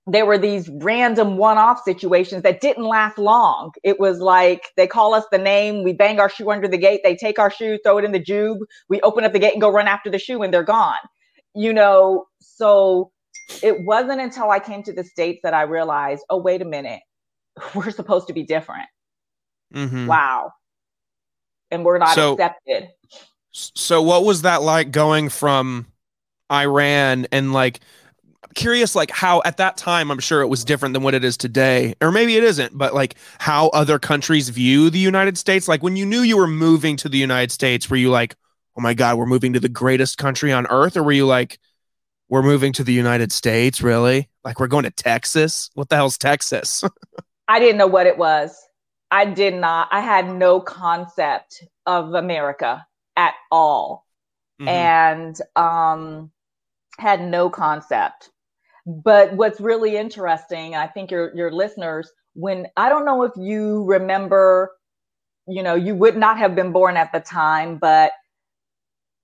there 0.09 0.25
were 0.25 0.37
these 0.37 0.69
random 0.69 1.37
one-off 1.37 1.83
situations 1.83 2.41
that 2.43 2.61
didn't 2.61 2.85
last 2.85 3.17
long. 3.17 3.71
It 3.83 3.99
was 3.99 4.19
like 4.19 4.71
they 4.77 4.87
call 4.87 5.13
us 5.13 5.25
the 5.31 5.37
name, 5.37 5.83
we 5.83 5.91
bang 5.91 6.19
our 6.19 6.29
shoe 6.29 6.49
under 6.49 6.67
the 6.67 6.77
gate, 6.77 7.01
they 7.03 7.15
take 7.15 7.37
our 7.37 7.51
shoe, 7.51 7.77
throw 7.83 7.97
it 7.97 8.05
in 8.05 8.13
the 8.13 8.19
jube, 8.19 8.59
we 8.87 9.01
open 9.01 9.25
up 9.25 9.33
the 9.33 9.39
gate 9.39 9.51
and 9.51 9.61
go 9.61 9.69
run 9.69 9.87
after 9.87 10.09
the 10.09 10.17
shoe 10.17 10.41
and 10.41 10.53
they're 10.53 10.63
gone. 10.63 10.95
You 11.53 11.73
know, 11.73 12.25
so 12.39 13.11
it 13.61 13.83
wasn't 13.83 14.21
until 14.21 14.49
I 14.49 14.59
came 14.59 14.81
to 14.83 14.93
the 14.93 15.03
states 15.03 15.41
that 15.43 15.53
I 15.53 15.63
realized, 15.63 16.23
oh 16.29 16.37
wait 16.37 16.61
a 16.61 16.65
minute, 16.65 17.01
we're 17.75 17.91
supposed 17.91 18.27
to 18.27 18.33
be 18.33 18.43
different. 18.43 18.87
Mm-hmm. 19.73 20.07
Wow. 20.07 20.53
And 21.69 21.83
we're 21.83 21.97
not 21.97 22.15
so, 22.15 22.33
accepted. 22.33 22.87
So 23.51 24.01
what 24.01 24.23
was 24.23 24.43
that 24.43 24.61
like 24.61 24.91
going 24.91 25.27
from 25.27 25.87
Iran 26.49 27.27
and 27.33 27.51
like 27.51 27.81
curious 28.55 28.95
like 28.95 29.11
how 29.11 29.41
at 29.45 29.57
that 29.57 29.77
time 29.77 30.11
i'm 30.11 30.19
sure 30.19 30.41
it 30.41 30.47
was 30.47 30.65
different 30.65 30.93
than 30.93 31.03
what 31.03 31.13
it 31.13 31.23
is 31.23 31.37
today 31.37 31.93
or 32.01 32.11
maybe 32.11 32.35
it 32.37 32.43
isn't 32.43 32.77
but 32.77 32.93
like 32.93 33.15
how 33.39 33.67
other 33.69 33.99
countries 33.99 34.49
view 34.49 34.89
the 34.89 34.99
united 34.99 35.37
states. 35.37 35.67
Like 35.67 35.83
when 35.83 35.95
you 35.95 36.05
knew 36.05 36.21
you 36.21 36.37
were 36.37 36.47
moving 36.47 36.97
to 36.97 37.09
the 37.09 37.17
united 37.17 37.51
states 37.51 37.89
were 37.89 37.97
you 37.97 38.09
like 38.09 38.35
oh 38.77 38.81
my 38.81 38.93
god 38.93 39.17
we're 39.17 39.25
moving 39.25 39.53
to 39.53 39.59
the 39.59 39.69
greatest 39.69 40.17
country 40.17 40.51
on 40.51 40.67
earth 40.67 40.97
or 40.97 41.03
were 41.03 41.11
you 41.11 41.25
like 41.25 41.59
we're 42.29 42.43
moving 42.43 42.73
to 42.73 42.83
the 42.83 42.93
united 42.93 43.31
states 43.31 43.81
really? 43.81 44.29
Like 44.43 44.59
we're 44.59 44.67
going 44.67 44.83
to 44.83 44.91
texas? 44.91 45.69
What 45.73 45.89
the 45.89 45.95
hell's 45.95 46.17
texas? 46.17 46.83
I 47.47 47.59
didn't 47.59 47.77
know 47.77 47.87
what 47.87 48.07
it 48.07 48.17
was. 48.17 48.61
I 49.09 49.25
did 49.25 49.53
not 49.53 49.87
i 49.91 50.01
had 50.01 50.29
no 50.29 50.59
concept 50.59 51.63
of 51.85 52.13
america 52.13 52.85
at 53.15 53.33
all. 53.51 54.05
Mm-hmm. 54.59 54.67
and 54.69 55.41
um 55.55 56.31
had 56.99 57.21
no 57.21 57.49
concept 57.49 58.31
but 58.87 59.33
what's 59.33 59.59
really 59.59 59.97
interesting, 59.97 60.73
I 60.73 60.87
think 60.87 61.11
your 61.11 61.35
your 61.35 61.51
listeners, 61.51 62.09
when 62.33 62.67
I 62.77 62.87
don't 62.87 63.03
know 63.03 63.23
if 63.23 63.33
you 63.35 63.83
remember, 63.83 64.71
you 65.45 65.61
know, 65.61 65.75
you 65.75 65.93
would 65.93 66.15
not 66.15 66.37
have 66.37 66.55
been 66.55 66.71
born 66.71 66.95
at 66.95 67.11
the 67.11 67.19
time, 67.19 67.79
but 67.79 68.13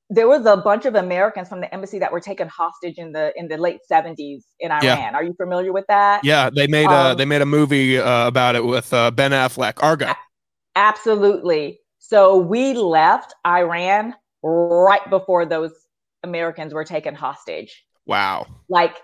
there 0.10 0.28
was 0.28 0.46
a 0.46 0.58
bunch 0.58 0.86
of 0.86 0.96
Americans 0.96 1.48
from 1.48 1.62
the 1.62 1.74
embassy 1.74 1.98
that 2.00 2.12
were 2.12 2.20
taken 2.20 2.50
hostage 2.50 2.98
in 2.98 3.14
the 3.14 3.32
in 3.38 3.48
the 3.48 3.56
late 3.56 3.80
70s 3.90 4.42
in 4.60 4.70
Iran. 4.70 4.84
Yeah. 4.84 5.12
Are 5.14 5.24
you 5.24 5.34
familiar 5.34 5.72
with 5.72 5.86
that? 5.88 6.26
Yeah, 6.26 6.50
they 6.50 6.68
made 6.68 6.88
um, 6.88 7.14
a 7.14 7.16
they 7.16 7.26
made 7.26 7.42
a 7.42 7.46
movie 7.46 7.98
uh, 7.98 8.28
about 8.28 8.58
it 8.58 8.66
with 8.66 8.94
uh, 8.94 9.12
Ben 9.12 9.32
Affleck, 9.32 9.82
Argo. 9.82 10.12
Absolutely. 10.76 11.80
So 12.00 12.36
we 12.36 12.74
left 12.74 13.34
Iran 13.48 14.14
right 14.44 15.10
before 15.10 15.46
those 15.46 15.72
Americans 16.22 16.74
were 16.74 16.84
taken 16.84 17.16
hostage. 17.16 17.86
Wow. 18.06 18.48
Like 18.68 18.98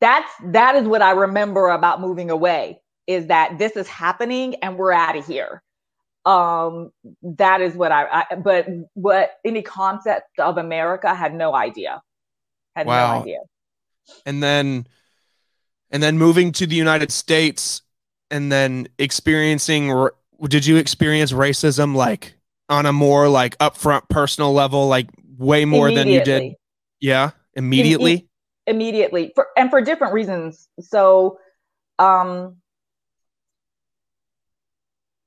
that's 0.00 0.30
that 0.44 0.76
is 0.76 0.86
what 0.86 1.02
I 1.02 1.12
remember 1.12 1.68
about 1.68 2.00
moving 2.00 2.30
away 2.30 2.80
is 3.06 3.26
that 3.26 3.58
this 3.58 3.72
is 3.72 3.88
happening 3.88 4.56
and 4.56 4.76
we're 4.76 4.92
out 4.92 5.16
of 5.16 5.26
here. 5.26 5.62
Um, 6.24 6.92
that 7.22 7.62
is 7.62 7.74
what 7.74 7.90
I, 7.90 8.24
I, 8.30 8.34
but 8.34 8.66
what 8.94 9.38
any 9.44 9.62
concept 9.62 10.38
of 10.38 10.58
America 10.58 11.08
I 11.08 11.14
had 11.14 11.34
no 11.34 11.54
idea. 11.54 12.02
Had 12.76 12.86
wow. 12.86 13.14
no 13.14 13.20
idea. 13.22 13.38
And 14.26 14.42
then 14.42 14.86
and 15.90 16.02
then 16.02 16.18
moving 16.18 16.52
to 16.52 16.66
the 16.66 16.76
United 16.76 17.10
States 17.10 17.82
and 18.30 18.52
then 18.52 18.88
experiencing 18.98 20.08
did 20.48 20.66
you 20.66 20.76
experience 20.76 21.32
racism 21.32 21.94
like 21.94 22.34
on 22.68 22.86
a 22.86 22.92
more 22.92 23.28
like 23.28 23.56
upfront 23.58 24.08
personal 24.08 24.52
level 24.52 24.86
like 24.86 25.08
way 25.38 25.64
more 25.64 25.90
than 25.90 26.08
you 26.08 26.22
did 26.22 26.54
yeah 27.00 27.30
immediately 27.54 28.27
immediately 28.68 29.32
for 29.34 29.48
and 29.56 29.70
for 29.70 29.80
different 29.80 30.14
reasons. 30.14 30.68
So 30.80 31.38
um 31.98 32.56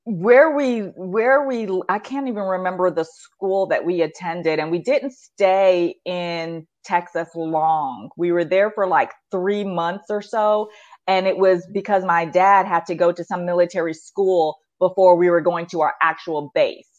where 0.04 0.50
we 0.56 0.80
where 0.96 1.46
we 1.46 1.68
i 1.88 1.98
can't 1.98 2.26
even 2.26 2.42
remember 2.42 2.90
the 2.90 3.04
school 3.04 3.66
that 3.66 3.84
we 3.84 4.02
attended 4.02 4.58
and 4.58 4.70
we 4.70 4.80
didn't 4.80 5.12
stay 5.12 5.94
in 6.04 6.66
texas 6.84 7.28
long. 7.36 8.10
We 8.16 8.32
were 8.32 8.44
there 8.44 8.72
for 8.72 8.88
like 8.88 9.12
three 9.30 9.62
months 9.62 10.06
or 10.10 10.20
so 10.20 10.70
and 11.06 11.28
it 11.28 11.38
was 11.38 11.64
because 11.72 12.04
my 12.04 12.24
dad 12.24 12.66
had 12.66 12.84
to 12.86 12.96
go 12.96 13.12
to 13.12 13.22
some 13.22 13.46
military 13.46 13.94
school 13.94 14.56
before 14.80 15.14
we 15.14 15.30
were 15.30 15.40
going 15.40 15.66
to 15.66 15.82
our 15.82 15.94
actual 16.02 16.50
base 16.52 16.91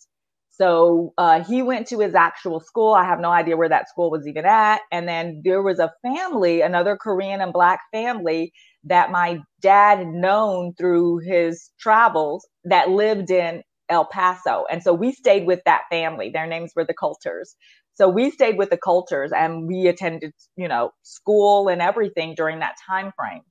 so 0.56 1.14
uh, 1.18 1.44
he 1.44 1.64
went 1.64 1.88
to 1.88 2.00
his 2.00 2.16
actual 2.16 2.60
school 2.60 2.94
i 2.94 3.04
have 3.04 3.20
no 3.20 3.32
idea 3.32 3.58
where 3.58 3.70
that 3.70 3.90
school 3.90 4.12
was 4.12 4.28
even 4.28 4.46
at 4.46 4.82
and 4.92 5.08
then 5.08 5.42
there 5.44 5.62
was 5.62 5.80
a 5.80 5.92
family 6.02 6.62
another 6.62 6.98
korean 6.98 7.42
and 7.42 7.54
black 7.54 7.82
family 7.92 8.52
that 8.84 9.12
my 9.12 9.40
dad 9.62 10.00
had 10.00 10.08
known 10.08 10.74
through 10.78 11.20
his 11.20 11.70
travels 11.80 12.48
that 12.66 12.90
lived 12.90 13.32
in 13.32 13.64
El 13.90 14.06
Paso. 14.06 14.66
And 14.72 14.82
so 14.82 14.94
we 14.94 15.12
stayed 15.12 15.46
with 15.46 15.62
that 15.66 15.84
family. 15.90 16.30
Their 16.30 16.48
names 16.48 16.72
were 16.76 16.86
the 16.86 16.94
Coulters. 16.94 17.56
So 17.96 18.10
we 18.10 18.32
stayed 18.32 18.58
with 18.58 18.70
the 18.72 18.78
Coulters 18.78 19.32
and 19.32 19.68
we 19.68 19.88
attended, 19.88 20.34
you 20.56 20.68
know, 20.68 20.92
school 21.04 21.68
and 21.68 21.82
everything 21.82 22.34
during 22.36 22.60
that 22.60 22.76
time 22.88 23.12
frame. 23.16 23.42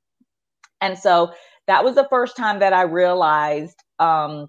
And 0.80 0.98
so 0.98 1.32
that 1.68 1.84
was 1.84 1.94
the 1.94 2.08
first 2.10 2.36
time 2.36 2.58
that 2.58 2.72
I 2.72 2.82
realized 2.82 3.76
um, 4.00 4.48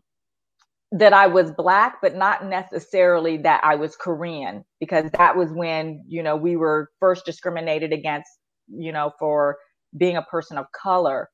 that 0.93 1.11
I 1.11 1.25
was 1.25 1.51
black, 1.51 1.97
but 2.01 2.15
not 2.15 2.45
necessarily 2.45 3.37
that 3.37 3.61
I 3.63 3.75
was 3.75 3.95
Korean, 3.95 4.63
because 4.79 5.09
that 5.17 5.35
was 5.35 5.51
when, 5.51 6.03
you 6.07 6.21
know, 6.21 6.35
we 6.35 6.55
were 6.55 6.91
first 6.99 7.25
discriminated 7.25 7.91
against, 7.91 8.29
you 8.67 8.91
know, 8.91 9.11
for 9.17 9.57
being 9.97 10.17
a 10.17 10.21
person 10.21 10.57
of 10.57 10.67
color. 10.71 11.29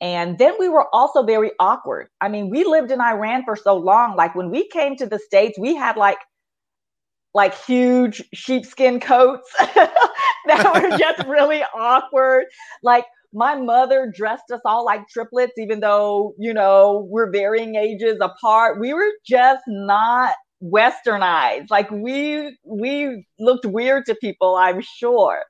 And 0.00 0.38
then 0.38 0.54
we 0.58 0.68
were 0.68 0.86
also 0.94 1.24
very 1.24 1.50
awkward. 1.58 2.08
I 2.20 2.28
mean, 2.28 2.48
we 2.48 2.64
lived 2.64 2.92
in 2.92 3.00
Iran 3.00 3.44
for 3.44 3.56
so 3.56 3.76
long. 3.76 4.16
Like 4.16 4.34
when 4.36 4.50
we 4.50 4.68
came 4.68 4.96
to 4.96 5.06
the 5.06 5.18
States, 5.18 5.58
we 5.58 5.74
had 5.74 5.96
like 5.96 6.18
like 7.34 7.54
huge 7.64 8.22
sheepskin 8.34 9.00
coats 9.00 9.50
that 9.58 10.72
were 10.74 10.96
just 10.98 11.26
really 11.26 11.62
awkward. 11.74 12.44
Like 12.82 13.04
my 13.32 13.54
mother 13.54 14.12
dressed 14.14 14.50
us 14.52 14.60
all 14.64 14.84
like 14.84 15.08
triplets, 15.08 15.54
even 15.58 15.80
though, 15.80 16.34
you 16.38 16.52
know, 16.52 17.06
we're 17.08 17.30
varying 17.30 17.76
ages 17.76 18.18
apart. 18.20 18.80
We 18.80 18.92
were 18.92 19.10
just 19.26 19.62
not 19.66 20.34
westernized 20.62 21.70
like 21.70 21.90
we 21.90 22.56
we 22.64 23.26
looked 23.40 23.66
weird 23.66 24.06
to 24.06 24.14
people 24.14 24.54
i'm 24.54 24.80
sure 24.80 25.40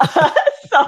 uh, 0.00 0.06
so 0.68 0.78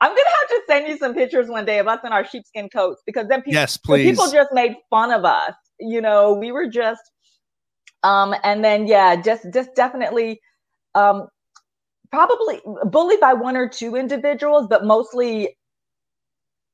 i'm 0.00 0.10
gonna 0.10 0.36
have 0.40 0.48
to 0.48 0.60
send 0.68 0.86
you 0.86 0.96
some 0.96 1.12
pictures 1.12 1.48
one 1.48 1.64
day 1.64 1.80
of 1.80 1.88
us 1.88 1.98
in 2.04 2.12
our 2.12 2.24
sheepskin 2.24 2.68
coats 2.68 3.02
because 3.04 3.26
then 3.28 3.40
people, 3.40 3.54
yes, 3.54 3.76
please. 3.76 4.08
people 4.08 4.30
just 4.30 4.50
made 4.52 4.76
fun 4.90 5.10
of 5.10 5.24
us 5.24 5.54
you 5.80 6.00
know 6.00 6.34
we 6.34 6.52
were 6.52 6.68
just 6.68 7.02
um 8.04 8.32
and 8.44 8.64
then 8.64 8.86
yeah 8.86 9.20
just 9.20 9.44
just 9.52 9.74
definitely 9.74 10.40
um 10.94 11.26
probably 12.12 12.60
bullied 12.84 13.18
by 13.18 13.32
one 13.32 13.56
or 13.56 13.68
two 13.68 13.96
individuals 13.96 14.68
but 14.70 14.84
mostly 14.84 15.56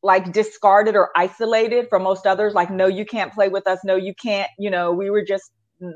like 0.03 0.33
discarded 0.33 0.97
or 0.97 1.11
isolated 1.17 1.87
from 1.89 2.03
most 2.03 2.27
others 2.27 2.55
like 2.55 2.71
no 2.71 2.87
you 2.87 3.05
can't 3.05 3.33
play 3.33 3.49
with 3.49 3.67
us 3.69 3.79
no 3.85 3.95
you 3.95 4.13
can't 4.21 4.51
you 4.59 4.69
know 4.69 4.93
we 4.93 5.11
were 5.11 5.25
just 5.25 5.53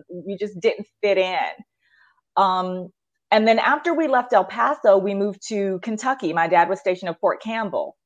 we 0.09 0.37
just 0.37 0.59
didn't 0.61 0.87
fit 1.03 1.19
in. 1.19 1.39
Um, 2.37 2.89
and 3.31 3.47
then 3.47 3.59
after 3.59 3.95
we 3.95 4.09
left 4.09 4.33
El 4.33 4.45
Paso, 4.45 4.99
we 4.99 5.15
moved 5.15 5.41
to 5.49 5.81
Kentucky. 5.83 6.33
My 6.33 6.49
dad 6.49 6.69
was 6.69 6.81
stationed 6.81 7.09
at 7.09 7.21
Fort 7.21 7.43
Campbell. 7.43 7.97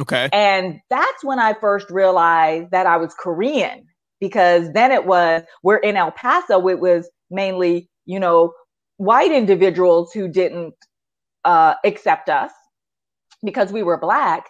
Okay. 0.00 0.28
And 0.32 0.80
that's 0.88 1.24
when 1.24 1.38
I 1.38 1.54
first 1.54 1.90
realized 1.90 2.70
that 2.70 2.86
I 2.86 2.96
was 2.96 3.14
Korean 3.14 3.86
because 4.20 4.72
then 4.72 4.92
it 4.92 5.06
was, 5.06 5.42
we're 5.62 5.76
in 5.76 5.96
El 5.96 6.12
Paso, 6.12 6.68
it 6.68 6.80
was 6.80 7.10
mainly, 7.30 7.88
you 8.06 8.20
know, 8.20 8.52
white 8.96 9.32
individuals 9.32 10.12
who 10.12 10.28
didn't 10.28 10.74
uh, 11.44 11.74
accept 11.84 12.28
us 12.28 12.52
because 13.44 13.72
we 13.72 13.82
were 13.82 13.98
black. 13.98 14.46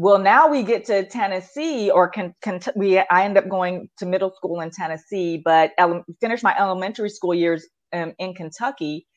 Well, 0.00 0.20
now 0.20 0.46
we 0.46 0.62
get 0.62 0.84
to 0.84 1.04
Tennessee, 1.08 1.90
or 1.90 2.08
can, 2.08 2.32
can 2.40 2.60
we? 2.76 3.00
I 3.00 3.24
end 3.24 3.36
up 3.36 3.48
going 3.48 3.88
to 3.98 4.06
middle 4.06 4.32
school 4.32 4.60
in 4.60 4.70
Tennessee, 4.70 5.42
but 5.44 5.72
ele- 5.76 6.04
finished 6.20 6.44
my 6.44 6.56
elementary 6.56 7.10
school 7.10 7.34
years 7.34 7.66
um, 7.92 8.12
in 8.20 8.32
Kentucky, 8.32 9.08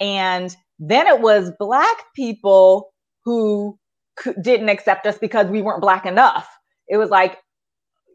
and 0.00 0.56
then 0.78 1.06
it 1.08 1.20
was 1.20 1.52
black 1.58 1.98
people 2.16 2.94
who 3.26 3.78
c- 4.18 4.32
didn't 4.40 4.70
accept 4.70 5.06
us 5.06 5.18
because 5.18 5.48
we 5.48 5.60
weren't 5.60 5.82
black 5.82 6.06
enough. 6.06 6.48
It 6.88 6.96
was 6.96 7.10
like, 7.10 7.36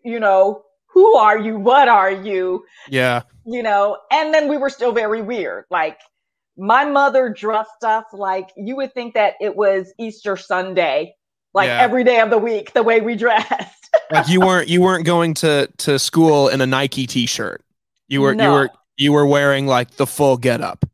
you 0.03 0.19
know, 0.19 0.63
who 0.91 1.15
are 1.15 1.37
you? 1.37 1.59
What 1.59 1.89
are 1.89 2.11
you? 2.11 2.65
Yeah, 2.87 3.21
you 3.45 3.61
know, 3.61 3.99
and 4.11 4.33
then 4.33 4.49
we 4.49 4.57
were 4.57 4.71
still 4.71 4.93
very 4.93 5.21
weird. 5.21 5.65
Like 5.69 5.99
my 6.57 6.85
mother 6.85 7.29
dressed 7.29 7.83
us 7.83 8.05
like 8.13 8.49
you 8.57 8.75
would 8.77 8.95
think 8.95 9.13
that 9.13 9.35
it 9.39 9.55
was 9.55 9.93
Easter 9.99 10.35
Sunday 10.35 11.13
like 11.59 11.67
yeah. 11.67 11.81
every 11.81 12.03
day 12.03 12.19
of 12.19 12.29
the 12.29 12.37
week 12.37 12.73
the 12.73 12.83
way 12.83 13.01
we 13.01 13.15
dressed. 13.15 13.89
like 14.11 14.27
you 14.27 14.39
weren't 14.39 14.67
you 14.67 14.81
weren't 14.81 15.05
going 15.05 15.33
to 15.35 15.69
to 15.77 15.99
school 15.99 16.47
in 16.47 16.61
a 16.61 16.65
Nike 16.65 17.07
t-shirt. 17.07 17.63
You 18.07 18.21
were 18.21 18.35
no. 18.35 18.43
you 18.43 18.51
were 18.51 18.69
you 18.97 19.13
were 19.13 19.25
wearing 19.25 19.67
like 19.67 19.91
the 19.97 20.07
full 20.07 20.37
getup. 20.37 20.85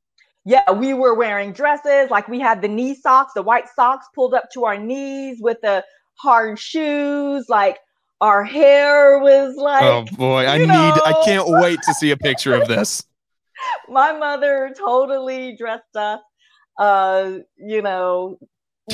Yeah, 0.44 0.72
we 0.72 0.94
were 0.94 1.16
wearing 1.16 1.54
dresses. 1.54 2.10
Like 2.12 2.28
we 2.28 2.40
had 2.40 2.62
the 2.62 2.68
knee 2.68 2.96
socks, 2.96 3.34
the 3.34 3.42
white 3.42 3.66
socks 3.76 4.08
pulled 4.14 4.34
up 4.34 4.50
to 4.54 4.66
our 4.66 4.78
knees 4.78 5.38
with 5.42 5.58
the 5.62 5.84
hard 6.16 6.60
shoes. 6.60 7.46
Like 7.50 7.78
our 8.22 8.44
hair 8.44 9.20
was 9.20 9.56
like. 9.56 9.84
Oh 9.84 10.06
boy, 10.16 10.46
I 10.46 10.58
know. 10.58 10.66
need. 10.66 11.02
I 11.04 11.22
can't 11.26 11.48
wait 11.48 11.80
to 11.84 11.94
see 11.94 12.12
a 12.12 12.18
picture 12.18 12.54
of 12.54 12.68
this. 12.68 13.04
My 13.90 14.12
mother 14.12 14.74
totally 14.78 15.56
dressed 15.56 15.96
us. 15.96 16.22
Uh, 16.78 17.40
you 17.58 17.82
know, 17.82 18.38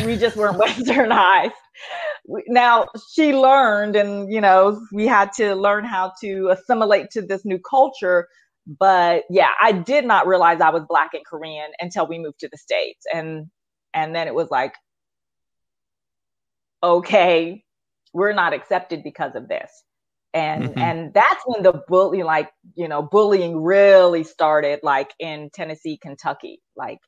we 0.05 0.17
just 0.17 0.35
weren't 0.37 0.57
westernized. 0.61 1.51
Now 2.47 2.87
she 3.13 3.33
learned 3.33 3.95
and 3.95 4.31
you 4.31 4.41
know 4.41 4.81
we 4.93 5.07
had 5.07 5.31
to 5.33 5.55
learn 5.55 5.85
how 5.85 6.13
to 6.21 6.49
assimilate 6.49 7.09
to 7.11 7.21
this 7.21 7.43
new 7.45 7.59
culture 7.59 8.27
but 8.79 9.23
yeah 9.29 9.49
i 9.59 9.71
did 9.71 10.05
not 10.05 10.27
realize 10.27 10.61
i 10.61 10.69
was 10.69 10.83
black 10.87 11.09
and 11.15 11.25
korean 11.25 11.71
until 11.79 12.05
we 12.05 12.19
moved 12.19 12.39
to 12.39 12.47
the 12.49 12.57
states. 12.57 13.05
And 13.11 13.47
and 13.93 14.15
then 14.15 14.27
it 14.27 14.35
was 14.35 14.49
like 14.51 14.73
okay 16.83 17.63
we're 18.13 18.33
not 18.33 18.53
accepted 18.53 19.03
because 19.03 19.35
of 19.35 19.47
this. 19.47 19.71
And 20.33 20.63
mm-hmm. 20.65 20.79
and 20.79 21.13
that's 21.13 21.43
when 21.45 21.63
the 21.63 21.81
bully 21.87 22.23
like 22.23 22.49
you 22.75 22.87
know 22.87 23.01
bullying 23.01 23.61
really 23.61 24.23
started 24.23 24.79
like 24.83 25.13
in 25.19 25.49
tennessee 25.53 25.97
kentucky. 25.97 26.61
Like 26.75 26.99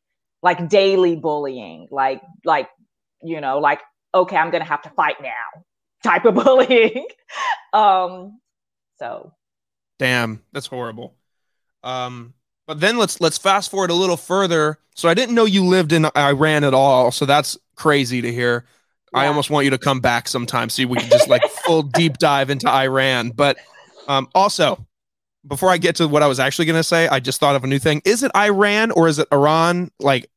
like 0.43 0.69
daily 0.69 1.15
bullying, 1.15 1.87
like 1.89 2.21
like 2.45 2.69
you 3.23 3.41
know, 3.41 3.59
like 3.59 3.81
okay, 4.13 4.37
I'm 4.37 4.51
gonna 4.51 4.65
have 4.65 4.83
to 4.83 4.89
fight 4.91 5.15
now 5.21 5.63
type 6.03 6.25
of 6.25 6.35
bullying. 6.43 7.07
um, 7.71 8.39
so 8.99 9.31
damn, 9.97 10.43
that's 10.51 10.67
horrible. 10.67 11.15
Um, 11.83 12.33
but 12.67 12.79
then 12.79 12.97
let's 12.97 13.19
let's 13.19 13.37
fast 13.37 13.71
forward 13.71 13.89
a 13.89 13.95
little 13.95 14.17
further. 14.17 14.77
So 14.95 15.09
I 15.09 15.13
didn't 15.13 15.35
know 15.35 15.45
you 15.45 15.65
lived 15.65 15.91
in 15.91 16.05
Iran 16.15 16.63
at 16.63 16.73
all. 16.73 17.11
So 17.11 17.25
that's 17.25 17.57
crazy 17.75 18.21
to 18.21 18.31
hear. 18.31 18.65
Yeah. 19.13 19.21
I 19.21 19.27
almost 19.27 19.49
want 19.49 19.65
you 19.65 19.71
to 19.71 19.77
come 19.77 20.01
back 20.01 20.27
sometime 20.27 20.69
so 20.69 20.85
we 20.85 20.97
can 20.97 21.09
just 21.09 21.29
like 21.29 21.43
full 21.65 21.83
deep 21.83 22.17
dive 22.17 22.49
into 22.49 22.69
Iran. 22.69 23.31
But 23.31 23.57
um, 24.07 24.27
also, 24.35 24.85
before 25.45 25.69
I 25.69 25.77
get 25.77 25.95
to 25.97 26.07
what 26.07 26.23
I 26.23 26.27
was 26.27 26.39
actually 26.39 26.65
going 26.65 26.79
to 26.79 26.83
say, 26.83 27.07
I 27.07 27.19
just 27.19 27.39
thought 27.39 27.55
of 27.55 27.63
a 27.63 27.67
new 27.67 27.79
thing. 27.79 28.01
Is 28.05 28.23
it 28.23 28.31
Iran 28.35 28.91
or 28.91 29.07
is 29.07 29.19
it 29.19 29.27
Iran? 29.31 29.91
Like, 29.99 30.29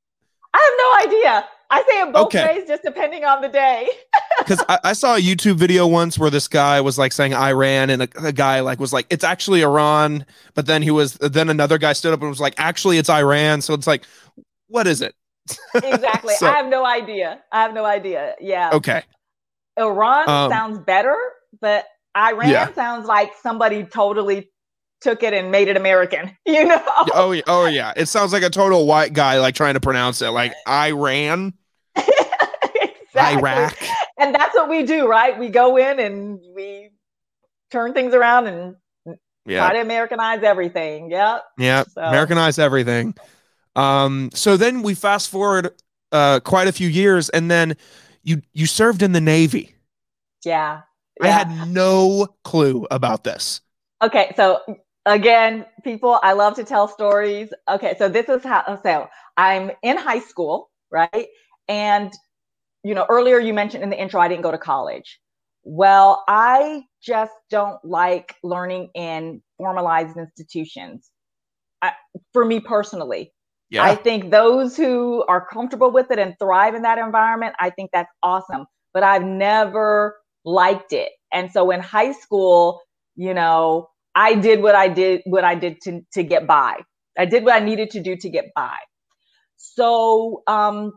I 0.57 1.01
have 1.03 1.13
no 1.13 1.19
idea. 1.19 1.49
I 1.69 1.83
say 1.83 2.01
it 2.01 2.13
both 2.13 2.27
okay. 2.27 2.55
ways, 2.55 2.69
just 2.69 2.83
depending 2.83 3.25
on 3.25 3.43
the 3.43 3.49
day. 3.49 3.89
Because 4.39 4.63
I, 4.69 4.79
I, 4.85 4.93
saw 4.93 5.17
a 5.17 5.19
YouTube 5.19 5.57
video 5.57 5.87
once 5.87 6.19
where 6.19 6.29
this 6.29 6.47
guy 6.47 6.83
was 6.83 6.99
like 6.99 7.13
saying 7.13 7.33
Iran, 7.33 7.89
and 7.89 8.03
a, 8.03 8.09
a, 8.23 8.33
guy 8.33 8.61
like 8.61 8.79
was 8.79 8.93
like, 8.93 9.07
"It's 9.09 9.25
actually 9.25 9.63
Iran," 9.63 10.27
but 10.55 10.67
then 10.67 10.83
he 10.83 10.91
was 10.91 11.15
then 11.15 11.49
another 11.49 11.79
guy 11.79 11.95
stood 11.95 12.13
up 12.13 12.21
and 12.21 12.29
was 12.29 12.39
like, 12.39 12.53
"Actually, 12.59 12.99
it's 12.99 13.09
Iran." 13.09 13.63
So 13.63 13.73
it's 13.73 13.87
like, 13.87 14.05
what 14.69 14.87
is 14.87 15.01
it? 15.01 15.15
exactly. 15.75 16.35
so, 16.35 16.49
I 16.49 16.53
have 16.53 16.67
no 16.67 16.85
idea. 16.85 17.41
I 17.51 17.63
have 17.63 17.73
no 17.73 17.87
idea. 17.87 18.35
Yeah. 18.41 18.71
Okay. 18.75 19.03
Iran 19.79 20.29
um, 20.29 20.51
sounds 20.51 20.79
better, 20.81 21.17
but 21.61 21.87
Iran 22.17 22.51
yeah. 22.51 22.73
sounds 22.75 23.07
like 23.07 23.33
somebody 23.43 23.85
totally 23.85 24.51
took 25.01 25.23
it 25.23 25.33
and 25.35 25.51
made 25.51 25.69
it 25.69 25.77
American, 25.77 26.37
you 26.47 26.65
know? 26.65 26.83
Oh 27.15 27.33
yeah, 27.33 27.43
oh 27.47 27.67
yeah. 27.67 27.93
It 27.97 28.07
sounds 28.07 28.33
like 28.33 28.43
a 28.43 28.51
total 28.51 28.87
white 28.87 29.13
guy 29.13 29.39
like 29.39 29.55
trying 29.55 29.75
to 29.75 29.81
pronounce 29.81 30.23
it 30.23 30.31
like 30.31 30.55
Iran. 30.69 31.55
exactly. 31.97 33.39
Iraq. 33.39 33.77
and 34.19 34.35
that's 34.35 34.55
what 34.55 34.69
we 34.69 34.83
do, 34.83 35.07
right? 35.07 35.39
We 35.39 35.49
go 35.49 35.77
in 35.77 36.01
and 36.01 36.41
we 36.55 36.91
turn 37.71 37.93
things 37.93 38.15
around 38.15 38.47
and 38.47 38.77
yeah. 39.47 39.67
try 39.67 39.75
to 39.75 39.81
Americanize 39.81 40.43
everything. 40.43 41.11
Yep. 41.11 41.45
Yeah. 41.59 41.85
So. 41.85 42.03
Americanize 42.03 42.59
everything. 42.59 43.15
Um, 43.75 44.31
so 44.33 44.57
then 44.57 44.83
we 44.83 44.95
fast 44.95 45.31
forward 45.31 45.75
uh, 46.13 46.41
quite 46.41 46.69
a 46.69 46.73
few 46.73 46.89
years, 46.89 47.29
and 47.29 47.51
then 47.51 47.77
you 48.23 48.43
you 48.53 48.67
served 48.67 49.03
in 49.03 49.13
the 49.13 49.21
Navy. 49.21 49.75
Yeah. 50.45 50.83
yeah. 51.21 51.27
I 51.27 51.31
had 51.31 51.69
no 51.69 52.29
clue 52.45 52.87
about 52.91 53.25
this. 53.25 53.61
Okay, 54.03 54.33
so 54.37 54.61
again, 55.07 55.65
people, 55.85 56.19
I 56.23 56.33
love 56.35 56.55
to 56.57 56.65
tell 56.65 56.89
stories. 56.89 57.49
Okay, 57.71 57.95
so 57.99 58.09
this 58.09 58.29
is 58.29 58.43
how 58.45 58.79
so 58.83 59.09
I'm 59.37 59.71
in 59.83 59.97
high 59.97 60.21
school, 60.21 60.71
right? 60.91 61.29
And 61.69 62.13
you 62.85 62.95
know, 62.95 63.07
earlier 63.09 63.41
you 63.41 63.55
mentioned 63.55 63.83
in 63.83 63.91
the 63.91 64.01
intro 64.01 64.21
I 64.21 64.29
didn't 64.29 64.43
go 64.43 64.51
to 64.51 64.59
college. 64.59 65.19
Well, 65.65 66.23
I 66.29 66.83
just 67.03 67.33
don't 67.51 67.85
like 67.85 68.37
learning 68.45 68.91
in 68.95 69.43
formalized 69.59 70.17
institutions. 70.17 71.11
I, 71.83 71.93
for 72.33 72.45
me 72.45 72.61
personally, 72.61 73.33
yeah. 73.71 73.83
I 73.83 73.97
think 73.97 74.31
those 74.31 74.77
who 74.77 75.25
are 75.27 75.45
comfortable 75.45 75.91
with 75.91 76.13
it 76.13 76.21
and 76.21 76.37
thrive 76.39 76.75
in 76.77 76.83
that 76.83 76.99
environment, 76.99 77.57
I 77.59 77.71
think 77.71 77.91
that's 77.93 78.13
awesome. 78.23 78.67
But 78.95 79.03
I've 79.03 79.25
never 79.25 80.17
liked 80.45 80.93
it. 80.93 81.11
And 81.33 81.51
so 81.51 81.73
in 81.73 81.81
high 81.81 82.13
school, 82.13 82.81
you 83.17 83.35
know, 83.35 83.89
I 84.17 84.37
did 84.37 84.63
what 84.63 84.77
I 84.77 84.89
did, 84.89 85.23
what 85.27 85.45
I 85.45 85.57
did 85.57 85.83
to, 85.83 86.03
to 86.15 86.25
get 86.25 86.49
by. 86.49 86.81
I 87.19 87.27
did 87.27 87.45
what 87.45 87.55
I 87.55 87.65
needed 87.65 87.91
to 87.93 88.03
do 88.03 88.17
to 88.17 88.31
get 88.31 88.47
by. 88.57 88.79
So 89.59 90.43
um, 90.49 90.93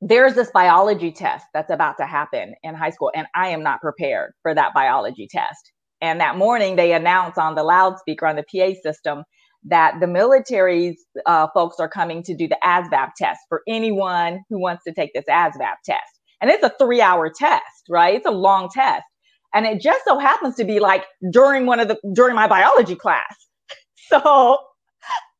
there's 0.00 0.34
this 0.34 0.50
biology 0.52 1.12
test 1.12 1.46
that's 1.54 1.70
about 1.70 1.98
to 1.98 2.06
happen 2.06 2.54
in 2.64 2.74
high 2.74 2.90
school, 2.90 3.12
and 3.14 3.26
I 3.34 3.48
am 3.48 3.62
not 3.62 3.82
prepared 3.82 4.32
for 4.42 4.54
that 4.54 4.74
biology 4.74 5.28
test. 5.30 5.72
And 6.02 6.20
that 6.20 6.38
morning, 6.38 6.76
they 6.76 6.94
announce 6.94 7.38
on 7.38 7.56
the 7.56 7.64
loudspeaker 7.64 8.26
on 8.26 8.36
the 8.36 8.44
PA 8.44 8.74
system 8.82 9.24
that 9.66 9.96
the 10.00 10.08
military's 10.08 11.04
uh, 11.26 11.48
folks 11.54 11.76
are 11.80 11.90
coming 11.90 12.22
to 12.24 12.36
do 12.36 12.48
the 12.48 12.58
ASVAB 12.64 13.10
test 13.18 13.40
for 13.48 13.62
anyone 13.68 14.40
who 14.50 14.60
wants 14.60 14.84
to 14.84 14.94
take 14.94 15.12
this 15.14 15.24
ASVAB 15.28 15.74
test. 15.84 16.20
And 16.40 16.50
it's 16.50 16.64
a 16.64 16.72
three 16.78 17.02
hour 17.02 17.30
test, 17.36 17.86
right? 17.90 18.14
It's 18.16 18.26
a 18.26 18.30
long 18.32 18.70
test. 18.72 19.04
And 19.56 19.64
it 19.64 19.80
just 19.80 20.04
so 20.04 20.18
happens 20.18 20.54
to 20.56 20.64
be 20.64 20.80
like 20.80 21.06
during 21.32 21.64
one 21.64 21.80
of 21.80 21.88
the, 21.88 21.98
during 22.12 22.36
my 22.36 22.46
biology 22.46 22.94
class. 22.94 23.24
So 24.08 24.58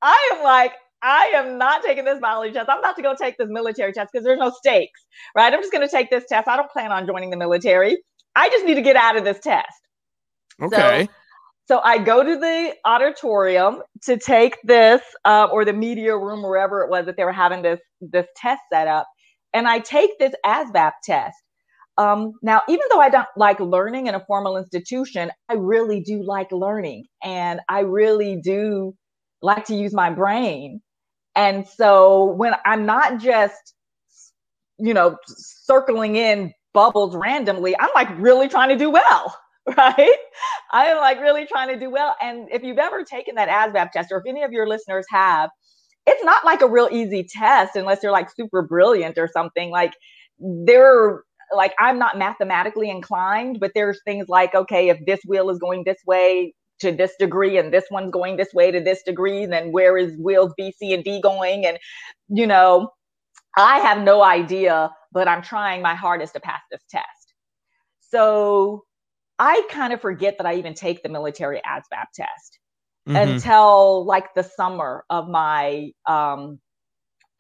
I 0.02 0.30
am 0.34 0.42
like, 0.42 0.72
I 1.02 1.30
am 1.36 1.56
not 1.56 1.84
taking 1.84 2.04
this 2.04 2.18
biology 2.18 2.52
test. 2.52 2.68
I'm 2.68 2.80
about 2.80 2.96
to 2.96 3.02
go 3.02 3.14
take 3.14 3.38
this 3.38 3.46
military 3.48 3.92
test 3.92 4.10
because 4.12 4.24
there's 4.24 4.40
no 4.40 4.50
stakes, 4.50 5.06
right? 5.36 5.52
I'm 5.52 5.60
just 5.60 5.70
going 5.70 5.86
to 5.86 5.90
take 5.90 6.10
this 6.10 6.24
test. 6.28 6.48
I 6.48 6.56
don't 6.56 6.68
plan 6.72 6.90
on 6.90 7.06
joining 7.06 7.30
the 7.30 7.36
military. 7.36 7.96
I 8.34 8.48
just 8.48 8.64
need 8.64 8.74
to 8.74 8.82
get 8.82 8.96
out 8.96 9.16
of 9.16 9.22
this 9.22 9.38
test. 9.38 9.68
Okay. 10.60 11.06
So, 11.68 11.76
so 11.76 11.80
I 11.84 11.98
go 11.98 12.24
to 12.24 12.36
the 12.36 12.74
auditorium 12.84 13.82
to 14.02 14.18
take 14.18 14.56
this, 14.64 15.00
uh, 15.24 15.46
or 15.52 15.64
the 15.64 15.72
media 15.72 16.16
room, 16.16 16.42
wherever 16.42 16.82
it 16.82 16.90
was 16.90 17.06
that 17.06 17.16
they 17.16 17.24
were 17.24 17.32
having 17.32 17.62
this 17.62 17.78
this 18.00 18.26
test 18.34 18.62
set 18.72 18.88
up, 18.88 19.06
and 19.54 19.68
I 19.68 19.78
take 19.78 20.18
this 20.18 20.34
ASVAB 20.44 20.92
test. 21.04 21.36
Um, 21.98 22.32
now, 22.42 22.62
even 22.68 22.82
though 22.92 23.00
I 23.00 23.08
don't 23.08 23.28
like 23.36 23.58
learning 23.58 24.06
in 24.06 24.14
a 24.14 24.24
formal 24.26 24.56
institution, 24.56 25.30
I 25.48 25.54
really 25.54 26.00
do 26.00 26.22
like 26.22 26.52
learning, 26.52 27.06
and 27.22 27.60
I 27.68 27.80
really 27.80 28.36
do 28.42 28.94
like 29.42 29.64
to 29.66 29.74
use 29.74 29.94
my 29.94 30.10
brain. 30.10 30.80
And 31.34 31.66
so 31.66 32.24
when 32.24 32.54
I'm 32.64 32.86
not 32.86 33.18
just, 33.18 33.74
you 34.78 34.94
know, 34.94 35.16
circling 35.26 36.16
in 36.16 36.52
bubbles 36.72 37.14
randomly, 37.14 37.76
I'm 37.78 37.90
like 37.94 38.08
really 38.18 38.48
trying 38.48 38.70
to 38.70 38.76
do 38.76 38.90
well. 38.90 39.36
right? 39.76 40.16
I 40.70 40.86
am 40.86 40.98
like 40.98 41.20
really 41.20 41.44
trying 41.44 41.68
to 41.68 41.78
do 41.78 41.90
well. 41.90 42.14
And 42.22 42.48
if 42.52 42.62
you've 42.62 42.78
ever 42.78 43.02
taken 43.02 43.34
that 43.34 43.48
ASVAB 43.48 43.90
test, 43.90 44.12
or 44.12 44.18
if 44.18 44.24
any 44.28 44.44
of 44.44 44.52
your 44.52 44.68
listeners 44.68 45.04
have, 45.10 45.50
it's 46.06 46.24
not 46.24 46.44
like 46.44 46.62
a 46.62 46.68
real 46.68 46.88
easy 46.92 47.26
test 47.28 47.74
unless 47.74 48.02
you're 48.02 48.12
like 48.12 48.28
super 48.30 48.62
brilliant 48.62 49.18
or 49.18 49.28
something. 49.28 49.70
Like 49.70 49.92
there, 50.38 51.24
like 51.54 51.74
I'm 51.78 51.98
not 51.98 52.18
mathematically 52.18 52.90
inclined, 52.90 53.60
but 53.60 53.72
there's 53.74 54.00
things 54.04 54.28
like, 54.28 54.54
okay, 54.54 54.88
if 54.88 54.98
this 55.06 55.20
wheel 55.26 55.50
is 55.50 55.58
going 55.58 55.84
this 55.84 55.98
way 56.06 56.54
to 56.80 56.92
this 56.92 57.12
degree 57.18 57.56
and 57.58 57.72
this 57.72 57.84
one's 57.90 58.10
going 58.10 58.36
this 58.36 58.52
way 58.52 58.70
to 58.70 58.80
this 58.80 59.02
degree, 59.02 59.46
then 59.46 59.72
where 59.72 59.96
is 59.96 60.12
wheels 60.18 60.52
B, 60.56 60.72
C, 60.72 60.92
and 60.92 61.04
D 61.04 61.20
going? 61.20 61.66
And 61.66 61.78
you 62.28 62.46
know, 62.46 62.90
I 63.56 63.78
have 63.78 64.02
no 64.02 64.22
idea, 64.22 64.90
but 65.12 65.28
I'm 65.28 65.42
trying 65.42 65.82
my 65.82 65.94
hardest 65.94 66.34
to 66.34 66.40
pass 66.40 66.60
this 66.70 66.82
test. 66.90 67.34
So 68.00 68.84
I 69.38 69.62
kind 69.70 69.92
of 69.92 70.00
forget 70.00 70.36
that 70.38 70.46
I 70.46 70.54
even 70.56 70.74
take 70.74 71.02
the 71.02 71.08
military 71.08 71.60
ASVAB 71.66 72.06
test 72.14 72.58
mm-hmm. 73.08 73.16
until 73.16 74.04
like 74.04 74.34
the 74.34 74.42
summer 74.42 75.04
of 75.10 75.28
my 75.28 75.90
um, 76.06 76.58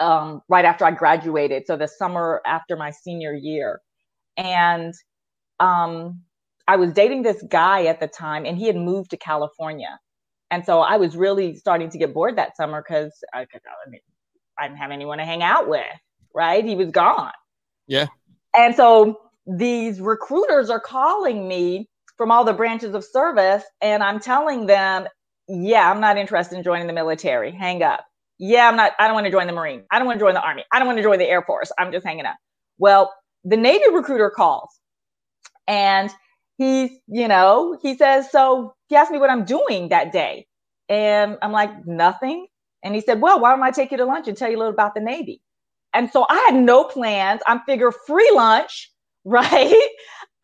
um, 0.00 0.42
right 0.48 0.64
after 0.64 0.84
I 0.84 0.90
graduated. 0.90 1.64
So 1.66 1.76
the 1.76 1.88
summer 1.88 2.42
after 2.46 2.76
my 2.76 2.90
senior 2.90 3.34
year, 3.34 3.80
and 4.36 4.94
um, 5.60 6.22
I 6.68 6.76
was 6.76 6.92
dating 6.92 7.22
this 7.22 7.42
guy 7.48 7.86
at 7.86 8.00
the 8.00 8.08
time, 8.08 8.44
and 8.44 8.58
he 8.58 8.66
had 8.66 8.76
moved 8.76 9.10
to 9.10 9.16
California, 9.16 9.98
and 10.50 10.64
so 10.64 10.80
I 10.80 10.96
was 10.96 11.16
really 11.16 11.56
starting 11.56 11.90
to 11.90 11.98
get 11.98 12.14
bored 12.14 12.36
that 12.36 12.56
summer 12.56 12.82
because 12.86 13.12
I, 13.34 13.40
I, 13.40 13.90
mean, 13.90 14.00
I 14.58 14.68
didn't 14.68 14.78
have 14.78 14.90
anyone 14.90 15.18
to 15.18 15.24
hang 15.24 15.42
out 15.42 15.68
with. 15.68 15.84
Right, 16.34 16.64
he 16.64 16.74
was 16.74 16.90
gone. 16.90 17.32
Yeah, 17.86 18.06
and 18.54 18.74
so 18.74 19.20
these 19.46 20.00
recruiters 20.00 20.70
are 20.70 20.80
calling 20.80 21.46
me 21.46 21.88
from 22.16 22.30
all 22.30 22.44
the 22.44 22.52
branches 22.52 22.94
of 22.94 23.04
service 23.04 23.62
and 23.80 24.02
I'm 24.02 24.18
telling 24.18 24.66
them, 24.66 25.06
yeah, 25.48 25.90
I'm 25.90 26.00
not 26.00 26.16
interested 26.16 26.56
in 26.56 26.64
joining 26.64 26.86
the 26.86 26.92
military. 26.92 27.52
Hang 27.52 27.82
up. 27.82 28.04
Yeah, 28.38 28.68
I'm 28.68 28.76
not, 28.76 28.92
I 28.98 29.06
don't 29.06 29.14
want 29.14 29.26
to 29.26 29.30
join 29.30 29.46
the 29.46 29.52
Marine. 29.52 29.84
I 29.90 29.98
don't 29.98 30.06
want 30.06 30.18
to 30.18 30.24
join 30.24 30.34
the 30.34 30.42
Army. 30.42 30.64
I 30.72 30.78
don't 30.78 30.86
want 30.86 30.98
to 30.98 31.02
join 31.02 31.18
the 31.18 31.28
Air 31.28 31.42
Force. 31.42 31.70
I'm 31.78 31.92
just 31.92 32.04
hanging 32.04 32.26
up. 32.26 32.36
Well, 32.78 33.14
the 33.46 33.56
Navy 33.56 33.84
recruiter 33.92 34.28
calls 34.28 34.68
and 35.68 36.10
he's, 36.58 36.90
you 37.06 37.28
know, 37.28 37.78
he 37.80 37.96
says, 37.96 38.30
so 38.30 38.74
he 38.88 38.96
asked 38.96 39.12
me 39.12 39.18
what 39.18 39.30
I'm 39.30 39.44
doing 39.44 39.88
that 39.88 40.12
day. 40.12 40.46
And 40.88 41.38
I'm 41.42 41.52
like, 41.52 41.86
nothing. 41.86 42.46
And 42.82 42.94
he 42.94 43.00
said, 43.00 43.20
well, 43.20 43.40
why 43.40 43.50
don't 43.50 43.62
I 43.62 43.70
take 43.70 43.90
you 43.90 43.96
to 43.96 44.04
lunch 44.04 44.28
and 44.28 44.36
tell 44.36 44.50
you 44.50 44.56
a 44.56 44.60
little 44.60 44.72
about 44.72 44.94
the 44.94 45.00
Navy? 45.00 45.40
And 45.94 46.10
so 46.10 46.26
I 46.28 46.44
had 46.48 46.60
no 46.60 46.84
plans. 46.84 47.40
I'm 47.46 47.60
figure 47.66 47.92
free 47.92 48.30
lunch 48.34 48.90
right? 49.26 49.88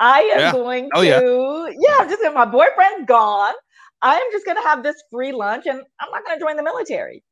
I 0.01 0.21
am 0.35 0.41
yeah. 0.41 0.53
going 0.53 0.89
oh, 0.95 1.03
to, 1.03 1.07
yeah. 1.07 1.77
yeah, 1.79 1.97
I'm 2.01 2.09
just 2.09 2.23
my 2.35 2.45
boyfriend's 2.45 3.07
gone. 3.07 3.55
I 4.03 4.17
am 4.17 4.27
just 4.33 4.45
gonna 4.45 4.63
have 4.63 4.83
this 4.83 4.97
free 5.13 5.31
lunch 5.31 5.67
and 5.67 5.81
I'm 6.01 6.11
not 6.11 6.25
gonna 6.27 6.41
join 6.41 6.57
the 6.57 6.65
military. 6.65 7.23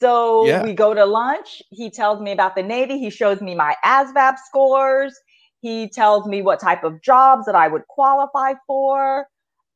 So 0.00 0.46
yeah. 0.46 0.62
we 0.62 0.74
go 0.74 0.94
to 0.94 1.04
lunch. 1.04 1.62
He 1.70 1.90
tells 1.90 2.20
me 2.20 2.32
about 2.32 2.54
the 2.54 2.62
Navy. 2.62 2.98
He 2.98 3.10
shows 3.10 3.40
me 3.40 3.54
my 3.54 3.74
ASVAB 3.84 4.36
scores. 4.46 5.18
He 5.60 5.88
tells 5.88 6.26
me 6.26 6.42
what 6.42 6.60
type 6.60 6.84
of 6.84 7.00
jobs 7.02 7.46
that 7.46 7.54
I 7.54 7.68
would 7.68 7.86
qualify 7.88 8.54
for. 8.66 9.26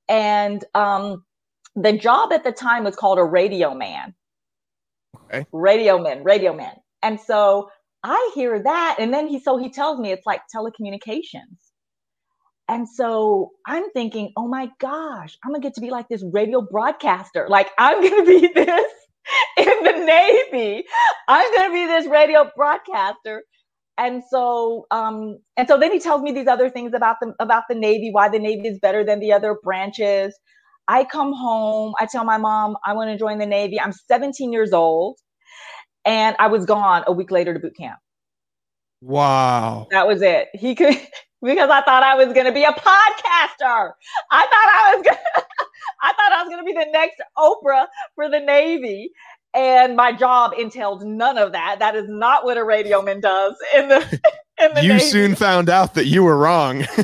And 0.09 0.65
um, 0.75 1.25
the 1.75 1.93
job 1.93 2.33
at 2.33 2.45
the 2.45 2.53
time 2.53 2.85
was 2.85 2.97
called 2.97 3.19
a 3.19 3.25
radio 3.25 3.75
man. 3.75 4.15
Okay. 5.33 5.47
Radio 5.53 5.99
man, 5.99 6.23
radio 6.23 6.55
man. 6.55 6.75
And 7.03 7.19
so 7.19 7.71
I 8.03 8.33
hear 8.35 8.63
that. 8.63 8.97
And 8.99 9.13
then 9.13 9.27
he, 9.27 9.41
so 9.41 9.57
he 9.57 9.71
tells 9.71 9.99
me 9.99 10.13
it's 10.13 10.27
like 10.27 10.43
telecommunications. 10.55 11.57
And 12.69 12.89
so 12.89 13.51
I'm 13.67 13.91
thinking, 13.91 14.33
oh 14.37 14.47
my 14.47 14.71
gosh, 14.79 15.37
I'm 15.43 15.51
gonna 15.51 15.61
get 15.61 15.75
to 15.75 15.81
be 15.81 15.91
like 15.91 16.09
this 16.09 16.23
radio 16.33 16.61
broadcaster. 16.61 17.49
Like 17.49 17.71
I'm 17.79 18.01
gonna 18.01 18.25
be 18.25 18.47
this 18.55 18.93
in 19.57 19.85
the 19.85 20.05
Navy. 20.53 20.85
I'm 21.29 21.57
gonna 21.57 21.73
be 21.73 21.87
this 21.87 22.07
radio 22.07 22.51
broadcaster. 22.57 23.45
And 23.99 24.23
so, 24.31 24.87
um, 24.91 25.39
and 25.59 25.69
so 25.69 25.79
then 25.79 25.93
he 25.93 25.99
tells 25.99 26.23
me 26.23 26.33
these 26.33 26.47
other 26.47 26.71
things 26.71 26.93
about 26.95 27.17
the 27.21 27.35
about 27.39 27.65
the 27.69 27.75
Navy, 27.75 28.11
why 28.11 28.29
the 28.29 28.39
Navy 28.39 28.69
is 28.69 28.79
better 28.81 29.05
than 29.05 29.21
the 29.21 29.33
other 29.33 29.57
branches. 29.63 30.35
I 30.89 31.05
come 31.05 31.33
home, 31.33 31.95
I 32.01 32.07
tell 32.07 32.25
my 32.25 32.39
mom 32.39 32.77
I 32.85 32.95
want 32.95 33.11
to 33.11 33.19
join 33.19 33.39
the 33.39 33.47
Navy. 33.47 33.81
I'm 33.81 33.93
17 33.93 34.53
years 34.53 34.73
old. 34.73 35.19
And 36.05 36.35
I 36.39 36.49
was 36.49 36.65
gone 36.65 37.05
a 37.07 37.13
week 37.13 37.31
later 37.31 37.53
to 37.53 37.61
boot 37.61 37.77
camp. 37.77 37.99
Wow. 39.03 39.87
That 39.91 40.07
was 40.09 40.23
it. 40.23 40.49
He 40.55 40.75
could 40.75 40.97
because 41.43 41.71
I 41.71 41.83
thought 41.83 42.03
I 42.03 42.17
was 42.17 42.33
going 42.33 42.47
to 42.47 42.53
be 42.53 42.65
a 42.65 42.73
podcaster. 42.73 43.93
I 44.31 44.47
thought 44.47 44.49
I 44.53 44.95
was 44.97 45.05
gonna, 45.05 45.19
I 46.03 46.13
thought 46.13 46.33
I 46.33 46.43
was 46.43 46.49
going 46.49 46.59
to 46.59 46.65
be 46.65 46.73
the 46.73 46.91
next 46.93 47.21
Oprah 47.39 47.87
for 48.15 48.29
the 48.29 48.41
Navy. 48.41 49.13
And 49.53 49.97
my 49.97 50.13
job 50.13 50.53
entailed 50.59 51.05
none 51.05 51.37
of 51.37 51.53
that. 51.53 51.81
That 51.81 51.97
is 51.97 52.09
not 52.09 52.45
what 52.45 52.57
a 52.57 52.61
radioman 52.61 53.21
does 53.21 53.55
in 53.75 53.89
the 53.89 53.97
in 54.63 54.75
the 54.75 54.83
You 54.83 54.93
Navy. 54.95 55.05
soon 55.05 55.35
found 55.35 55.69
out 55.69 55.95
that 55.95 56.07
you 56.07 56.23
were 56.23 56.37
wrong. 56.37 56.87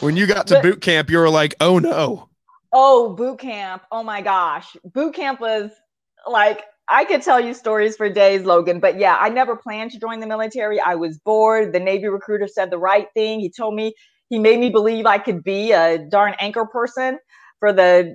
when 0.00 0.16
you 0.16 0.26
got 0.26 0.46
to 0.46 0.54
but, 0.54 0.62
boot 0.62 0.80
camp, 0.80 1.10
you 1.10 1.18
were 1.18 1.28
like, 1.28 1.54
"Oh 1.60 1.78
no." 1.78 2.30
Oh, 2.72 3.14
boot 3.14 3.38
camp. 3.38 3.82
Oh 3.92 4.02
my 4.02 4.22
gosh. 4.22 4.74
Boot 4.84 5.14
camp 5.14 5.40
was 5.40 5.70
like 6.26 6.64
I 6.88 7.04
could 7.04 7.22
tell 7.22 7.40
you 7.40 7.54
stories 7.54 7.96
for 7.96 8.08
days, 8.08 8.44
Logan. 8.44 8.80
But 8.80 8.98
yeah, 8.98 9.16
I 9.20 9.28
never 9.28 9.56
planned 9.56 9.90
to 9.92 9.98
join 9.98 10.20
the 10.20 10.26
military. 10.26 10.80
I 10.80 10.94
was 10.94 11.18
bored. 11.18 11.72
The 11.72 11.80
Navy 11.80 12.06
recruiter 12.06 12.46
said 12.46 12.70
the 12.70 12.78
right 12.78 13.08
thing. 13.14 13.40
He 13.40 13.50
told 13.50 13.74
me 13.74 13.94
he 14.28 14.38
made 14.38 14.60
me 14.60 14.70
believe 14.70 15.06
I 15.06 15.18
could 15.18 15.42
be 15.42 15.72
a 15.72 15.98
darn 15.98 16.34
anchor 16.40 16.64
person 16.64 17.18
for 17.58 17.72
the 17.72 18.14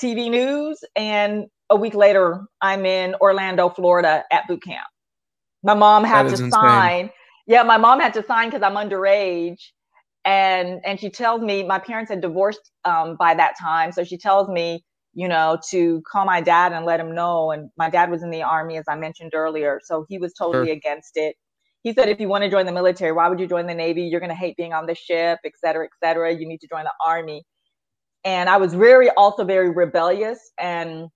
TV 0.00 0.30
news. 0.30 0.82
And 0.94 1.46
a 1.68 1.76
week 1.76 1.94
later, 1.94 2.42
I'm 2.62 2.86
in 2.86 3.14
Orlando, 3.20 3.68
Florida 3.68 4.24
at 4.32 4.46
boot 4.48 4.62
camp. 4.62 4.86
My 5.62 5.74
mom 5.74 6.04
had 6.04 6.28
to 6.28 6.34
insane. 6.34 6.50
sign. 6.50 7.10
Yeah, 7.46 7.62
my 7.64 7.76
mom 7.76 8.00
had 8.00 8.14
to 8.14 8.24
sign 8.24 8.48
because 8.48 8.62
I'm 8.62 8.74
underage. 8.74 9.60
And 10.24 10.80
and 10.84 10.98
she 10.98 11.10
tells 11.10 11.40
me 11.40 11.62
my 11.64 11.78
parents 11.78 12.10
had 12.10 12.20
divorced 12.20 12.70
um, 12.84 13.16
by 13.16 13.34
that 13.34 13.54
time. 13.60 13.92
So 13.92 14.04
she 14.04 14.18
tells 14.18 14.48
me, 14.48 14.84
you 15.16 15.28
know, 15.28 15.58
to 15.70 16.02
call 16.12 16.26
my 16.26 16.42
dad 16.42 16.72
and 16.74 16.86
let 16.86 17.00
him 17.00 17.16
know. 17.16 17.52
And 17.52 17.70
my 17.78 17.90
dad 17.90 18.10
was 18.12 18.22
in 18.24 18.30
the 18.30 18.44
army, 18.44 18.78
as 18.78 18.86
I 18.88 18.96
mentioned 18.96 19.32
earlier. 19.34 19.80
So 19.84 20.06
he 20.10 20.18
was 20.18 20.34
totally 20.34 20.68
sure. 20.68 20.74
against 20.74 21.12
it 21.16 21.36
he 21.84 21.94
said 21.94 22.10
if 22.10 22.20
you 22.20 22.28
want 22.28 22.44
to 22.44 22.50
join 22.50 22.66
the 22.66 22.72
military 22.72 23.12
why 23.12 23.28
would 23.28 23.40
you 23.40 23.48
join 23.48 23.66
the 23.66 23.74
navy 23.74 24.02
you're 24.02 24.20
going 24.20 24.30
to 24.30 24.36
hate 24.36 24.56
being 24.56 24.74
on 24.74 24.86
the 24.86 24.96
ship 24.96 25.38
et 25.46 25.52
cetera 25.64 25.84
et 25.86 25.92
cetera 26.04 26.32
you 26.34 26.48
need 26.48 26.60
to 26.60 26.68
join 26.68 26.84
the 26.84 26.92
army 27.06 27.44
and 28.24 28.48
i 28.50 28.58
was 28.58 28.74
very 28.74 29.10
also 29.10 29.44
very 29.44 29.70
rebellious 29.70 30.52
and 30.60 31.08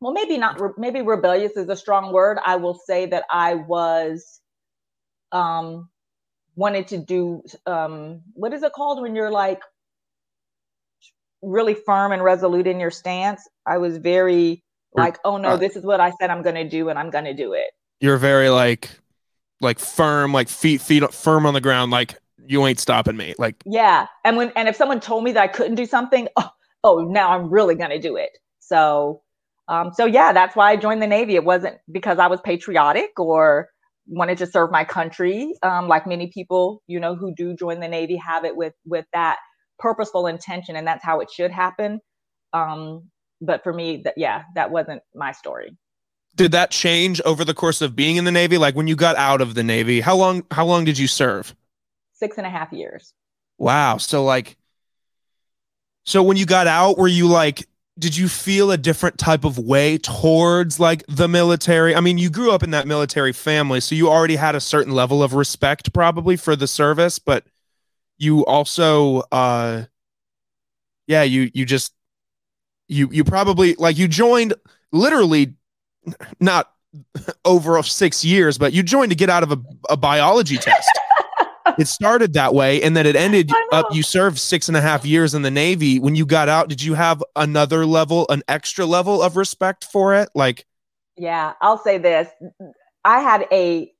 well 0.00 0.12
maybe 0.12 0.38
not 0.38 0.60
maybe 0.78 1.02
rebellious 1.02 1.52
is 1.56 1.68
a 1.70 1.76
strong 1.76 2.12
word 2.12 2.38
i 2.46 2.56
will 2.56 2.78
say 2.86 3.06
that 3.06 3.24
i 3.30 3.54
was 3.54 4.40
um 5.32 5.88
wanted 6.56 6.88
to 6.88 6.98
do 6.98 7.42
um 7.66 8.22
what 8.34 8.52
is 8.54 8.62
it 8.62 8.72
called 8.72 9.00
when 9.02 9.16
you're 9.16 9.30
like 9.32 9.60
really 11.42 11.74
firm 11.74 12.12
and 12.12 12.22
resolute 12.22 12.66
in 12.66 12.78
your 12.78 12.90
stance 12.90 13.48
i 13.66 13.78
was 13.78 13.96
very 13.98 14.62
like 14.94 15.18
oh 15.24 15.36
no 15.36 15.56
this 15.56 15.76
is 15.76 15.84
what 15.84 16.00
i 16.00 16.10
said 16.20 16.30
i'm 16.30 16.42
going 16.42 16.54
to 16.54 16.68
do 16.68 16.88
and 16.88 16.98
i'm 16.98 17.10
going 17.10 17.24
to 17.24 17.34
do 17.34 17.52
it 17.52 17.70
you're 18.00 18.18
very 18.18 18.48
like 18.48 18.90
like 19.60 19.78
firm, 19.78 20.32
like 20.32 20.48
feet 20.48 20.80
feet 20.80 21.12
firm 21.12 21.46
on 21.46 21.54
the 21.54 21.60
ground, 21.60 21.90
like 21.90 22.14
you 22.46 22.66
ain't 22.66 22.80
stopping 22.80 23.16
me. 23.16 23.34
Like 23.38 23.56
yeah, 23.66 24.06
and 24.24 24.36
when 24.36 24.52
and 24.56 24.68
if 24.68 24.76
someone 24.76 25.00
told 25.00 25.24
me 25.24 25.32
that 25.32 25.42
I 25.42 25.48
couldn't 25.48 25.74
do 25.74 25.86
something, 25.86 26.28
oh, 26.36 26.50
oh 26.82 26.98
now 27.00 27.30
I'm 27.30 27.50
really 27.50 27.74
gonna 27.74 28.00
do 28.00 28.16
it. 28.16 28.30
So 28.58 29.22
um, 29.68 29.92
so 29.94 30.04
yeah, 30.06 30.32
that's 30.32 30.56
why 30.56 30.70
I 30.70 30.76
joined 30.76 31.02
the 31.02 31.06
Navy. 31.06 31.36
It 31.36 31.44
wasn't 31.44 31.76
because 31.90 32.18
I 32.18 32.26
was 32.26 32.40
patriotic 32.40 33.18
or 33.18 33.68
wanted 34.06 34.38
to 34.38 34.46
serve 34.46 34.72
my 34.72 34.82
country, 34.84 35.54
um, 35.62 35.86
like 35.86 36.06
many 36.06 36.28
people, 36.28 36.82
you 36.88 36.98
know, 36.98 37.14
who 37.14 37.32
do 37.34 37.54
join 37.54 37.78
the 37.78 37.86
Navy 37.86 38.16
have 38.16 38.44
it 38.44 38.56
with 38.56 38.74
with 38.84 39.04
that 39.12 39.38
purposeful 39.80 40.28
intention, 40.28 40.76
and 40.76 40.86
that's 40.86 41.04
how 41.04 41.20
it 41.20 41.30
should 41.30 41.50
happen. 41.50 42.00
Um, 42.52 43.10
but 43.40 43.64
for 43.64 43.72
me, 43.72 44.02
that 44.04 44.14
yeah, 44.16 44.42
that 44.54 44.70
wasn't 44.70 45.02
my 45.14 45.32
story 45.32 45.76
did 46.34 46.52
that 46.52 46.70
change 46.70 47.20
over 47.22 47.44
the 47.44 47.54
course 47.54 47.82
of 47.82 47.96
being 47.96 48.16
in 48.16 48.24
the 48.24 48.30
Navy? 48.30 48.58
Like 48.58 48.74
when 48.74 48.86
you 48.86 48.96
got 48.96 49.16
out 49.16 49.40
of 49.40 49.54
the 49.54 49.62
Navy, 49.62 50.00
how 50.00 50.16
long 50.16 50.44
how 50.50 50.64
long 50.64 50.84
did 50.84 50.98
you 50.98 51.06
serve? 51.06 51.54
Six 52.14 52.38
and 52.38 52.46
a 52.46 52.50
half 52.50 52.72
years. 52.72 53.12
Wow. 53.58 53.98
So 53.98 54.24
like 54.24 54.56
so 56.04 56.22
when 56.22 56.36
you 56.36 56.46
got 56.46 56.66
out, 56.66 56.98
were 56.98 57.08
you 57.08 57.26
like 57.26 57.66
did 57.98 58.16
you 58.16 58.28
feel 58.28 58.70
a 58.70 58.78
different 58.78 59.18
type 59.18 59.44
of 59.44 59.58
way 59.58 59.98
towards 59.98 60.80
like 60.80 61.04
the 61.08 61.28
military? 61.28 61.94
I 61.94 62.00
mean, 62.00 62.16
you 62.16 62.30
grew 62.30 62.52
up 62.52 62.62
in 62.62 62.70
that 62.70 62.86
military 62.86 63.32
family, 63.32 63.80
so 63.80 63.94
you 63.94 64.08
already 64.08 64.36
had 64.36 64.54
a 64.54 64.60
certain 64.60 64.94
level 64.94 65.22
of 65.22 65.34
respect 65.34 65.92
probably 65.92 66.36
for 66.36 66.56
the 66.56 66.66
service, 66.66 67.18
but 67.18 67.44
you 68.20 68.44
also 68.44 69.22
uh 69.32 69.84
yeah, 71.08 71.24
you 71.24 71.50
you 71.52 71.64
just 71.64 71.92
you 72.86 73.08
you 73.10 73.24
probably 73.24 73.74
like 73.74 73.98
you 73.98 74.06
joined 74.06 74.54
literally 74.92 75.54
not 76.38 76.70
over 77.44 77.82
six 77.82 78.24
years, 78.24 78.58
but 78.58 78.72
you 78.72 78.84
joined 78.84 79.10
to 79.10 79.16
get 79.16 79.28
out 79.28 79.42
of 79.42 79.50
a, 79.50 79.58
a 79.88 79.96
biology 79.96 80.56
test. 80.56 80.88
it 81.78 81.88
started 81.88 82.34
that 82.34 82.54
way, 82.54 82.80
and 82.82 82.96
then 82.96 83.06
it 83.06 83.16
ended 83.16 83.50
up. 83.72 83.86
You 83.90 84.04
served 84.04 84.38
six 84.38 84.68
and 84.68 84.76
a 84.76 84.80
half 84.80 85.04
years 85.04 85.34
in 85.34 85.42
the 85.42 85.50
Navy. 85.50 85.98
When 85.98 86.14
you 86.14 86.26
got 86.26 86.48
out, 86.48 86.68
did 86.68 86.80
you 86.80 86.94
have 86.94 87.24
another 87.34 87.84
level, 87.86 88.26
an 88.28 88.42
extra 88.46 88.86
level 88.86 89.20
of 89.20 89.36
respect 89.36 89.84
for 89.84 90.14
it? 90.14 90.28
Like, 90.34 90.64
yeah, 91.16 91.54
I'll 91.60 91.78
say 91.78 91.98
this: 91.98 92.28
I 93.04 93.18
had 93.20 93.48
a 93.50 93.90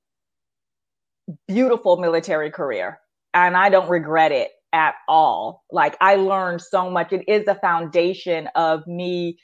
beautiful 1.47 1.97
military 1.97 2.51
career, 2.51 3.00
and 3.33 3.55
I 3.55 3.69
don't 3.69 3.89
regret 3.89 4.31
it 4.31 4.49
at 4.73 4.95
all. 5.07 5.63
Like, 5.71 5.97
I 6.01 6.15
learned 6.15 6.61
so 6.61 6.89
much. 6.89 7.11
It 7.11 7.23
is 7.27 7.47
a 7.47 7.55
foundation 7.55 8.47
of 8.55 8.85
me 8.87 9.37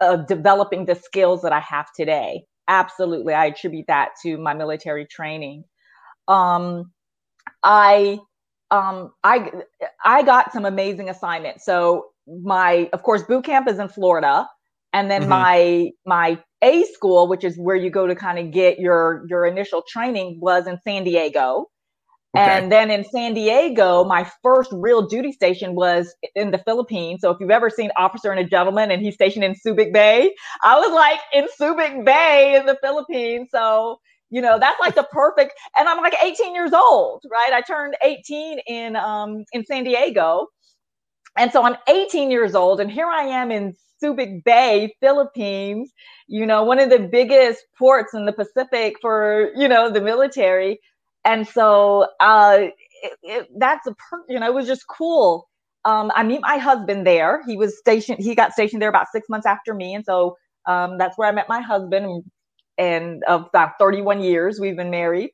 of 0.00 0.26
developing 0.26 0.86
the 0.86 0.94
skills 0.94 1.42
that 1.42 1.52
I 1.52 1.60
have 1.60 1.86
today. 1.94 2.44
Absolutely, 2.68 3.34
I 3.34 3.46
attribute 3.46 3.86
that 3.88 4.10
to 4.22 4.38
my 4.38 4.54
military 4.54 5.06
training. 5.06 5.64
Um, 6.28 6.92
I 7.64 8.18
um, 8.70 9.10
I 9.24 9.50
I 10.04 10.22
got 10.22 10.52
some 10.52 10.64
amazing 10.64 11.10
assignments. 11.10 11.64
So 11.64 12.06
my, 12.28 12.88
of 12.92 13.02
course, 13.02 13.24
boot 13.24 13.44
camp 13.44 13.68
is 13.68 13.80
in 13.80 13.88
Florida, 13.88 14.48
and 14.92 15.10
then 15.10 15.22
mm-hmm. 15.22 15.30
my 15.30 15.90
my 16.06 16.38
A 16.62 16.84
school, 16.84 17.28
which 17.28 17.42
is 17.42 17.58
where 17.58 17.76
you 17.76 17.90
go 17.90 18.06
to 18.06 18.14
kind 18.14 18.38
of 18.38 18.52
get 18.52 18.78
your 18.78 19.24
your 19.28 19.44
initial 19.46 19.82
training, 19.88 20.38
was 20.40 20.68
in 20.68 20.78
San 20.82 21.02
Diego. 21.04 21.66
Okay. 22.36 22.62
And 22.62 22.70
then 22.70 22.92
in 22.92 23.04
San 23.04 23.34
Diego, 23.34 24.04
my 24.04 24.28
first 24.42 24.70
real 24.72 25.02
duty 25.02 25.32
station 25.32 25.74
was 25.74 26.14
in 26.36 26.52
the 26.52 26.58
Philippines. 26.58 27.22
So 27.22 27.30
if 27.30 27.38
you've 27.40 27.50
ever 27.50 27.68
seen 27.68 27.90
Officer 27.96 28.30
and 28.30 28.38
a 28.38 28.44
Gentleman 28.48 28.92
and 28.92 29.02
he's 29.02 29.14
stationed 29.14 29.44
in 29.44 29.54
Subic 29.54 29.92
Bay, 29.92 30.32
I 30.62 30.78
was 30.78 30.92
like 30.92 31.18
in 31.34 31.48
Subic 31.60 32.04
Bay 32.04 32.54
in 32.54 32.66
the 32.66 32.78
Philippines. 32.82 33.48
So, 33.50 33.98
you 34.30 34.40
know, 34.40 34.60
that's 34.60 34.78
like 34.78 34.94
the 34.94 35.08
perfect 35.12 35.54
and 35.76 35.88
I'm 35.88 36.00
like 36.02 36.14
18 36.22 36.54
years 36.54 36.72
old, 36.72 37.24
right? 37.32 37.52
I 37.52 37.62
turned 37.62 37.96
18 38.04 38.60
in 38.68 38.94
um 38.94 39.44
in 39.52 39.64
San 39.66 39.82
Diego. 39.82 40.46
And 41.36 41.50
so 41.50 41.64
I'm 41.64 41.76
18 41.88 42.30
years 42.30 42.54
old 42.54 42.80
and 42.80 42.90
here 42.90 43.08
I 43.08 43.22
am 43.22 43.50
in 43.50 43.74
Subic 44.02 44.44
Bay, 44.44 44.94
Philippines, 45.00 45.92
you 46.28 46.46
know, 46.46 46.62
one 46.62 46.78
of 46.78 46.90
the 46.90 47.00
biggest 47.00 47.64
ports 47.78 48.14
in 48.14 48.24
the 48.24 48.32
Pacific 48.32 48.96
for, 49.00 49.50
you 49.56 49.68
know, 49.68 49.90
the 49.90 50.00
military 50.00 50.78
and 51.24 51.46
so 51.46 52.06
uh, 52.20 52.58
it, 53.02 53.12
it, 53.22 53.48
that's 53.58 53.86
a 53.86 53.94
per- 53.94 54.24
you 54.28 54.40
know 54.40 54.46
it 54.46 54.54
was 54.54 54.66
just 54.66 54.86
cool. 54.86 55.48
Um, 55.84 56.12
I 56.14 56.22
meet 56.22 56.40
my 56.42 56.58
husband 56.58 57.06
there. 57.06 57.42
He 57.46 57.56
was 57.56 57.78
stationed. 57.78 58.18
He 58.20 58.34
got 58.34 58.52
stationed 58.52 58.82
there 58.82 58.88
about 58.88 59.06
six 59.12 59.28
months 59.28 59.46
after 59.46 59.74
me, 59.74 59.94
and 59.94 60.04
so 60.04 60.36
um, 60.66 60.98
that's 60.98 61.16
where 61.16 61.28
I 61.28 61.32
met 61.32 61.48
my 61.48 61.60
husband. 61.60 62.24
And 62.78 63.22
of 63.24 63.46
about 63.46 63.72
31 63.78 64.22
years, 64.22 64.58
we've 64.58 64.76
been 64.76 64.90
married. 64.90 65.30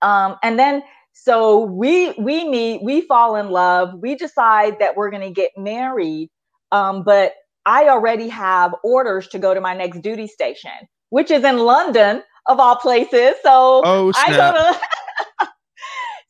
Um, 0.00 0.36
and 0.42 0.58
then 0.58 0.82
so 1.12 1.64
we 1.64 2.12
we 2.12 2.48
meet, 2.48 2.82
we 2.82 3.02
fall 3.02 3.36
in 3.36 3.50
love. 3.50 3.94
We 4.00 4.14
decide 4.14 4.78
that 4.78 4.96
we're 4.96 5.10
going 5.10 5.22
to 5.22 5.30
get 5.30 5.50
married, 5.56 6.30
um, 6.72 7.02
but 7.02 7.34
I 7.66 7.88
already 7.88 8.28
have 8.28 8.74
orders 8.84 9.28
to 9.28 9.38
go 9.38 9.52
to 9.52 9.60
my 9.60 9.74
next 9.74 10.00
duty 10.00 10.26
station, 10.26 10.70
which 11.10 11.30
is 11.30 11.44
in 11.44 11.58
London 11.58 12.22
of 12.48 12.58
all 12.58 12.76
places. 12.76 13.34
So 13.42 13.82
oh, 13.84 14.12
I 14.16 14.30
go 14.30 14.52
to 14.52 14.80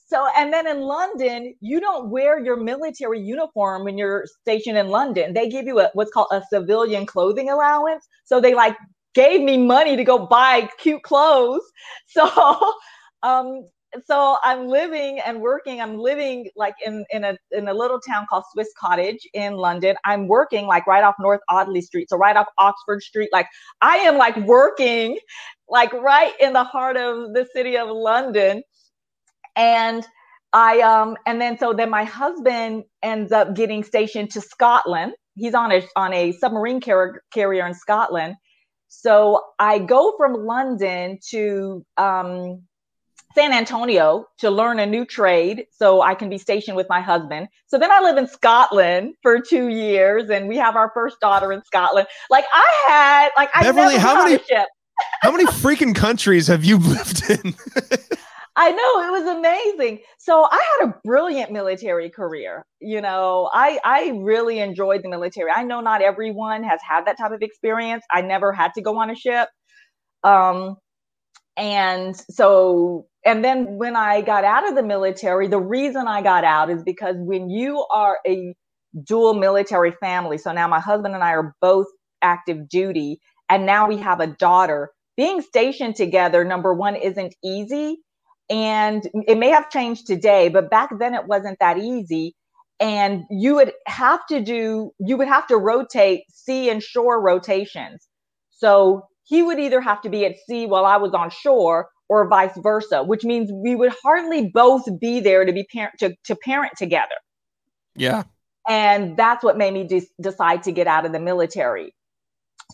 So 0.09 0.27
and 0.39 0.51
then 0.51 0.67
in 0.67 0.81
London, 0.81 1.55
you 1.61 1.81
don't 1.81 2.09
wear 2.09 2.43
your 2.43 2.57
military 2.57 3.21
uniform 3.21 3.85
when 3.85 3.99
you're 3.99 4.25
stationed 4.41 4.79
in 4.79 4.89
London. 4.89 5.35
They 5.35 5.51
give 5.51 5.67
you 5.67 5.81
a 5.81 5.91
what's 5.93 6.11
called 6.11 6.29
a 6.33 6.43
civilian 6.51 7.05
clothing 7.05 7.51
allowance. 7.51 8.09
So 8.25 8.41
they 8.41 8.55
like 8.55 8.75
gave 9.15 9.43
me 9.43 9.59
money 9.59 9.97
to 9.97 10.05
go 10.05 10.27
buy 10.27 10.71
cute 10.79 11.03
clothes. 11.03 11.63
So 12.07 12.73
um 13.23 13.67
so 14.05 14.37
I'm 14.45 14.69
living 14.69 15.19
and 15.21 15.41
working. 15.41 15.81
I'm 15.81 15.99
living 15.99 16.49
like 16.57 16.75
in 16.85 17.05
in 17.11 17.25
a 17.25 17.37
in 17.51 17.69
a 17.69 17.75
little 17.75 18.01
town 18.01 18.27
called 18.29 18.45
Swiss 18.53 18.69
Cottage 18.79 19.27
in 19.35 19.55
London. 19.55 19.97
I'm 20.05 20.27
working 20.29 20.67
like 20.67 20.87
right 20.87 21.05
off 21.05 21.17
North 21.21 21.41
Audley 21.51 21.83
Street, 21.83 22.09
so 22.09 22.17
right 22.17 22.37
off 22.37 22.47
Oxford 22.59 23.03
Street. 23.03 23.31
Like 23.33 23.47
I 23.83 23.97
am 23.99 24.17
like 24.17 24.37
working 24.39 25.19
like 25.69 25.93
right 25.93 26.33
in 26.41 26.53
the 26.53 26.65
heart 26.65 26.97
of 26.97 27.35
the 27.35 27.47
city 27.53 27.77
of 27.77 27.89
London. 27.89 28.63
And 29.57 30.07
I 30.53 30.81
um 30.81 31.17
and 31.27 31.41
then 31.41 31.59
so 31.59 31.73
then 31.73 31.91
my 31.91 32.05
husband 32.05 32.85
ends 33.03 33.33
up 33.33 33.55
getting 33.55 33.85
stationed 33.85 34.31
to 34.31 34.41
Scotland. 34.41 35.13
He's 35.35 35.55
on 35.55 35.73
a 35.73 35.83
on 35.95 36.13
a 36.15 36.33
submarine 36.33 36.81
car- 36.81 37.23
carrier 37.33 37.67
in 37.67 37.75
Scotland. 37.75 38.37
So 38.89 39.43
I 39.59 39.79
go 39.79 40.15
from 40.17 40.35
London 40.35 41.19
to 41.31 41.85
um 41.97 42.63
San 43.35 43.53
Antonio 43.53 44.25
to 44.39 44.51
learn 44.51 44.79
a 44.79 44.87
new 44.87 45.05
trade 45.05 45.67
so 45.71 46.01
I 46.01 46.15
can 46.15 46.31
be 46.31 46.39
stationed 46.39 46.77
with 46.77 46.89
my 46.89 47.01
husband. 47.01 47.49
So 47.67 47.79
then 47.79 47.93
I 47.93 48.01
live 48.01 48.17
in 48.17 48.27
Scotland 48.27 49.15
for 49.23 49.39
two 49.39 49.69
years 49.69 50.31
and 50.31 50.49
we 50.49 50.57
have 50.57 50.77
our 50.77 50.91
first 50.95 51.21
daughter 51.21 51.53
in 51.53 51.63
Scotland. 51.65 52.09
Like 52.31 52.47
I 52.53 52.85
had, 52.89 53.31
like 53.37 53.51
I 53.55 53.65
Beverly, 53.65 53.95
never 53.95 53.99
how 53.99 54.25
many, 54.25 54.41
how 55.23 55.31
many 55.31 55.45
freaking 55.47 55.95
countries 55.95 56.47
have 56.47 56.65
you 56.65 56.79
lived 56.79 57.23
in? 57.31 57.55
I 58.57 58.73
know 58.73 59.07
it 59.07 59.23
was 59.23 59.37
amazing. 59.37 60.01
So 60.19 60.45
I 60.51 60.61
had 60.81 60.89
a 60.89 60.95
brilliant 61.05 61.53
military 61.53 62.11
career. 62.11 62.67
You 62.81 63.01
know, 63.01 63.49
I 63.55 63.79
I 63.85 64.13
really 64.21 64.59
enjoyed 64.59 65.05
the 65.05 65.09
military. 65.09 65.51
I 65.51 65.63
know 65.63 65.81
not 65.81 66.03
everyone 66.03 66.65
has 66.65 66.81
had 66.87 67.07
that 67.07 67.19
type 67.19 67.31
of 67.31 67.41
experience. 67.41 68.05
I 68.11 68.21
never 68.23 68.53
had 68.53 68.75
to 68.75 68.83
go 68.83 68.99
on 68.99 69.11
a 69.11 69.15
ship. 69.15 69.49
Um, 70.25 70.77
and 71.57 72.17
so, 72.31 73.07
and 73.25 73.45
then 73.45 73.79
when 73.79 73.95
I 73.95 74.23
got 74.23 74.45
out 74.45 74.69
of 74.69 74.75
the 74.75 74.83
military, 74.83 75.47
the 75.47 75.61
reason 75.61 76.09
I 76.09 76.23
got 76.23 76.43
out 76.43 76.69
is 76.69 76.83
because 76.83 77.17
when 77.19 77.49
you 77.51 77.85
are 77.93 78.19
a 78.27 78.55
dual 79.05 79.35
military 79.35 79.93
family, 80.01 80.39
so 80.39 80.53
now 80.53 80.67
my 80.67 80.81
husband 80.81 81.15
and 81.15 81.23
I 81.23 81.31
are 81.31 81.55
both 81.61 81.87
active 82.23 82.69
duty, 82.69 83.21
and 83.49 83.67
now 83.67 83.89
we 83.89 83.99
have 83.99 84.21
a 84.21 84.27
daughter. 84.27 84.91
Being 85.17 85.43
stationed 85.43 85.97
together, 85.97 86.45
number 86.45 86.73
one, 86.73 86.95
isn't 86.95 87.35
easy. 87.43 87.99
And 88.51 89.07
it 89.27 89.37
may 89.37 89.51
have 89.51 89.71
changed 89.71 90.07
today, 90.07 90.49
but 90.49 90.71
back 90.71 90.91
then 90.99 91.15
it 91.15 91.27
wasn't 91.27 91.59
that 91.61 91.79
easy. 91.79 92.35
And 92.81 93.25
you 93.31 93.57
would 93.57 93.73
have 93.87 94.25
to 94.27 94.41
do, 94.41 94.93
you 95.01 95.17
would 95.17 95.29
have 95.29 95.47
to 95.49 95.57
rotate 95.57 96.23
sea 96.31 96.71
and 96.71 96.83
shore 96.83 97.21
rotations. 97.21 98.07
So 98.51 99.03
he 99.25 99.43
would 99.43 99.59
either 99.59 99.81
have 99.81 100.01
to 100.03 100.09
be 100.09 100.25
at 100.25 100.37
sea 100.47 100.67
while 100.67 100.87
I 100.87 100.97
was 100.97 101.13
on 101.13 101.31
shore 101.31 101.89
or 102.09 102.27
vice 102.29 102.57
versa, 102.57 103.03
which 103.03 103.25
means 103.25 103.51
we 103.53 103.75
would 103.75 103.93
hardly 104.03 104.51
both 104.55 104.85
be 104.99 105.21
there 105.21 105.45
to 105.45 105.53
be 105.53 105.65
parent 105.65 105.95
to, 105.99 106.15
to 106.25 106.37
parent 106.37 106.73
together. 106.79 107.17
Yeah. 107.95 108.23
And 108.69 109.17
that's 109.17 109.45
what 109.45 109.59
made 109.59 109.75
me 109.75 109.85
de- 109.85 110.09
decide 110.21 110.63
to 110.63 110.73
get 110.73 110.87
out 110.87 111.05
of 111.05 111.13
the 111.13 111.21
military. 111.21 111.95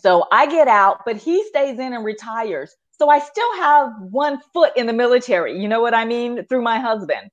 So 0.05 0.27
I 0.31 0.45
get 0.45 0.67
out, 0.67 0.99
but 1.03 1.17
he 1.17 1.43
stays 1.45 1.79
in 1.79 1.91
and 1.91 2.05
retires. 2.05 2.75
So 2.91 3.09
I 3.09 3.17
still 3.17 3.55
have 3.55 3.89
one 4.11 4.39
foot 4.53 4.71
in 4.77 4.85
the 4.85 4.93
military. 4.93 5.59
You 5.59 5.67
know 5.67 5.81
what 5.81 5.95
I 5.95 6.05
mean? 6.05 6.45
Through 6.45 6.61
my 6.61 6.79
husband. 6.79 7.31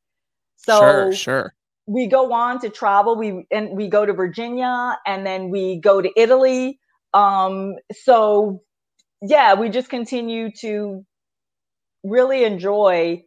So 0.57 0.81
sure, 0.81 1.13
sure. 1.13 1.55
We 1.87 2.07
go 2.07 2.33
on 2.33 2.61
to 2.61 2.71
travel. 2.71 3.15
We 3.15 3.45
and 3.51 3.77
we 3.77 3.89
go 3.89 4.07
to 4.07 4.15
Virginia, 4.15 4.99
and 5.07 5.27
then 5.27 5.51
we 5.51 5.81
go 5.81 6.01
to 6.01 6.11
Italy. 6.17 6.81
Um, 7.13 7.75
so 7.93 8.63
yeah, 9.21 9.53
we 9.53 9.69
just 9.69 9.91
continue 9.91 10.51
to 10.61 11.05
really 12.03 12.45
enjoy, 12.45 13.23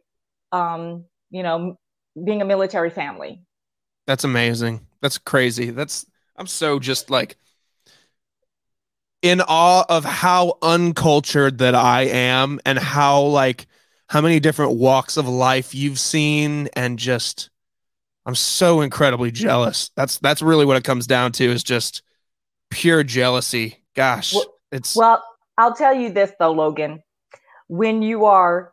um, 0.50 1.04
you 1.30 1.44
know, 1.44 1.78
being 2.24 2.42
a 2.42 2.44
military 2.44 2.90
family. 2.90 3.44
That's 4.08 4.24
amazing. 4.24 4.88
That's 5.02 5.18
crazy. 5.18 5.70
That's 5.70 6.04
I'm 6.34 6.48
so 6.48 6.80
just 6.80 7.10
like 7.10 7.36
in 9.28 9.40
awe 9.40 9.84
of 9.88 10.04
how 10.04 10.58
uncultured 10.62 11.58
that 11.58 11.74
I 11.74 12.02
am 12.02 12.60
and 12.64 12.78
how 12.78 13.22
like 13.22 13.66
how 14.08 14.20
many 14.20 14.40
different 14.40 14.76
walks 14.76 15.16
of 15.16 15.28
life 15.28 15.74
you've 15.74 15.98
seen 15.98 16.68
and 16.74 16.98
just 16.98 17.50
I'm 18.24 18.34
so 18.34 18.80
incredibly 18.80 19.30
jealous. 19.30 19.90
That's 19.96 20.18
that's 20.18 20.42
really 20.42 20.64
what 20.64 20.76
it 20.76 20.84
comes 20.84 21.06
down 21.06 21.32
to 21.32 21.44
is 21.44 21.62
just 21.62 22.02
pure 22.70 23.04
jealousy. 23.04 23.84
Gosh, 23.94 24.34
well, 24.34 24.54
it's 24.72 24.96
Well, 24.96 25.24
I'll 25.56 25.74
tell 25.74 25.94
you 25.94 26.10
this 26.10 26.32
though, 26.38 26.52
Logan. 26.52 27.02
When 27.68 28.02
you 28.02 28.24
are 28.24 28.72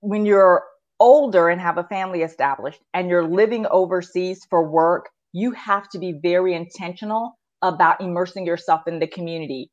when 0.00 0.24
you're 0.24 0.64
older 1.00 1.48
and 1.48 1.60
have 1.60 1.78
a 1.78 1.84
family 1.84 2.22
established 2.22 2.80
and 2.94 3.08
you're 3.08 3.26
living 3.26 3.66
overseas 3.66 4.46
for 4.48 4.68
work, 4.68 5.08
you 5.32 5.52
have 5.52 5.88
to 5.90 5.98
be 5.98 6.12
very 6.12 6.54
intentional 6.54 7.38
about 7.62 8.00
immersing 8.00 8.46
yourself 8.46 8.82
in 8.86 8.98
the 8.98 9.06
community. 9.06 9.70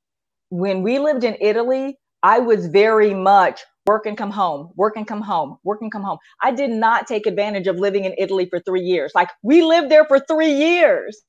When 0.49 0.83
we 0.83 0.99
lived 0.99 1.23
in 1.23 1.37
Italy, 1.41 1.97
I 2.23 2.39
was 2.39 2.67
very 2.67 3.13
much 3.13 3.61
work 3.85 4.05
and 4.05 4.17
come 4.17 4.31
home, 4.31 4.69
work 4.75 4.95
and 4.97 5.07
come 5.07 5.21
home, 5.21 5.57
work 5.63 5.81
and 5.81 5.91
come 5.91 6.03
home. 6.03 6.17
I 6.41 6.51
did 6.51 6.69
not 6.69 7.07
take 7.07 7.25
advantage 7.25 7.67
of 7.67 7.77
living 7.77 8.05
in 8.05 8.13
Italy 8.17 8.47
for 8.49 8.59
three 8.59 8.81
years. 8.81 9.11
Like 9.15 9.29
we 9.43 9.61
lived 9.61 9.89
there 9.89 10.05
for 10.05 10.19
three 10.19 10.53
years. 10.53 11.21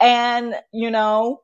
And, 0.00 0.54
you 0.72 0.90
know, 0.90 1.40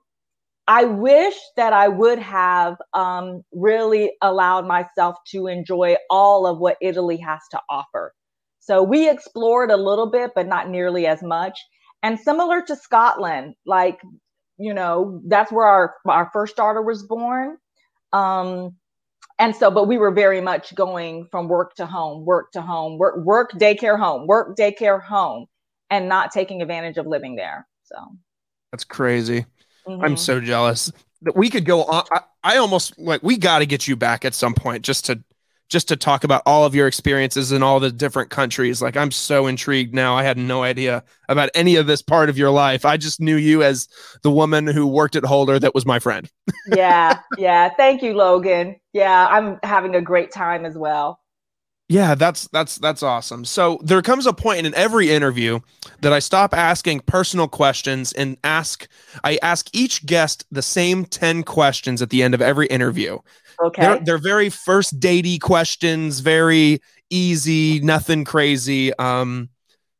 I 0.66 0.84
wish 0.84 1.34
that 1.56 1.72
I 1.72 1.88
would 1.88 2.18
have 2.18 2.76
um, 2.94 3.42
really 3.52 4.12
allowed 4.22 4.66
myself 4.66 5.16
to 5.28 5.46
enjoy 5.46 5.96
all 6.10 6.46
of 6.46 6.58
what 6.58 6.76
Italy 6.80 7.16
has 7.18 7.40
to 7.52 7.60
offer. 7.68 8.12
So 8.60 8.82
we 8.82 9.08
explored 9.08 9.70
a 9.70 9.76
little 9.76 10.10
bit, 10.10 10.32
but 10.34 10.46
not 10.46 10.68
nearly 10.68 11.06
as 11.06 11.22
much. 11.22 11.58
And 12.02 12.18
similar 12.18 12.62
to 12.62 12.76
Scotland, 12.76 13.54
like 13.66 14.00
you 14.60 14.74
know, 14.74 15.20
that's 15.26 15.50
where 15.50 15.66
our 15.66 15.94
our 16.06 16.30
first 16.32 16.56
daughter 16.56 16.82
was 16.82 17.02
born. 17.02 17.56
Um, 18.12 18.76
and 19.38 19.56
so, 19.56 19.70
but 19.70 19.88
we 19.88 19.96
were 19.96 20.10
very 20.10 20.42
much 20.42 20.74
going 20.74 21.26
from 21.30 21.48
work 21.48 21.74
to 21.76 21.86
home, 21.86 22.26
work 22.26 22.52
to 22.52 22.60
home, 22.60 22.98
work, 22.98 23.16
work, 23.24 23.52
daycare, 23.52 23.98
home, 23.98 24.26
work, 24.26 24.54
daycare, 24.56 25.02
home, 25.02 25.46
and 25.88 26.08
not 26.08 26.30
taking 26.30 26.60
advantage 26.60 26.98
of 26.98 27.06
living 27.06 27.36
there. 27.36 27.66
So 27.84 27.96
that's 28.70 28.84
crazy. 28.84 29.46
Mm-hmm. 29.86 30.04
I'm 30.04 30.16
so 30.18 30.40
jealous 30.40 30.92
that 31.22 31.34
we 31.34 31.48
could 31.48 31.64
go 31.64 31.84
on. 31.84 32.04
I, 32.12 32.20
I 32.44 32.56
almost 32.58 32.98
like 32.98 33.22
we 33.22 33.38
got 33.38 33.60
to 33.60 33.66
get 33.66 33.88
you 33.88 33.96
back 33.96 34.26
at 34.26 34.34
some 34.34 34.54
point 34.54 34.84
just 34.84 35.06
to 35.06 35.22
just 35.70 35.88
to 35.88 35.96
talk 35.96 36.24
about 36.24 36.42
all 36.44 36.64
of 36.64 36.74
your 36.74 36.88
experiences 36.88 37.52
in 37.52 37.62
all 37.62 37.78
the 37.80 37.92
different 37.92 38.28
countries. 38.28 38.82
Like 38.82 38.96
I'm 38.96 39.12
so 39.12 39.46
intrigued 39.46 39.94
now. 39.94 40.16
I 40.16 40.24
had 40.24 40.36
no 40.36 40.64
idea 40.64 41.04
about 41.28 41.48
any 41.54 41.76
of 41.76 41.86
this 41.86 42.02
part 42.02 42.28
of 42.28 42.36
your 42.36 42.50
life. 42.50 42.84
I 42.84 42.96
just 42.96 43.20
knew 43.20 43.36
you 43.36 43.62
as 43.62 43.88
the 44.22 44.30
woman 44.30 44.66
who 44.66 44.86
worked 44.86 45.14
at 45.14 45.24
Holder 45.24 45.58
that 45.60 45.74
was 45.74 45.86
my 45.86 46.00
friend. 46.00 46.28
yeah, 46.74 47.20
yeah. 47.38 47.70
Thank 47.76 48.02
you, 48.02 48.14
Logan. 48.14 48.76
Yeah, 48.92 49.28
I'm 49.30 49.60
having 49.62 49.94
a 49.94 50.02
great 50.02 50.32
time 50.32 50.64
as 50.66 50.76
well. 50.76 51.19
Yeah, 51.90 52.14
that's 52.14 52.46
that's 52.46 52.78
that's 52.78 53.02
awesome. 53.02 53.44
So 53.44 53.80
there 53.82 54.00
comes 54.00 54.24
a 54.24 54.32
point 54.32 54.64
in 54.64 54.72
every 54.76 55.10
interview 55.10 55.58
that 56.02 56.12
I 56.12 56.20
stop 56.20 56.54
asking 56.54 57.00
personal 57.00 57.48
questions 57.48 58.12
and 58.12 58.36
ask 58.44 58.86
I 59.24 59.40
ask 59.42 59.68
each 59.72 60.06
guest 60.06 60.46
the 60.52 60.62
same 60.62 61.04
10 61.04 61.42
questions 61.42 62.00
at 62.00 62.10
the 62.10 62.22
end 62.22 62.32
of 62.32 62.40
every 62.40 62.68
interview. 62.68 63.18
Okay. 63.60 63.82
They're, 63.82 63.98
they're 63.98 64.18
very 64.18 64.50
first 64.50 65.00
datey 65.00 65.40
questions, 65.40 66.20
very 66.20 66.80
easy, 67.10 67.80
nothing 67.80 68.24
crazy. 68.24 68.94
Um, 68.94 69.48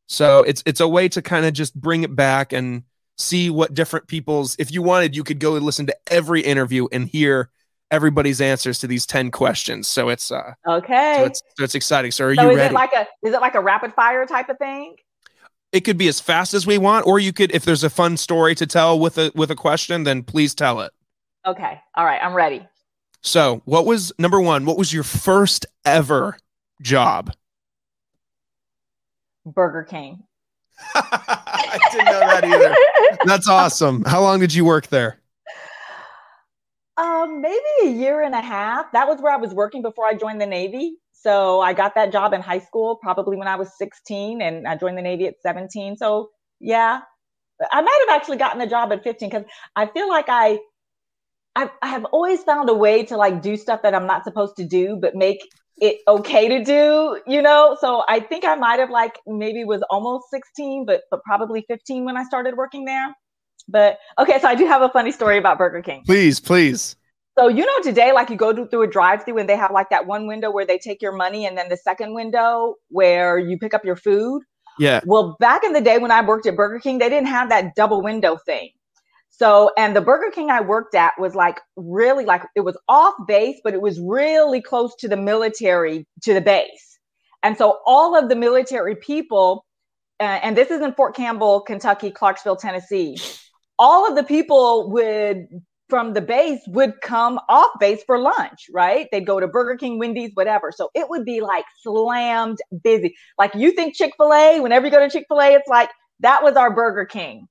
so 0.07 0.43
it's 0.43 0.63
it's 0.65 0.79
a 0.79 0.87
way 0.87 1.09
to 1.09 1.21
kind 1.21 1.45
of 1.45 1.51
just 1.51 1.75
bring 1.75 2.03
it 2.03 2.15
back 2.15 2.53
and 2.53 2.83
see 3.17 3.49
what 3.49 3.73
different 3.73 4.07
people's. 4.07 4.55
If 4.57 4.71
you 4.71 4.81
wanted, 4.81 5.13
you 5.13 5.25
could 5.25 5.39
go 5.39 5.51
listen 5.51 5.87
to 5.87 5.97
every 6.09 6.39
interview 6.39 6.87
and 6.93 7.09
hear 7.09 7.49
everybody's 7.91 8.41
answers 8.41 8.79
to 8.79 8.87
these 8.87 9.05
10 9.05 9.31
questions. 9.31 9.87
So 9.87 10.09
it's 10.09 10.31
uh 10.31 10.53
okay. 10.67 11.15
So 11.17 11.25
it's, 11.25 11.43
so 11.57 11.63
it's 11.63 11.75
exciting. 11.75 12.11
So 12.11 12.25
are 12.25 12.35
so 12.35 12.43
you 12.43 12.49
is 12.51 12.57
ready? 12.57 12.73
It 12.73 12.75
like 12.75 12.93
a 12.93 13.07
is 13.23 13.33
it 13.33 13.41
like 13.41 13.55
a 13.55 13.61
rapid 13.61 13.93
fire 13.93 14.25
type 14.25 14.49
of 14.49 14.57
thing? 14.57 14.95
It 15.71 15.81
could 15.81 15.97
be 15.97 16.07
as 16.07 16.19
fast 16.19 16.53
as 16.53 16.67
we 16.67 16.77
want, 16.77 17.07
or 17.07 17.17
you 17.19 17.31
could, 17.31 17.49
if 17.53 17.63
there's 17.63 17.85
a 17.85 17.89
fun 17.89 18.17
story 18.17 18.55
to 18.55 18.67
tell 18.67 18.99
with 18.99 19.17
a 19.17 19.31
with 19.35 19.51
a 19.51 19.55
question, 19.55 20.03
then 20.03 20.23
please 20.23 20.53
tell 20.55 20.81
it. 20.81 20.91
Okay. 21.45 21.79
All 21.95 22.05
right. 22.05 22.19
I'm 22.21 22.33
ready. 22.33 22.67
So, 23.21 23.61
what 23.65 23.85
was 23.85 24.11
number 24.17 24.41
one? 24.41 24.65
What 24.65 24.77
was 24.77 24.91
your 24.91 25.03
first 25.03 25.65
ever 25.85 26.37
job? 26.81 27.33
Burger 29.45 29.83
King. 29.83 30.23
I 30.95 31.79
didn't 31.91 32.05
know 32.05 32.19
that 32.19 32.43
either. 32.43 32.75
That's 33.25 33.47
awesome. 33.47 34.03
How 34.05 34.21
long 34.21 34.39
did 34.39 34.53
you 34.53 34.65
work 34.65 34.87
there? 34.87 35.20
Um, 37.01 37.41
maybe 37.41 37.59
a 37.83 37.87
year 37.87 38.21
and 38.21 38.35
a 38.35 38.41
half. 38.41 38.91
That 38.93 39.07
was 39.07 39.19
where 39.21 39.33
I 39.33 39.37
was 39.37 39.53
working 39.55 39.81
before 39.81 40.05
I 40.05 40.13
joined 40.13 40.39
the 40.39 40.45
Navy. 40.45 40.97
So 41.13 41.59
I 41.61 41.73
got 41.73 41.95
that 41.95 42.11
job 42.11 42.33
in 42.33 42.41
high 42.41 42.59
school, 42.59 42.97
probably 43.01 43.37
when 43.37 43.47
I 43.47 43.55
was 43.55 43.75
16, 43.77 44.41
and 44.41 44.67
I 44.67 44.75
joined 44.77 44.97
the 44.99 45.01
Navy 45.01 45.27
at 45.27 45.35
17. 45.41 45.97
So 45.97 46.29
yeah, 46.59 47.01
I 47.71 47.81
might 47.81 48.05
have 48.07 48.15
actually 48.15 48.37
gotten 48.37 48.59
the 48.59 48.67
job 48.67 48.91
at 48.93 49.03
15 49.03 49.29
because 49.29 49.45
I 49.75 49.87
feel 49.87 50.09
like 50.09 50.25
I 50.29 50.59
I, 51.55 51.69
I 51.81 51.87
have 51.89 52.05
always 52.05 52.43
found 52.43 52.69
a 52.69 52.73
way 52.73 53.03
to 53.05 53.17
like 53.17 53.41
do 53.41 53.57
stuff 53.57 53.81
that 53.83 53.95
I'm 53.95 54.07
not 54.07 54.23
supposed 54.23 54.55
to 54.57 54.65
do, 54.65 54.97
but 55.01 55.15
make 55.15 55.41
it 55.77 55.97
okay 56.07 56.47
to 56.49 56.63
do, 56.63 57.21
you 57.27 57.41
know? 57.41 57.77
So 57.81 58.03
I 58.07 58.19
think 58.21 58.45
I 58.45 58.55
might 58.55 58.79
have 58.79 58.89
like 58.91 59.19
maybe 59.27 59.65
was 59.65 59.83
almost 59.89 60.29
16, 60.31 60.85
but 60.85 61.01
but 61.11 61.23
probably 61.23 61.65
15 61.67 62.05
when 62.05 62.17
I 62.17 62.23
started 62.23 62.55
working 62.55 62.85
there. 62.85 63.15
But 63.71 63.99
okay, 64.19 64.39
so 64.39 64.47
I 64.47 64.55
do 64.55 64.65
have 64.65 64.81
a 64.81 64.89
funny 64.89 65.11
story 65.11 65.37
about 65.37 65.57
Burger 65.57 65.81
King. 65.81 66.03
Please, 66.05 66.39
please. 66.39 66.95
So 67.39 67.47
you 67.47 67.65
know 67.65 67.79
today, 67.81 68.11
like 68.11 68.29
you 68.29 68.35
go 68.35 68.65
through 68.65 68.81
a 68.81 68.87
drive-through 68.87 69.37
and 69.37 69.47
they 69.47 69.55
have 69.55 69.71
like 69.71 69.89
that 69.89 70.05
one 70.05 70.27
window 70.27 70.51
where 70.51 70.65
they 70.65 70.77
take 70.77 71.01
your 71.01 71.13
money, 71.13 71.45
and 71.45 71.57
then 71.57 71.69
the 71.69 71.77
second 71.77 72.13
window 72.13 72.75
where 72.89 73.37
you 73.37 73.57
pick 73.57 73.73
up 73.73 73.85
your 73.85 73.95
food. 73.95 74.43
Yeah. 74.77 74.99
Well, 75.05 75.37
back 75.39 75.63
in 75.63 75.73
the 75.73 75.81
day 75.81 75.97
when 75.97 76.11
I 76.11 76.25
worked 76.25 76.45
at 76.45 76.55
Burger 76.55 76.79
King, 76.79 76.97
they 76.97 77.09
didn't 77.09 77.27
have 77.27 77.49
that 77.49 77.75
double 77.75 78.01
window 78.01 78.37
thing. 78.45 78.69
So, 79.29 79.71
and 79.77 79.95
the 79.95 80.01
Burger 80.01 80.29
King 80.31 80.51
I 80.51 80.61
worked 80.61 80.93
at 80.93 81.13
was 81.17 81.33
like 81.33 81.59
really 81.75 82.25
like 82.25 82.43
it 82.55 82.61
was 82.61 82.77
off 82.87 83.13
base, 83.27 83.59
but 83.63 83.73
it 83.73 83.81
was 83.81 83.99
really 83.99 84.61
close 84.61 84.93
to 84.97 85.07
the 85.07 85.17
military, 85.17 86.05
to 86.23 86.33
the 86.33 86.41
base. 86.41 86.99
And 87.41 87.57
so 87.57 87.79
all 87.87 88.15
of 88.15 88.29
the 88.29 88.35
military 88.35 88.95
people, 88.95 89.65
uh, 90.19 90.39
and 90.43 90.55
this 90.55 90.69
is 90.69 90.81
in 90.81 90.93
Fort 90.93 91.15
Campbell, 91.15 91.61
Kentucky, 91.61 92.11
Clarksville, 92.11 92.57
Tennessee, 92.57 93.17
all 93.81 94.07
of 94.07 94.15
the 94.15 94.23
people 94.23 94.91
would 94.91 95.47
from 95.89 96.13
the 96.13 96.21
base 96.21 96.61
would 96.67 96.93
come 97.01 97.37
off 97.49 97.71
base 97.79 98.01
for 98.03 98.17
lunch, 98.17 98.67
right? 98.71 99.07
They'd 99.11 99.25
go 99.25 99.41
to 99.41 99.47
Burger 99.47 99.75
King, 99.75 99.99
Wendy's, 99.99 100.31
whatever. 100.35 100.71
So 100.73 100.89
it 100.95 101.09
would 101.09 101.25
be 101.25 101.41
like 101.41 101.65
slammed 101.81 102.59
busy. 102.81 103.13
Like 103.37 103.53
you 103.55 103.71
think 103.71 103.95
Chick 103.95 104.13
fil 104.15 104.33
A, 104.33 104.61
whenever 104.61 104.85
you 104.85 104.91
go 104.91 104.99
to 104.99 105.09
Chick 105.09 105.25
fil 105.27 105.41
A, 105.41 105.53
it's 105.53 105.67
like 105.67 105.89
that 106.21 106.43
was 106.43 106.55
our 106.55 106.73
Burger 106.73 107.03
King. 107.03 107.47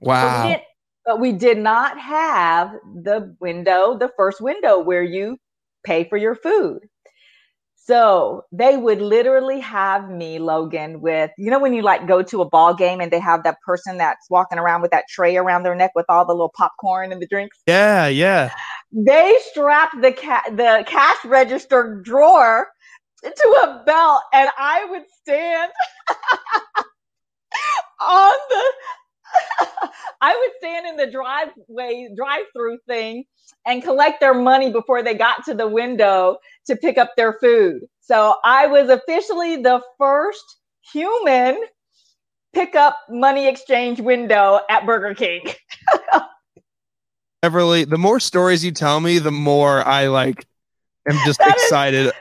Wow. 0.00 0.60
But 1.04 1.18
we 1.18 1.32
did 1.32 1.58
not 1.58 1.98
have 1.98 2.72
the 3.02 3.34
window, 3.40 3.96
the 3.98 4.12
first 4.16 4.40
window 4.40 4.78
where 4.78 5.02
you 5.02 5.38
pay 5.82 6.04
for 6.04 6.18
your 6.18 6.34
food. 6.36 6.80
So 7.86 8.44
they 8.52 8.76
would 8.76 9.00
literally 9.00 9.60
have 9.60 10.10
me, 10.10 10.38
Logan, 10.38 11.00
with 11.00 11.30
you 11.38 11.50
know 11.50 11.58
when 11.60 11.74
you 11.74 11.82
like 11.82 12.06
go 12.06 12.22
to 12.22 12.42
a 12.42 12.48
ball 12.48 12.74
game 12.74 13.00
and 13.00 13.10
they 13.12 13.20
have 13.20 13.44
that 13.44 13.56
person 13.66 13.98
that's 13.98 14.28
walking 14.30 14.58
around 14.58 14.82
with 14.82 14.92
that 14.92 15.04
tray 15.10 15.36
around 15.36 15.64
their 15.64 15.74
neck 15.74 15.92
with 15.94 16.06
all 16.08 16.26
the 16.26 16.32
little 16.32 16.52
popcorn 16.56 17.12
and 17.12 17.22
the 17.22 17.26
drinks. 17.26 17.58
Yeah, 17.66 18.08
yeah. 18.08 18.52
They 18.92 19.34
strapped 19.50 20.00
the 20.00 20.12
ca- 20.12 20.50
the 20.50 20.84
cash 20.86 21.24
register 21.24 22.00
drawer 22.04 22.68
to 23.24 23.48
a 23.64 23.82
belt, 23.86 24.22
and 24.32 24.50
I 24.58 24.86
would 24.90 25.04
stand 25.22 25.72
on 28.00 28.34
the. 28.50 28.64
I 30.20 30.36
would 30.36 30.50
stand 30.58 30.86
in 30.86 30.96
the 30.96 31.10
driveway 31.10 32.08
drive-through 32.14 32.78
thing 32.86 33.24
and 33.66 33.82
collect 33.82 34.20
their 34.20 34.34
money 34.34 34.70
before 34.70 35.02
they 35.02 35.14
got 35.14 35.44
to 35.46 35.54
the 35.54 35.68
window 35.68 36.38
to 36.66 36.76
pick 36.76 36.98
up 36.98 37.12
their 37.16 37.34
food. 37.34 37.82
So 38.00 38.36
I 38.44 38.66
was 38.66 38.88
officially 38.88 39.56
the 39.56 39.80
first 39.98 40.58
human 40.92 41.62
pick 42.52 42.74
up 42.74 42.98
money 43.08 43.48
exchange 43.48 44.00
window 44.00 44.60
at 44.68 44.84
Burger 44.84 45.14
King. 45.14 45.42
Beverly, 47.42 47.84
the 47.84 47.98
more 47.98 48.20
stories 48.20 48.64
you 48.64 48.72
tell 48.72 49.00
me, 49.00 49.18
the 49.18 49.30
more 49.30 49.86
I 49.86 50.08
like 50.08 50.46
am 51.08 51.18
just 51.24 51.38
that 51.38 51.54
excited 51.54 52.06
is, 52.06 52.12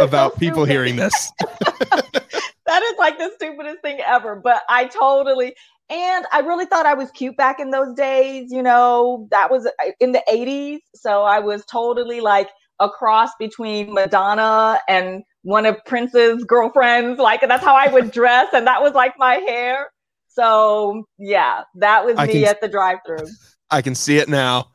about 0.00 0.32
so 0.34 0.38
people 0.38 0.64
hearing 0.64 0.96
this. 0.96 1.32
that 1.40 2.82
is 2.82 2.98
like 2.98 3.16
the 3.18 3.30
stupidest 3.36 3.80
thing 3.80 4.00
ever. 4.06 4.36
But 4.36 4.62
I 4.68 4.84
totally 4.86 5.54
and 5.90 6.26
I 6.32 6.40
really 6.40 6.66
thought 6.66 6.86
I 6.86 6.94
was 6.94 7.10
cute 7.12 7.36
back 7.36 7.60
in 7.60 7.70
those 7.70 7.94
days. 7.94 8.52
You 8.52 8.62
know, 8.62 9.26
that 9.30 9.50
was 9.50 9.66
uh, 9.66 9.90
in 10.00 10.12
the 10.12 10.22
80s. 10.30 10.78
So 10.94 11.22
I 11.22 11.38
was 11.38 11.64
totally 11.64 12.20
like 12.20 12.50
a 12.78 12.88
cross 12.88 13.30
between 13.38 13.92
Madonna 13.94 14.80
and 14.88 15.22
one 15.42 15.66
of 15.66 15.76
Prince's 15.86 16.44
girlfriends. 16.44 17.18
Like, 17.18 17.40
that's 17.40 17.64
how 17.64 17.74
I 17.74 17.88
would 17.88 18.10
dress. 18.12 18.48
And 18.52 18.66
that 18.66 18.82
was 18.82 18.92
like 18.92 19.14
my 19.18 19.36
hair. 19.36 19.90
So 20.28 21.04
yeah, 21.18 21.62
that 21.76 22.04
was 22.04 22.16
I 22.16 22.26
me 22.26 22.32
can, 22.34 22.44
at 22.44 22.60
the 22.60 22.68
drive 22.68 22.98
through. 23.06 23.26
I 23.70 23.82
can 23.82 23.94
see 23.94 24.18
it 24.18 24.28
now. 24.28 24.68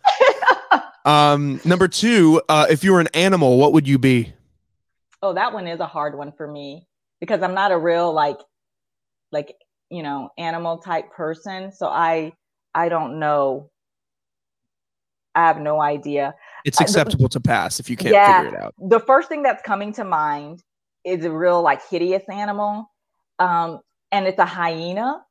um, 1.06 1.62
number 1.64 1.88
two, 1.88 2.42
uh, 2.50 2.66
if 2.70 2.84
you 2.84 2.92
were 2.92 3.00
an 3.00 3.08
animal, 3.14 3.58
what 3.58 3.72
would 3.72 3.88
you 3.88 3.98
be? 3.98 4.34
Oh, 5.22 5.34
that 5.34 5.54
one 5.54 5.68
is 5.68 5.80
a 5.80 5.86
hard 5.86 6.18
one 6.18 6.34
for 6.34 6.52
me 6.52 6.86
because 7.22 7.42
I'm 7.42 7.54
not 7.54 7.72
a 7.72 7.78
real 7.78 8.12
like 8.12 8.40
like 9.32 9.56
you 9.90 10.04
know 10.04 10.30
animal 10.38 10.78
type 10.78 11.12
person. 11.12 11.72
So 11.72 11.88
i 11.88 12.32
i 12.76 12.90
don't 12.90 13.20
know. 13.20 13.70
I 15.36 15.48
have 15.48 15.60
no 15.60 15.82
idea. 15.82 16.36
It's 16.64 16.80
acceptable 16.80 17.28
to 17.30 17.40
pass 17.40 17.80
if 17.80 17.90
you 17.90 17.98
can't 17.98 18.14
yeah, 18.14 18.44
figure 18.44 18.56
it 18.56 18.64
out. 18.64 18.76
The 18.78 19.00
first 19.00 19.30
thing 19.30 19.42
that's 19.42 19.64
coming 19.64 19.92
to 19.94 20.04
mind 20.04 20.62
is 21.04 21.26
a 21.26 21.32
real 21.32 21.62
like 21.62 21.82
hideous 21.90 22.24
animal 22.30 22.90
um 23.40 23.80
and 24.12 24.28
it's 24.28 24.40
a 24.40 24.46
hyena. 24.46 25.22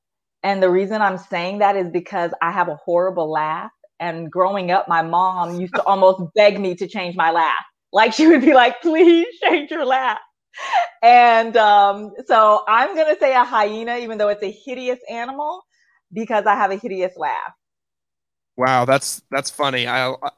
And 0.43 0.63
the 0.63 0.71
reason 0.71 1.03
i'm 1.03 1.19
saying 1.19 1.59
that 1.59 1.77
is 1.77 1.91
because 1.91 2.33
i 2.43 2.51
have 2.51 2.69
a 2.69 2.77
horrible 2.77 3.31
laugh. 3.31 3.71
And 4.01 4.31
growing 4.31 4.73
up 4.73 4.89
my 4.89 5.03
mom 5.03 5.61
used 5.61 5.75
to 5.77 5.83
almost 5.85 6.21
beg 6.35 6.59
me 6.59 6.75
to 6.75 6.89
change 6.89 7.15
my 7.17 7.31
laugh. 7.31 7.65
Like 7.93 8.13
she 8.13 8.27
would 8.27 8.41
be 8.41 8.55
like 8.55 8.81
please 8.83 9.27
change 9.43 9.71
your 9.71 9.85
laugh 9.85 10.19
and 11.03 11.57
um, 11.57 12.13
so 12.27 12.65
I'm 12.69 12.95
going 12.95 13.15
to 13.15 13.21
say 13.21 13.35
a 13.35 13.45
hyena, 13.45 13.99
even 13.99 14.19
though 14.19 14.29
it's 14.29 14.43
a 14.43 14.51
hideous 14.51 15.01
animal, 15.11 15.63
because 16.13 16.47
I 16.47 16.55
have 16.55 16.71
a 16.71 16.77
hideous 16.77 17.17
laugh. 17.17 17.53
Wow, 18.57 18.85
that's 18.85 19.23
that's 19.31 19.51
funny. 19.51 19.87
I, 19.87 20.11
I 20.11 20.31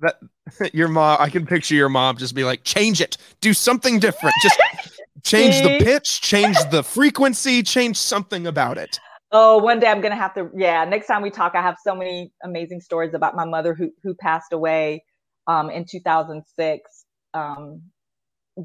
that 0.00 0.18
your 0.74 0.88
mom. 0.88 1.18
I 1.20 1.28
can 1.28 1.46
picture 1.46 1.74
your 1.74 1.88
mom 1.88 2.16
just 2.16 2.34
be 2.34 2.44
like, 2.44 2.64
change 2.64 3.00
it, 3.00 3.16
do 3.40 3.52
something 3.52 3.98
different, 3.98 4.34
just 4.42 4.60
change 5.22 5.62
the 5.62 5.78
pitch, 5.84 6.20
change 6.20 6.56
the 6.70 6.82
frequency, 6.82 7.62
change 7.62 7.96
something 7.96 8.46
about 8.46 8.78
it. 8.78 8.98
Oh, 9.32 9.58
one 9.58 9.78
day 9.78 9.86
I'm 9.86 10.00
gonna 10.00 10.16
have 10.16 10.34
to. 10.34 10.50
Yeah, 10.56 10.84
next 10.84 11.06
time 11.06 11.22
we 11.22 11.30
talk, 11.30 11.54
I 11.54 11.62
have 11.62 11.76
so 11.84 11.94
many 11.94 12.32
amazing 12.42 12.80
stories 12.80 13.14
about 13.14 13.36
my 13.36 13.44
mother 13.44 13.74
who 13.74 13.90
who 14.02 14.14
passed 14.14 14.52
away 14.52 15.04
um, 15.46 15.70
in 15.70 15.84
2006. 15.84 17.04
Um, 17.32 17.82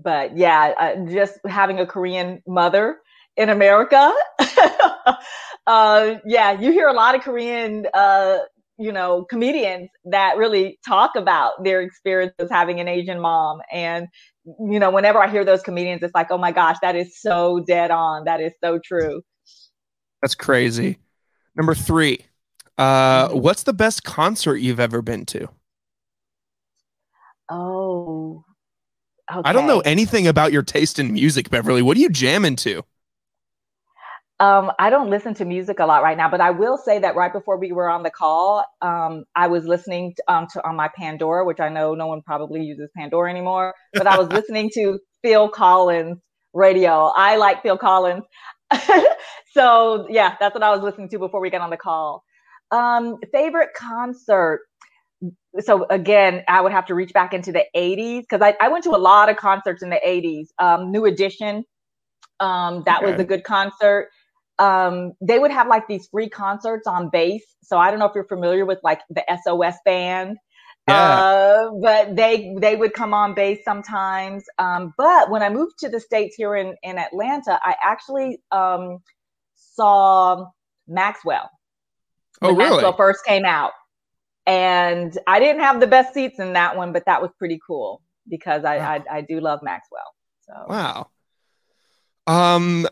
but 0.04 0.38
yeah, 0.38 0.74
uh, 0.78 1.06
just 1.12 1.40
having 1.48 1.80
a 1.80 1.86
Korean 1.86 2.42
mother 2.48 2.98
in 3.38 3.50
America. 3.50 4.14
uh, 5.68 6.16
yeah, 6.26 6.60
you 6.60 6.72
hear 6.72 6.88
a 6.88 6.94
lot 6.94 7.16
of 7.16 7.22
Korean, 7.22 7.86
uh, 7.94 8.38
you 8.78 8.92
know, 8.92 9.26
comedians 9.30 9.90
that 10.06 10.38
really 10.38 10.80
talk 10.86 11.12
about 11.16 11.64
their 11.64 11.82
experiences 11.82 12.50
having 12.52 12.80
an 12.80 12.88
Asian 12.88 13.20
mom. 13.20 13.60
And, 13.72 14.08
you 14.46 14.80
know, 14.80 14.92
whenever 14.92 15.20
I 15.20 15.30
hear 15.30 15.46
those 15.46 15.62
comedians, 15.62 16.04
it's 16.04 16.14
like, 16.14 16.28
oh 16.30 16.38
my 16.38 16.52
gosh, 16.52 16.78
that 16.82 16.96
is 16.96 17.20
so 17.20 17.64
dead 17.66 17.92
on. 17.92 18.26
That 18.26 18.42
is 18.42 18.52
so 18.64 18.80
true. 18.84 19.22
That's 20.22 20.36
crazy. 20.36 20.98
Number 21.56 21.74
three, 21.74 22.26
uh, 22.78 23.30
mm-hmm. 23.30 23.40
what's 23.40 23.64
the 23.64 23.74
best 23.74 24.04
concert 24.04 24.58
you've 24.58 24.80
ever 24.80 25.02
been 25.02 25.26
to? 25.28 25.48
Oh, 27.50 28.44
Okay. 29.32 29.42
I 29.44 29.54
don't 29.54 29.68
know 29.68 29.80
anything 29.80 30.28
about 30.28 30.52
your 30.52 30.62
taste 30.62 31.00
in 31.00 31.14
music, 31.14 31.50
Beverly. 31.50 31.82
What 31.82 31.96
do 31.96 32.02
you 32.02 32.10
jam 32.10 32.46
into? 32.46 32.84
Um, 34.40 34.72
I 34.80 34.90
don't 34.90 35.10
listen 35.10 35.34
to 35.36 35.46
music 35.46 35.80
a 35.80 35.86
lot 35.86 36.04
right 36.04 36.18
now, 36.18 36.30
but 36.30 36.42
I 36.42 36.52
will 36.52 36.78
say 36.78 37.00
that 37.00 37.16
right 37.16 37.32
before 37.32 37.58
we 37.58 37.72
were 37.72 37.90
on 37.90 38.04
the 38.04 38.12
call, 38.12 38.66
um, 38.82 39.24
I 39.34 39.48
was 39.48 39.64
listening 39.64 40.14
to, 40.18 40.34
um, 40.34 40.48
to 40.52 40.68
on 40.68 40.76
my 40.76 40.90
Pandora, 40.96 41.46
which 41.46 41.62
I 41.62 41.70
know 41.70 41.96
no 41.96 42.08
one 42.08 42.22
probably 42.22 42.62
uses 42.62 42.90
Pandora 42.96 43.32
anymore, 43.32 43.74
but 43.94 44.08
I 44.08 44.18
was 44.18 44.28
listening 44.32 44.70
to 44.74 45.00
Phil 45.24 45.48
Collins 45.48 46.20
radio. 46.54 47.12
I 47.16 47.38
like 47.38 47.64
Phil 47.64 47.78
Collins. 47.78 48.24
so 49.54 50.06
yeah, 50.10 50.36
that's 50.40 50.54
what 50.54 50.64
I 50.64 50.70
was 50.70 50.82
listening 50.82 51.08
to 51.10 51.20
before 51.20 51.40
we 51.40 51.50
got 51.50 51.62
on 51.62 51.70
the 51.70 51.78
call. 51.78 52.24
Um, 52.72 53.18
favorite 53.32 53.70
concert 53.78 54.62
so 55.60 55.86
again, 55.90 56.44
I 56.48 56.62
would 56.62 56.72
have 56.72 56.86
to 56.88 56.96
reach 56.96 57.14
back 57.14 57.34
into 57.34 57.52
the 57.52 57.66
80s 57.76 58.22
because 58.22 58.42
I, 58.42 58.56
I 58.60 58.70
went 58.70 58.84
to 58.86 58.92
a 58.92 58.98
lot 58.98 59.30
of 59.30 59.38
concerts 59.38 59.84
in 59.84 59.90
the 59.90 60.00
80s. 60.06 60.48
Um, 60.60 60.92
New 60.92 61.06
Edition, 61.06 61.64
um, 62.40 62.84
that 62.86 63.02
okay. 63.02 63.12
was 63.12 63.20
a 63.20 63.24
good 63.24 63.44
concert. 63.44 64.10
Um, 64.60 65.14
they 65.22 65.40
would 65.40 65.52
have 65.52 65.68
like 65.68 65.88
these 65.88 66.08
free 66.08 66.30
concerts 66.30 66.88
on 66.88 67.10
base. 67.10 67.46
So 67.64 67.78
I 67.78 67.90
don't 67.90 68.00
know 68.00 68.06
if 68.06 68.14
you're 68.16 68.28
familiar 68.28 68.66
with 68.66 68.80
like 68.84 69.02
the 69.10 69.24
SOS 69.44 69.76
band. 69.86 70.38
Yeah. 70.88 70.96
Uh, 70.96 71.72
but 71.82 72.16
they 72.16 72.56
they 72.62 72.76
would 72.76 72.94
come 72.94 73.14
on 73.14 73.34
base 73.34 73.60
sometimes. 73.66 74.44
Um, 74.60 74.94
but 74.98 75.32
when 75.32 75.42
I 75.42 75.50
moved 75.50 75.80
to 75.80 75.90
the 75.90 76.00
states 76.00 76.36
here 76.36 76.56
in 76.56 76.76
in 76.84 77.00
Atlanta, 77.00 77.60
I 77.64 77.76
actually 77.84 78.40
um, 78.52 79.00
saw 79.56 80.46
Maxwell. 80.88 81.50
Oh, 82.42 82.50
really? 82.50 82.70
Maxwell 82.70 82.96
first 82.96 83.26
came 83.26 83.46
out 83.46 83.72
and 84.46 85.18
I 85.28 85.40
didn't 85.40 85.62
have 85.62 85.80
the 85.80 85.88
best 85.88 86.14
seats 86.14 86.40
in 86.40 86.54
that 86.54 86.78
one, 86.78 86.94
but 86.94 87.06
that 87.06 87.22
was 87.22 87.32
pretty 87.38 87.60
cool 87.66 88.02
because 88.28 88.64
I 88.64 88.78
wow. 88.78 88.92
I, 88.92 89.18
I, 89.18 89.22
do 89.22 89.40
love 89.40 89.62
Maxwell. 89.64 90.14
So 90.42 90.54
wow. 90.68 91.10
Um, 92.28 92.88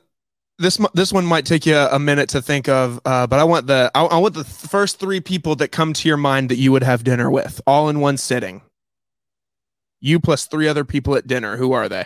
this 0.60 0.80
this 0.94 1.12
one 1.12 1.26
might 1.26 1.46
take 1.46 1.66
you 1.66 1.76
a 1.76 2.00
minute 2.00 2.30
to 2.30 2.42
think 2.42 2.68
of, 2.70 3.00
uh, 3.06 3.28
but 3.28 3.40
I 3.40 3.44
want 3.44 3.68
the 3.68 3.92
I, 3.94 4.04
I 4.04 4.18
want 4.18 4.34
the 4.34 4.44
first 4.44 5.00
three 5.00 5.20
people 5.20 5.56
that 5.58 5.70
come 5.72 5.94
to 5.94 6.08
your 6.08 6.18
mind 6.18 6.50
that 6.50 6.58
you 6.58 6.72
would 6.72 6.84
have 6.84 7.04
dinner 7.04 7.30
with, 7.30 7.62
all 7.68 7.90
in 7.90 8.00
one 8.00 8.18
sitting. 8.18 8.62
You 10.00 10.20
plus 10.20 10.46
three 10.46 10.68
other 10.68 10.84
people 10.84 11.16
at 11.16 11.28
dinner. 11.28 11.58
Who 11.58 11.72
are 11.72 11.88
they? 11.88 12.06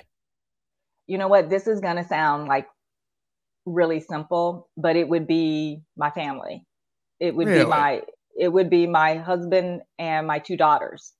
You 1.07 1.17
know 1.17 1.27
what? 1.27 1.49
This 1.49 1.67
is 1.67 1.79
gonna 1.79 2.07
sound 2.07 2.47
like 2.47 2.67
really 3.65 3.99
simple, 3.99 4.69
but 4.77 4.95
it 4.95 5.07
would 5.07 5.27
be 5.27 5.81
my 5.95 6.09
family. 6.11 6.65
It 7.19 7.35
would 7.35 7.47
really? 7.47 7.65
be 7.65 7.69
my 7.69 8.01
it 8.37 8.49
would 8.49 8.69
be 8.69 8.87
my 8.87 9.15
husband 9.15 9.81
and 9.99 10.27
my 10.27 10.39
two 10.39 10.57
daughters. 10.57 11.13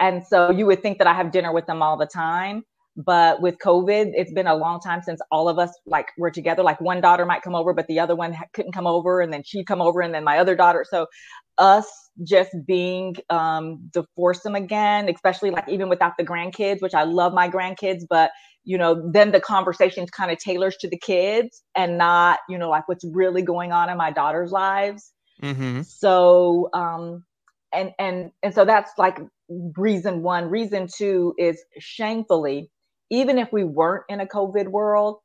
And 0.00 0.24
so 0.26 0.50
you 0.50 0.66
would 0.66 0.82
think 0.82 0.98
that 0.98 1.06
I 1.06 1.14
have 1.14 1.30
dinner 1.30 1.52
with 1.52 1.66
them 1.66 1.82
all 1.82 1.96
the 1.96 2.06
time. 2.06 2.64
But 2.96 3.40
with 3.40 3.56
COVID, 3.58 4.12
it's 4.14 4.32
been 4.32 4.46
a 4.46 4.54
long 4.54 4.78
time 4.78 5.00
since 5.02 5.20
all 5.30 5.48
of 5.48 5.58
us 5.58 5.70
like 5.86 6.08
were 6.18 6.30
together. 6.30 6.62
Like 6.62 6.78
one 6.80 7.00
daughter 7.00 7.24
might 7.24 7.40
come 7.40 7.54
over, 7.54 7.72
but 7.72 7.86
the 7.86 7.98
other 7.98 8.14
one 8.14 8.36
couldn't 8.52 8.72
come 8.72 8.86
over, 8.86 9.22
and 9.22 9.32
then 9.32 9.42
she'd 9.44 9.66
come 9.66 9.80
over, 9.80 10.02
and 10.02 10.12
then 10.12 10.24
my 10.24 10.38
other 10.38 10.54
daughter. 10.54 10.84
So 10.88 11.06
us 11.56 11.86
just 12.22 12.50
being 12.66 13.16
um, 13.30 13.90
the 13.94 14.04
foursome 14.14 14.54
again, 14.54 15.08
especially 15.08 15.50
like 15.50 15.68
even 15.70 15.88
without 15.88 16.18
the 16.18 16.24
grandkids, 16.24 16.82
which 16.82 16.92
I 16.92 17.04
love 17.04 17.32
my 17.32 17.48
grandkids, 17.48 18.02
but 18.08 18.30
you 18.64 18.78
know, 18.78 19.10
then 19.10 19.32
the 19.32 19.40
conversations 19.40 20.10
kind 20.10 20.30
of 20.30 20.38
tailors 20.38 20.76
to 20.76 20.88
the 20.88 20.98
kids 20.98 21.62
and 21.74 21.98
not, 21.98 22.40
you 22.48 22.58
know, 22.58 22.70
like 22.70 22.86
what's 22.88 23.04
really 23.04 23.42
going 23.42 23.72
on 23.72 23.88
in 23.88 23.96
my 23.96 24.10
daughter's 24.10 24.52
lives. 24.52 25.12
Mm-hmm. 25.42 25.82
So, 25.82 26.70
um, 26.72 27.24
and 27.72 27.92
and 27.98 28.30
and 28.42 28.54
so 28.54 28.64
that's 28.64 28.92
like 28.98 29.18
reason 29.48 30.22
one. 30.22 30.48
Reason 30.48 30.88
two 30.94 31.34
is 31.38 31.62
shamefully, 31.78 32.70
even 33.10 33.38
if 33.38 33.52
we 33.52 33.64
weren't 33.64 34.04
in 34.08 34.20
a 34.20 34.26
COVID 34.26 34.68
world, 34.68 35.18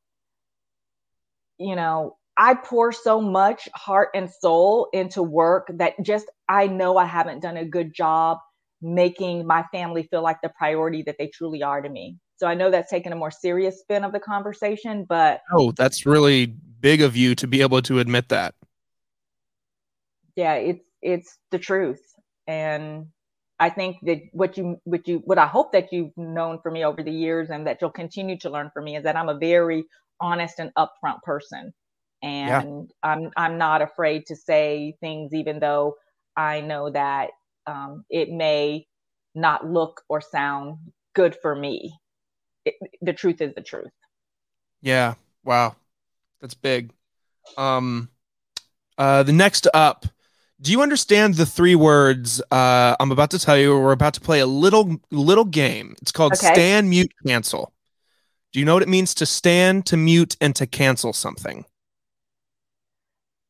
you 1.58 1.76
know, 1.76 2.18
I 2.38 2.54
pour 2.54 2.92
so 2.92 3.20
much 3.20 3.68
heart 3.74 4.10
and 4.14 4.30
soul 4.30 4.90
into 4.94 5.24
work 5.24 5.72
that 5.76 5.94
just 6.04 6.26
I 6.48 6.68
know 6.68 6.98
I 6.98 7.06
haven't 7.06 7.42
done 7.42 7.58
a 7.58 7.66
good 7.66 7.94
job 7.94 8.38
making 8.82 9.46
my 9.46 9.64
family 9.72 10.04
feel 10.04 10.22
like 10.22 10.38
the 10.44 10.50
priority 10.50 11.02
that 11.04 11.16
they 11.18 11.28
truly 11.28 11.64
are 11.64 11.82
to 11.82 11.90
me. 11.90 12.18
So 12.38 12.46
I 12.46 12.54
know 12.54 12.70
that's 12.70 12.92
taken 12.92 13.12
a 13.12 13.16
more 13.16 13.32
serious 13.32 13.80
spin 13.80 14.04
of 14.04 14.12
the 14.12 14.20
conversation, 14.20 15.06
but 15.10 15.42
oh, 15.52 15.72
that's 15.72 16.06
really 16.06 16.46
big 16.46 17.02
of 17.02 17.18
you 17.18 17.34
to 17.36 17.48
be 17.48 17.62
able 17.62 17.82
to 17.82 18.00
admit 18.00 18.30
that. 18.30 18.54
Yeah, 20.38 20.54
it's 20.54 20.86
it's 21.02 21.38
the 21.52 21.60
truth. 21.60 22.02
And 22.46 23.08
I 23.60 23.70
think 23.72 23.98
that 24.04 24.22
what 24.32 24.56
you 24.58 24.80
what 24.86 25.08
you 25.08 25.22
what 25.26 25.40
I 25.40 25.48
hope 25.48 25.74
that 25.74 25.92
you've 25.92 26.16
known 26.16 26.60
for 26.62 26.72
me 26.72 26.86
over 26.86 27.04
the 27.04 27.12
years 27.12 27.50
and 27.50 27.66
that 27.68 27.80
you'll 27.82 27.90
continue 27.90 28.38
to 28.40 28.50
learn 28.50 28.70
from 28.74 28.86
me 28.86 28.96
is 28.96 29.04
that 29.04 29.18
I'm 29.18 29.30
a 29.30 29.38
very 29.38 29.84
honest 30.22 30.60
and 30.60 30.72
upfront 30.78 31.24
person. 31.24 31.74
And 32.22 32.90
yeah. 33.04 33.12
I'm 33.12 33.32
I'm 33.36 33.58
not 33.58 33.82
afraid 33.82 34.28
to 34.28 34.36
say 34.36 34.96
things 35.02 35.34
even 35.34 35.60
though 35.60 35.96
I 36.36 36.62
know 36.62 36.92
that 36.92 37.32
um, 37.66 38.06
it 38.10 38.30
may 38.30 38.86
not 39.34 39.66
look 39.68 40.02
or 40.08 40.22
sound 40.22 40.78
good 41.16 41.36
for 41.42 41.56
me. 41.56 42.00
It, 42.64 42.76
the 43.02 43.14
truth 43.14 43.42
is 43.42 43.56
the 43.56 43.62
truth. 43.62 43.92
Yeah. 44.82 45.16
Wow. 45.44 45.76
That's 46.42 46.54
big. 46.54 46.92
Um, 47.58 48.10
uh, 48.98 49.24
the 49.24 49.34
next 49.34 49.68
up, 49.74 50.06
do 50.62 50.72
you 50.72 50.82
understand 50.82 51.36
the 51.36 51.46
three 51.46 51.76
words 51.76 52.42
uh, 52.52 52.96
I'm 53.00 53.12
about 53.12 53.32
to 53.32 53.40
tell 53.40 53.58
you? 53.58 53.72
We're 53.78 53.92
about 53.92 54.16
to 54.16 54.22
play 54.22 54.40
a 54.40 54.48
little 54.48 54.98
little 55.12 55.46
game. 55.46 55.96
It's 56.02 56.12
called 56.12 56.34
okay. 56.34 56.54
stand, 56.54 56.90
mute, 56.90 57.12
cancel. 57.26 57.74
Do 58.54 58.60
you 58.60 58.66
know 58.66 58.74
what 58.74 58.84
it 58.84 58.90
means 58.90 59.14
to 59.16 59.26
stand, 59.26 59.86
to 59.88 59.98
mute, 59.98 60.36
and 60.42 60.56
to 60.56 60.66
cancel 60.66 61.14
something? 61.14 61.66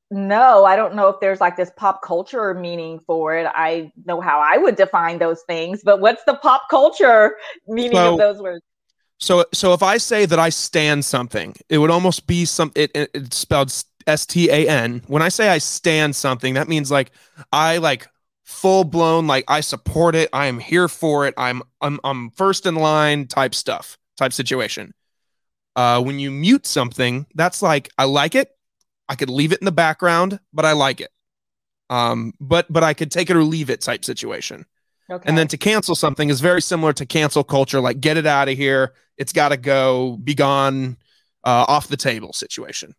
No, 0.09 0.65
I 0.65 0.75
don't 0.75 0.95
know 0.95 1.09
if 1.09 1.19
there's 1.19 1.41
like 1.41 1.57
this 1.57 1.71
pop 1.75 2.01
culture 2.01 2.53
meaning 2.53 2.99
for 2.99 3.35
it. 3.35 3.47
I 3.53 3.91
know 4.05 4.21
how 4.21 4.39
I 4.39 4.57
would 4.57 4.75
define 4.75 5.19
those 5.19 5.43
things, 5.43 5.81
but 5.83 5.99
what's 5.99 6.23
the 6.25 6.35
pop 6.35 6.63
culture 6.69 7.35
meaning 7.67 7.93
so, 7.93 8.13
of 8.13 8.19
those 8.19 8.41
words? 8.41 8.63
So, 9.19 9.45
so 9.53 9.73
if 9.73 9.83
I 9.83 9.97
say 9.97 10.25
that 10.25 10.39
I 10.39 10.49
stand 10.49 11.03
something, 11.03 11.55
it 11.69 11.77
would 11.77 11.89
almost 11.89 12.27
be 12.27 12.45
some. 12.45 12.71
It, 12.75 12.91
it 12.95 13.11
it's 13.13 13.37
spelled 13.37 13.73
S 14.07 14.25
T 14.25 14.49
A 14.49 14.67
N. 14.67 15.03
When 15.07 15.21
I 15.21 15.29
say 15.29 15.49
I 15.49 15.57
stand 15.59 16.15
something, 16.15 16.55
that 16.55 16.67
means 16.67 16.89
like 16.89 17.11
I 17.51 17.77
like 17.77 18.07
full 18.43 18.85
blown 18.85 19.27
like 19.27 19.43
I 19.47 19.59
support 19.59 20.15
it. 20.15 20.29
I 20.31 20.47
am 20.47 20.57
here 20.57 20.87
for 20.87 21.27
it. 21.27 21.33
I'm 21.37 21.61
I'm 21.81 21.99
I'm 22.03 22.31
first 22.31 22.65
in 22.65 22.75
line 22.75 23.27
type 23.27 23.53
stuff 23.53 23.97
type 24.17 24.33
situation. 24.33 24.93
Uh, 25.75 26.01
when 26.01 26.17
you 26.17 26.31
mute 26.31 26.65
something, 26.65 27.27
that's 27.35 27.61
like 27.61 27.89
I 27.97 28.05
like 28.05 28.33
it. 28.33 28.49
I 29.09 29.15
could 29.15 29.29
leave 29.29 29.51
it 29.51 29.59
in 29.59 29.65
the 29.65 29.71
background, 29.71 30.39
but 30.51 30.65
I 30.65 30.71
like 30.71 31.01
it. 31.01 31.11
Um, 31.89 32.33
but 32.39 32.71
but 32.71 32.83
I 32.83 32.93
could 32.93 33.11
take 33.11 33.29
it 33.29 33.35
or 33.35 33.43
leave 33.43 33.69
it 33.69 33.81
type 33.81 34.03
situation. 34.03 34.65
Okay. 35.09 35.27
And 35.27 35.37
then 35.37 35.47
to 35.49 35.57
cancel 35.57 35.95
something 35.95 36.29
is 36.29 36.41
very 36.41 36.61
similar 36.61 36.93
to 36.93 37.05
cancel 37.05 37.43
culture, 37.43 37.79
like 37.79 38.01
get 38.01 38.17
it 38.17 38.25
out 38.25 38.49
of 38.49 38.57
here. 38.57 38.93
It's 39.17 39.31
got 39.31 39.49
to 39.49 39.57
go, 39.57 40.17
be 40.17 40.35
gone, 40.35 40.97
uh, 41.45 41.65
off 41.67 41.87
the 41.87 41.97
table 41.97 42.33
situation. 42.33 42.93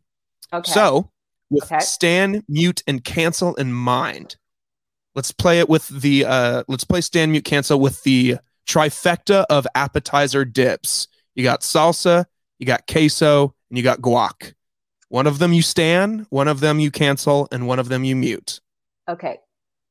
Okay. 0.53 0.71
So 0.71 1.11
with 1.51 1.65
okay. 1.65 1.81
stand, 1.81 2.45
mute, 2.49 2.83
and 2.87 3.03
cancel 3.03 3.55
in 3.57 3.73
mind, 3.73 4.37
let's 5.15 5.33
play 5.33 5.59
it 5.59 5.69
with 5.69 5.89
the 5.89 6.25
uh, 6.25 6.65
let's 6.69 6.85
play 6.85 7.01
stand, 7.01 7.33
mute, 7.33 7.45
cancel 7.45 7.81
with 7.81 8.03
the 8.03 8.37
trifecta 8.67 9.45
of 9.51 9.67
appetizer 9.75 10.45
dips. 10.45 11.09
You 11.35 11.43
got 11.45 11.63
salsa, 11.63 12.27
you 12.59 12.67
got 12.67 12.87
queso, 12.87 13.55
and 13.71 13.79
you 13.79 13.85
got 13.85 14.01
guac. 14.01 14.55
One 15.09 15.27
of 15.27 15.39
them 15.39 15.53
you 15.53 15.63
stand, 15.63 16.27
one 16.31 16.49
of 16.49 16.61
them 16.61 16.79
you 16.79 16.91
cancel, 16.91 17.49
and 17.51 17.67
one 17.67 17.79
of 17.79 17.89
them 17.89 18.05
you 18.05 18.15
mute. 18.15 18.61
Okay. 19.09 19.39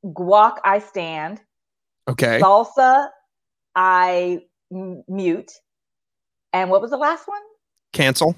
Guac, 0.06 0.58
I 0.64 0.80
stand. 0.80 1.42
Okay. 2.08 2.40
Salsa, 2.40 3.10
I 3.76 4.44
m- 4.72 5.04
mute. 5.08 5.52
And 6.54 6.70
what 6.70 6.82
was 6.82 6.92
the 6.92 6.98
last 6.98 7.28
one? 7.28 7.42
Cancel. 7.94 8.36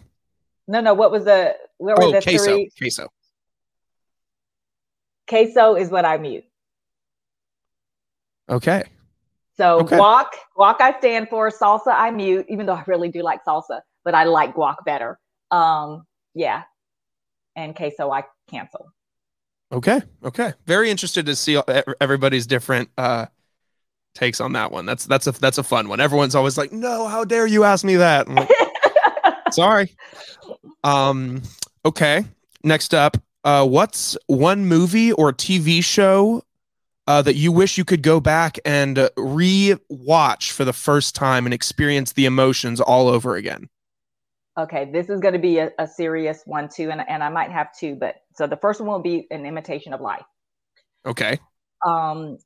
No, 0.68 0.82
no. 0.82 0.94
What 0.94 1.12
was 1.12 1.26
the? 1.26 1.56
Where 1.80 1.96
were 1.96 2.04
oh, 2.04 2.12
the 2.12 2.22
queso. 2.22 2.46
three? 2.46 2.70
Queso. 2.78 3.08
Queso 5.28 5.76
is 5.76 5.90
what 5.90 6.06
I 6.06 6.18
mute. 6.18 6.44
Okay. 8.50 8.84
So 9.58 9.80
okay. 9.80 9.98
guac, 9.98 10.28
guac 10.58 10.76
I 10.80 10.98
stand 11.00 11.30
for. 11.30 11.50
Salsa 11.50 11.94
I 11.94 12.12
mute, 12.12 12.46
even 12.50 12.66
though 12.66 12.74
I 12.74 12.84
really 12.86 13.10
do 13.10 13.22
like 13.22 13.44
salsa, 13.46 13.82
but 14.04 14.14
I 14.14 14.26
like 14.26 14.56
guac 14.56 14.84
better. 14.86 15.20
Um, 15.52 16.06
yeah, 16.34 16.64
and 17.56 17.76
queso 17.76 18.12
I 18.12 18.24
cancel. 18.50 18.94
Okay. 19.72 20.02
Okay. 20.24 20.54
Very 20.66 20.90
interested 20.90 21.26
to 21.28 21.36
see 21.36 21.62
everybody's 22.02 22.48
different 22.48 22.90
uh 22.98 23.28
takes 24.16 24.42
on 24.42 24.54
that 24.54 24.72
one. 24.72 24.86
That's 24.86 25.06
that's 25.06 25.28
a 25.28 25.32
that's 25.32 25.58
a 25.58 25.64
fun 25.64 25.88
one. 25.88 26.00
Everyone's 26.00 26.36
always 26.36 26.58
like, 26.58 26.72
"No, 26.72 27.08
how 27.08 27.24
dare 27.24 27.48
you 27.48 27.64
ask 27.64 27.86
me 27.86 27.98
that?" 27.98 28.28
Like, 28.28 28.50
Sorry. 29.52 29.96
Um 30.84 31.44
okay. 31.86 32.26
Next 32.64 32.94
up, 32.94 33.18
uh 33.44 33.66
what's 33.66 34.18
one 34.28 34.66
movie 34.66 35.12
or 35.14 35.32
TV 35.32 35.84
show 35.84 36.44
uh, 37.10 37.24
that 37.24 37.36
you 37.36 37.52
wish 37.52 37.76
you 37.76 37.84
could 37.84 38.04
go 38.04 38.20
back 38.20 38.60
and 38.66 39.00
uh, 39.00 39.10
re-watch 39.18 40.52
for 40.52 40.64
the 40.64 40.72
first 40.72 41.16
time 41.16 41.48
and 41.48 41.56
experience 41.56 42.14
the 42.14 42.28
emotions 42.28 42.80
all 42.80 43.08
over 43.08 43.36
again? 43.36 43.68
Okay, 44.60 44.92
this 44.92 45.10
is 45.10 45.20
going 45.20 45.34
to 45.34 45.40
be 45.40 45.58
a, 45.58 45.72
a, 45.80 45.88
serious 45.88 46.44
one 46.46 46.70
too, 46.70 46.92
and, 46.92 47.02
and 47.10 47.24
I 47.24 47.30
might 47.30 47.50
have 47.50 47.76
two, 47.76 47.96
but 47.96 48.18
so 48.36 48.46
the 48.46 48.58
first 48.58 48.80
one 48.80 48.88
will 48.90 49.00
be 49.00 49.26
an 49.32 49.48
imitation 49.48 49.92
of 49.92 50.02
life. 50.02 50.26
Okay. 51.04 51.40
Um, 51.84 52.38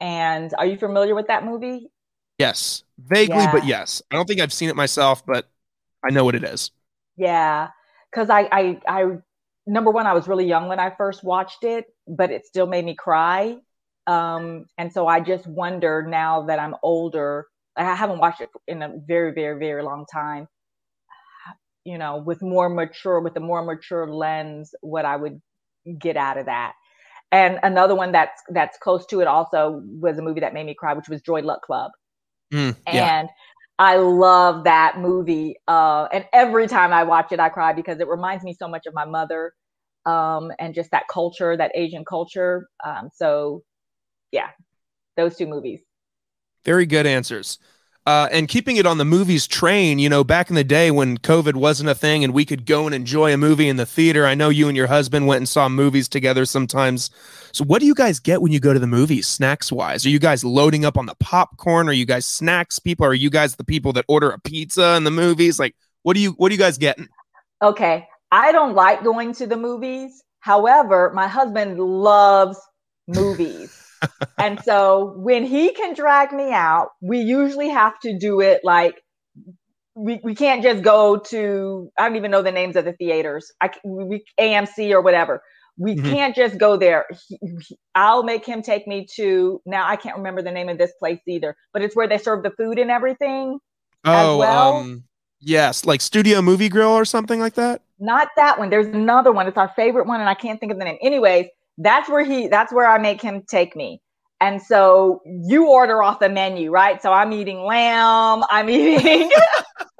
and 0.00 0.54
are 0.56 0.64
you 0.64 0.78
familiar 0.78 1.14
with 1.14 1.26
that 1.26 1.44
movie? 1.44 1.90
Yes, 2.38 2.84
vaguely, 2.98 3.36
yeah. 3.36 3.52
but 3.52 3.66
yes. 3.66 4.00
I 4.10 4.14
don't 4.14 4.26
think 4.26 4.40
I've 4.40 4.52
seen 4.52 4.70
it 4.70 4.76
myself, 4.76 5.26
but 5.26 5.46
I 6.02 6.10
know 6.10 6.24
what 6.24 6.36
it 6.36 6.44
is. 6.44 6.70
Yeah, 7.18 7.68
because 8.16 8.30
I, 8.30 8.48
I, 8.52 8.80
I, 8.88 9.04
number 9.66 9.90
one, 9.90 10.06
I 10.06 10.14
was 10.14 10.28
really 10.28 10.46
young 10.46 10.68
when 10.68 10.80
I 10.80 10.90
first 10.96 11.22
watched 11.22 11.64
it, 11.64 11.86
but 12.08 12.30
it 12.30 12.46
still 12.46 12.66
made 12.66 12.84
me 12.84 12.94
cry. 12.94 13.58
Um, 14.06 14.66
and 14.78 14.92
so 14.92 15.06
I 15.06 15.20
just 15.20 15.46
wonder 15.46 16.06
now 16.08 16.46
that 16.46 16.58
I'm 16.58 16.76
older, 16.82 17.46
I 17.76 17.94
haven't 17.94 18.18
watched 18.18 18.40
it 18.40 18.50
in 18.66 18.82
a 18.82 18.94
very, 19.06 19.34
very, 19.34 19.58
very 19.58 19.82
long 19.82 20.06
time 20.12 20.48
you 21.86 21.98
know, 21.98 22.16
with 22.16 22.42
more 22.42 22.68
mature, 22.68 23.20
with 23.20 23.36
a 23.36 23.40
more 23.40 23.64
mature 23.64 24.12
lens, 24.12 24.74
what 24.80 25.04
I 25.04 25.16
would 25.16 25.40
get 26.00 26.16
out 26.16 26.36
of 26.36 26.46
that. 26.46 26.72
And 27.30 27.60
another 27.62 27.94
one 27.94 28.12
that's 28.12 28.42
that's 28.48 28.76
close 28.78 29.06
to 29.06 29.20
it 29.20 29.28
also 29.28 29.82
was 29.84 30.18
a 30.18 30.22
movie 30.22 30.40
that 30.40 30.52
made 30.52 30.66
me 30.66 30.74
cry, 30.74 30.94
which 30.94 31.08
was 31.08 31.22
Joy 31.22 31.42
Luck 31.42 31.62
Club. 31.62 31.92
Mm, 32.52 32.76
yeah. 32.92 33.20
And 33.20 33.28
I 33.78 33.96
love 33.96 34.64
that 34.64 34.98
movie. 34.98 35.56
Uh, 35.68 36.08
and 36.12 36.24
every 36.32 36.66
time 36.66 36.92
I 36.92 37.04
watch 37.04 37.32
it, 37.32 37.40
I 37.40 37.48
cry 37.48 37.72
because 37.72 38.00
it 38.00 38.08
reminds 38.08 38.42
me 38.42 38.54
so 38.54 38.68
much 38.68 38.86
of 38.86 38.94
my 38.94 39.04
mother 39.04 39.52
um, 40.06 40.50
and 40.58 40.74
just 40.74 40.90
that 40.92 41.08
culture, 41.12 41.56
that 41.56 41.72
Asian 41.74 42.04
culture. 42.04 42.68
Um, 42.84 43.10
so, 43.14 43.62
yeah, 44.32 44.48
those 45.16 45.36
two 45.36 45.46
movies. 45.46 45.80
Very 46.64 46.86
good 46.86 47.06
answers. 47.06 47.58
Uh, 48.06 48.28
and 48.30 48.46
keeping 48.46 48.76
it 48.76 48.86
on 48.86 48.98
the 48.98 49.04
movies 49.04 49.48
train, 49.48 49.98
you 49.98 50.08
know, 50.08 50.22
back 50.22 50.48
in 50.48 50.54
the 50.54 50.62
day 50.62 50.92
when 50.92 51.18
COVID 51.18 51.56
wasn't 51.56 51.90
a 51.90 51.94
thing 51.94 52.22
and 52.22 52.32
we 52.32 52.44
could 52.44 52.64
go 52.64 52.86
and 52.86 52.94
enjoy 52.94 53.34
a 53.34 53.36
movie 53.36 53.68
in 53.68 53.78
the 53.78 53.84
theater. 53.84 54.24
I 54.24 54.36
know 54.36 54.48
you 54.48 54.68
and 54.68 54.76
your 54.76 54.86
husband 54.86 55.26
went 55.26 55.38
and 55.38 55.48
saw 55.48 55.68
movies 55.68 56.08
together 56.08 56.44
sometimes. 56.44 57.10
So, 57.50 57.64
what 57.64 57.80
do 57.80 57.86
you 57.86 57.96
guys 57.96 58.20
get 58.20 58.40
when 58.40 58.52
you 58.52 58.60
go 58.60 58.72
to 58.72 58.78
the 58.78 58.86
movies, 58.86 59.26
snacks 59.26 59.72
wise? 59.72 60.06
Are 60.06 60.10
you 60.10 60.20
guys 60.20 60.44
loading 60.44 60.84
up 60.84 60.96
on 60.96 61.06
the 61.06 61.16
popcorn? 61.16 61.88
Are 61.88 61.92
you 61.92 62.06
guys 62.06 62.26
snacks 62.26 62.78
people? 62.78 63.06
Are 63.06 63.14
you 63.14 63.28
guys 63.28 63.56
the 63.56 63.64
people 63.64 63.92
that 63.94 64.04
order 64.06 64.30
a 64.30 64.38
pizza 64.38 64.94
in 64.94 65.02
the 65.02 65.10
movies? 65.10 65.58
Like, 65.58 65.74
what 66.04 66.14
do 66.14 66.20
you 66.20 66.30
what 66.32 66.50
are 66.50 66.54
you 66.54 66.60
guys 66.60 66.78
getting? 66.78 67.08
Okay, 67.60 68.06
I 68.30 68.52
don't 68.52 68.74
like 68.74 69.02
going 69.02 69.32
to 69.34 69.48
the 69.48 69.56
movies. 69.56 70.22
However, 70.38 71.10
my 71.12 71.26
husband 71.26 71.80
loves 71.80 72.60
movies 73.08 73.85
and 74.38 74.60
so 74.62 75.14
when 75.16 75.44
he 75.44 75.72
can 75.72 75.94
drag 75.94 76.32
me 76.32 76.52
out, 76.52 76.88
we 77.00 77.20
usually 77.20 77.68
have 77.68 77.98
to 78.00 78.18
do 78.18 78.40
it 78.40 78.60
like 78.64 79.02
we, 79.94 80.20
we 80.22 80.34
can't 80.34 80.62
just 80.62 80.82
go 80.82 81.16
to 81.16 81.90
I 81.98 82.06
don't 82.06 82.16
even 82.16 82.30
know 82.30 82.42
the 82.42 82.52
names 82.52 82.76
of 82.76 82.84
the 82.84 82.92
theaters. 82.92 83.50
I 83.60 83.70
we 83.84 84.24
AMC 84.38 84.92
or 84.92 85.00
whatever. 85.00 85.42
We 85.78 85.94
mm-hmm. 85.94 86.10
can't 86.10 86.36
just 86.36 86.58
go 86.58 86.76
there. 86.76 87.06
He, 87.28 87.38
he, 87.60 87.78
I'll 87.94 88.22
make 88.22 88.46
him 88.46 88.62
take 88.62 88.86
me 88.86 89.06
to 89.16 89.60
now 89.66 89.86
I 89.88 89.96
can't 89.96 90.16
remember 90.16 90.42
the 90.42 90.52
name 90.52 90.68
of 90.68 90.78
this 90.78 90.92
place 90.98 91.20
either, 91.26 91.56
but 91.72 91.82
it's 91.82 91.96
where 91.96 92.08
they 92.08 92.18
serve 92.18 92.42
the 92.42 92.50
food 92.50 92.78
and 92.78 92.90
everything. 92.90 93.58
Oh, 94.04 94.38
well. 94.38 94.76
um, 94.76 95.04
yes, 95.40 95.84
like 95.84 96.00
Studio 96.00 96.40
Movie 96.40 96.68
Grill 96.68 96.90
or 96.90 97.04
something 97.04 97.40
like 97.40 97.54
that. 97.54 97.82
Not 97.98 98.28
that 98.36 98.58
one. 98.58 98.70
There's 98.70 98.86
another 98.86 99.32
one. 99.32 99.48
It's 99.48 99.56
our 99.56 99.72
favorite 99.74 100.06
one, 100.06 100.20
and 100.20 100.28
I 100.28 100.34
can't 100.34 100.60
think 100.60 100.70
of 100.70 100.78
the 100.78 100.84
name. 100.84 100.98
Anyways, 101.00 101.46
that's 101.78 102.08
where 102.08 102.24
he 102.24 102.48
that's 102.48 102.72
where 102.72 102.86
I 102.86 102.98
make 102.98 103.20
him 103.20 103.42
take 103.48 103.76
me. 103.76 104.00
And 104.40 104.60
so 104.60 105.22
you 105.24 105.68
order 105.68 106.02
off 106.02 106.20
the 106.20 106.28
menu, 106.28 106.70
right? 106.70 107.00
So 107.00 107.12
I'm 107.12 107.32
eating 107.32 107.62
lamb. 107.62 108.44
I'm 108.50 108.68
eating. 108.68 109.30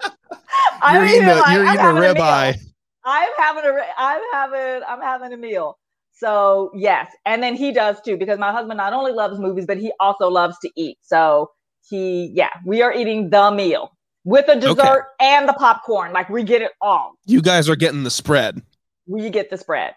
I'm 0.83 0.97
you're 0.97 1.07
eating, 1.07 1.29
a, 1.29 1.35
like, 1.37 1.55
you're 1.55 1.66
eating 1.66 1.81
a 1.81 2.20
ribeye. 2.20 2.59
I'm 3.05 3.29
having 3.39 3.64
a. 3.64 3.83
I'm 3.97 4.22
having. 4.33 4.83
I'm 4.87 5.01
having 5.01 5.33
a 5.33 5.37
meal. 5.37 5.79
So 6.12 6.70
yes, 6.74 7.11
and 7.27 7.43
then 7.43 7.55
he 7.55 7.72
does 7.72 8.01
too 8.01 8.16
because 8.16 8.39
my 8.39 8.51
husband 8.51 8.79
not 8.79 8.93
only 8.93 9.12
loves 9.12 9.39
movies, 9.39 9.66
but 9.66 9.77
he 9.77 9.93
also 10.01 10.29
loves 10.29 10.59
to 10.61 10.70
eat. 10.74 10.99
So 11.03 11.51
he, 11.89 12.33
yeah, 12.35 12.51
we 12.64 12.83
are 12.83 12.93
eating 12.93 13.31
the 13.31 13.51
meal 13.51 13.93
with 14.24 14.47
the 14.47 14.55
dessert 14.55 14.79
okay. 14.79 15.05
and 15.20 15.49
the 15.49 15.53
popcorn. 15.53 16.12
Like 16.12 16.31
we 16.31 16.43
get 16.43 16.62
it 16.62 16.72
all. 16.81 17.14
You 17.27 17.43
guys 17.43 17.68
are 17.68 17.77
getting 17.77 18.03
the 18.03 18.11
spread. 18.11 18.62
We 19.07 19.29
get 19.29 19.51
the 19.51 19.59
spread. 19.59 19.95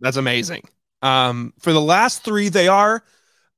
That's 0.00 0.16
amazing. 0.16 0.62
Um, 1.02 1.52
for 1.58 1.72
the 1.72 1.80
last 1.80 2.24
three, 2.24 2.48
they 2.48 2.68
are 2.68 3.02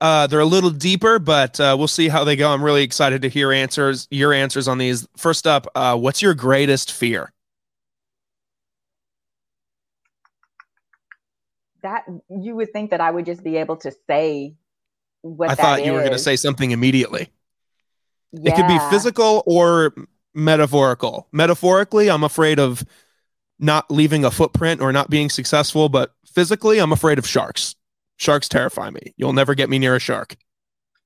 uh, 0.00 0.26
they're 0.26 0.40
a 0.40 0.44
little 0.44 0.70
deeper, 0.70 1.18
but 1.18 1.58
uh, 1.58 1.74
we'll 1.78 1.88
see 1.88 2.08
how 2.08 2.24
they 2.24 2.36
go. 2.36 2.52
I'm 2.52 2.62
really 2.62 2.82
excited 2.82 3.22
to 3.22 3.28
hear 3.28 3.52
answers, 3.52 4.06
your 4.10 4.34
answers 4.34 4.68
on 4.68 4.78
these. 4.78 5.06
First 5.16 5.46
up, 5.46 5.66
uh, 5.74 5.96
what's 5.96 6.20
your 6.20 6.34
greatest 6.34 6.92
fear? 6.92 7.32
That 11.82 12.04
you 12.28 12.54
would 12.54 12.72
think 12.72 12.90
that 12.90 13.00
I 13.00 13.10
would 13.10 13.24
just 13.24 13.42
be 13.42 13.56
able 13.56 13.76
to 13.78 13.92
say 14.06 14.56
what 15.22 15.50
I 15.50 15.54
thought 15.54 15.84
you 15.84 15.92
were 15.92 16.00
going 16.00 16.12
to 16.12 16.18
say 16.18 16.36
something 16.36 16.70
immediately. 16.70 17.30
Yeah. 18.32 18.52
It 18.52 18.56
could 18.56 18.68
be 18.68 18.78
physical 18.90 19.42
or 19.46 19.94
metaphorical. 20.34 21.28
Metaphorically, 21.32 22.10
I'm 22.10 22.24
afraid 22.24 22.58
of 22.58 22.84
not 23.58 23.90
leaving 23.90 24.24
a 24.24 24.30
footprint 24.30 24.80
or 24.80 24.92
not 24.92 25.08
being 25.08 25.30
successful, 25.30 25.88
but 25.88 26.14
physically, 26.34 26.78
I'm 26.78 26.92
afraid 26.92 27.18
of 27.18 27.26
sharks. 27.26 27.74
Sharks 28.16 28.48
terrify 28.48 28.90
me. 28.90 29.14
You'll 29.16 29.32
never 29.32 29.54
get 29.54 29.68
me 29.68 29.78
near 29.78 29.96
a 29.96 30.00
shark. 30.00 30.36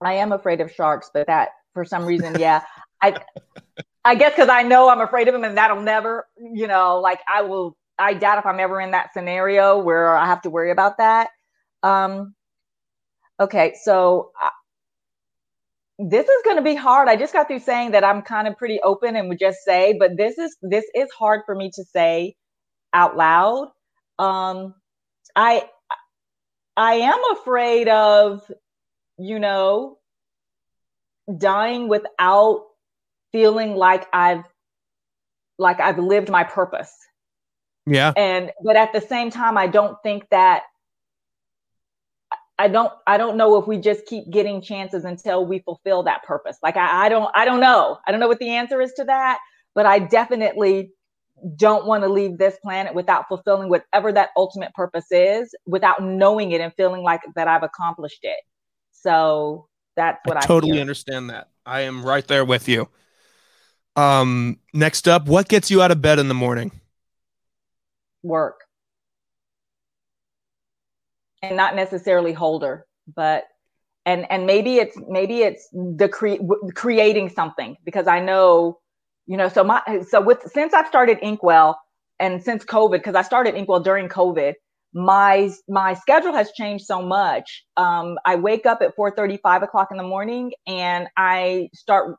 I 0.01 0.15
am 0.15 0.33
afraid 0.33 0.61
of 0.61 0.73
sharks, 0.73 1.11
but 1.13 1.27
that 1.27 1.51
for 1.75 1.85
some 1.85 2.05
reason, 2.05 2.37
yeah. 2.39 2.63
I 3.03 3.17
I 4.05 4.15
guess 4.15 4.33
because 4.33 4.49
I 4.49 4.63
know 4.63 4.89
I'm 4.89 5.01
afraid 5.01 5.29
of 5.29 5.35
them 5.35 5.45
and 5.45 5.57
that'll 5.57 5.83
never, 5.83 6.27
you 6.39 6.67
know, 6.67 6.99
like 7.01 7.21
I 7.33 7.43
will 7.43 7.77
I 7.99 8.15
doubt 8.15 8.39
if 8.39 8.47
I'm 8.47 8.61
ever 8.61 8.81
in 8.81 8.93
that 8.93 9.13
scenario 9.13 9.79
where 9.79 10.17
I 10.17 10.27
have 10.27 10.43
to 10.43 10.51
worry 10.51 10.71
about 10.71 10.99
that. 10.99 11.31
Um 11.83 12.35
okay, 13.41 13.75
so 13.83 14.33
I, 14.41 14.51
this 15.99 16.29
is 16.29 16.43
going 16.45 16.57
to 16.57 16.63
be 16.63 16.77
hard. 16.77 17.09
I 17.09 17.17
just 17.17 17.33
got 17.33 17.49
through 17.49 17.59
saying 17.59 17.91
that 17.91 18.05
I'm 18.05 18.23
kind 18.23 18.47
of 18.47 18.57
pretty 18.57 18.79
open 18.83 19.17
and 19.17 19.29
would 19.29 19.41
just 19.41 19.65
say, 19.65 19.97
but 19.99 20.17
this 20.17 20.39
is 20.39 20.57
this 20.63 20.85
is 20.95 21.11
hard 21.11 21.43
for 21.45 21.55
me 21.55 21.71
to 21.75 21.85
say 21.85 22.37
out 22.93 23.17
loud. 23.17 23.71
Um, 24.19 24.75
I 25.39 25.63
I 26.77 26.95
am 26.95 27.21
afraid 27.33 27.87
of, 27.87 28.51
you 29.19 29.39
know, 29.39 29.99
dying 31.39 31.87
without 31.89 32.67
feeling 33.31 33.77
like 33.77 34.09
I've 34.13 34.43
like 35.57 35.79
I've 35.79 35.99
lived 35.99 36.29
my 36.29 36.43
purpose. 36.43 36.93
Yeah. 37.87 38.13
And 38.17 38.51
but 38.65 38.75
at 38.75 38.93
the 38.93 39.01
same 39.01 39.31
time 39.31 39.57
I 39.57 39.69
don't 39.69 39.97
think 40.03 40.29
that 40.31 40.65
I 42.59 42.67
don't 42.67 42.93
I 43.07 43.17
don't 43.17 43.37
know 43.37 43.59
if 43.59 43.69
we 43.69 43.79
just 43.79 44.07
keep 44.07 44.29
getting 44.31 44.61
chances 44.61 45.05
until 45.05 45.47
we 45.47 45.61
fulfill 45.61 46.03
that 46.03 46.25
purpose. 46.25 46.59
Like 46.65 46.77
I, 46.77 47.07
I 47.07 47.09
don't 47.09 47.31
I 47.33 47.45
don't 47.45 47.61
know. 47.61 47.99
I 48.05 48.11
don't 48.11 48.19
know 48.19 48.27
what 48.27 48.41
the 48.41 48.51
answer 48.57 48.81
is 48.81 48.93
to 48.95 49.05
that, 49.05 49.39
but 49.77 49.87
I 49.87 50.01
definitely 50.01 50.91
don't 51.57 51.87
want 51.87 52.05
to 52.05 52.09
leave 52.09 52.39
this 52.39 52.57
planet 52.63 52.95
without 52.95 53.27
fulfilling 53.29 53.69
whatever 53.69 54.13
that 54.13 54.31
ultimate 54.37 54.73
purpose 54.75 55.07
is, 55.11 55.55
without 55.67 56.03
knowing 56.03 56.53
it 56.53 56.61
and 56.61 56.73
feeling 56.75 57.03
like 57.03 57.21
that 57.35 57.49
I've 57.49 57.63
accomplished 57.63 58.21
it. 58.23 58.39
So 58.93 59.69
that's 59.97 60.19
what 60.25 60.37
I, 60.37 60.41
I 60.41 60.43
totally 60.43 60.81
understand 60.81 61.31
that. 61.31 61.49
I 61.65 61.83
am 61.83 62.05
right 62.05 62.27
there 62.27 62.45
with 62.45 62.69
you. 62.69 62.89
Um, 63.97 64.59
next 64.73 65.09
up, 65.09 65.27
what 65.27 65.49
gets 65.49 65.71
you 65.71 65.83
out 65.83 65.91
of 65.91 66.01
bed 66.01 66.19
in 66.19 66.29
the 66.29 66.35
morning? 66.35 66.73
Work 68.23 68.61
and 71.43 71.57
not 71.57 71.77
necessarily 71.77 72.33
holder, 72.33 72.87
but 73.15 73.45
and 74.07 74.27
and 74.31 74.47
maybe 74.47 74.77
it's 74.77 74.97
maybe 75.09 75.43
it's 75.43 75.69
the 75.73 76.09
cre- 76.09 76.43
creating 76.75 77.29
something 77.29 77.77
because 77.85 78.07
I 78.07 78.21
know, 78.21 78.79
you 79.29 79.37
know, 79.37 79.49
so 79.49 79.63
my 79.63 79.83
so 80.09 80.21
with 80.23 80.43
since 80.53 80.73
I've 80.73 80.89
started 80.89 81.19
Inkwell 81.23 81.79
and 82.19 82.43
since 82.43 82.65
COVID, 82.65 82.93
because 82.93 83.15
I 83.15 83.23
started 83.23 83.55
Inkwell 83.55 83.81
during 83.81 84.09
COVID, 84.09 84.55
my 84.95 85.51
my 85.69 85.93
schedule 85.95 86.33
has 86.33 86.51
changed 86.53 86.87
so 86.87 87.03
much. 87.03 87.65
Um, 87.77 88.19
I 88.25 88.37
wake 88.37 88.65
up 88.65 88.81
at 88.81 88.97
4 88.97 89.15
5 89.15 89.63
o'clock 89.63 89.89
in 89.91 89.99
the 89.99 90.03
morning 90.03 90.53
and 90.67 91.09
I 91.19 91.69
start 91.75 92.17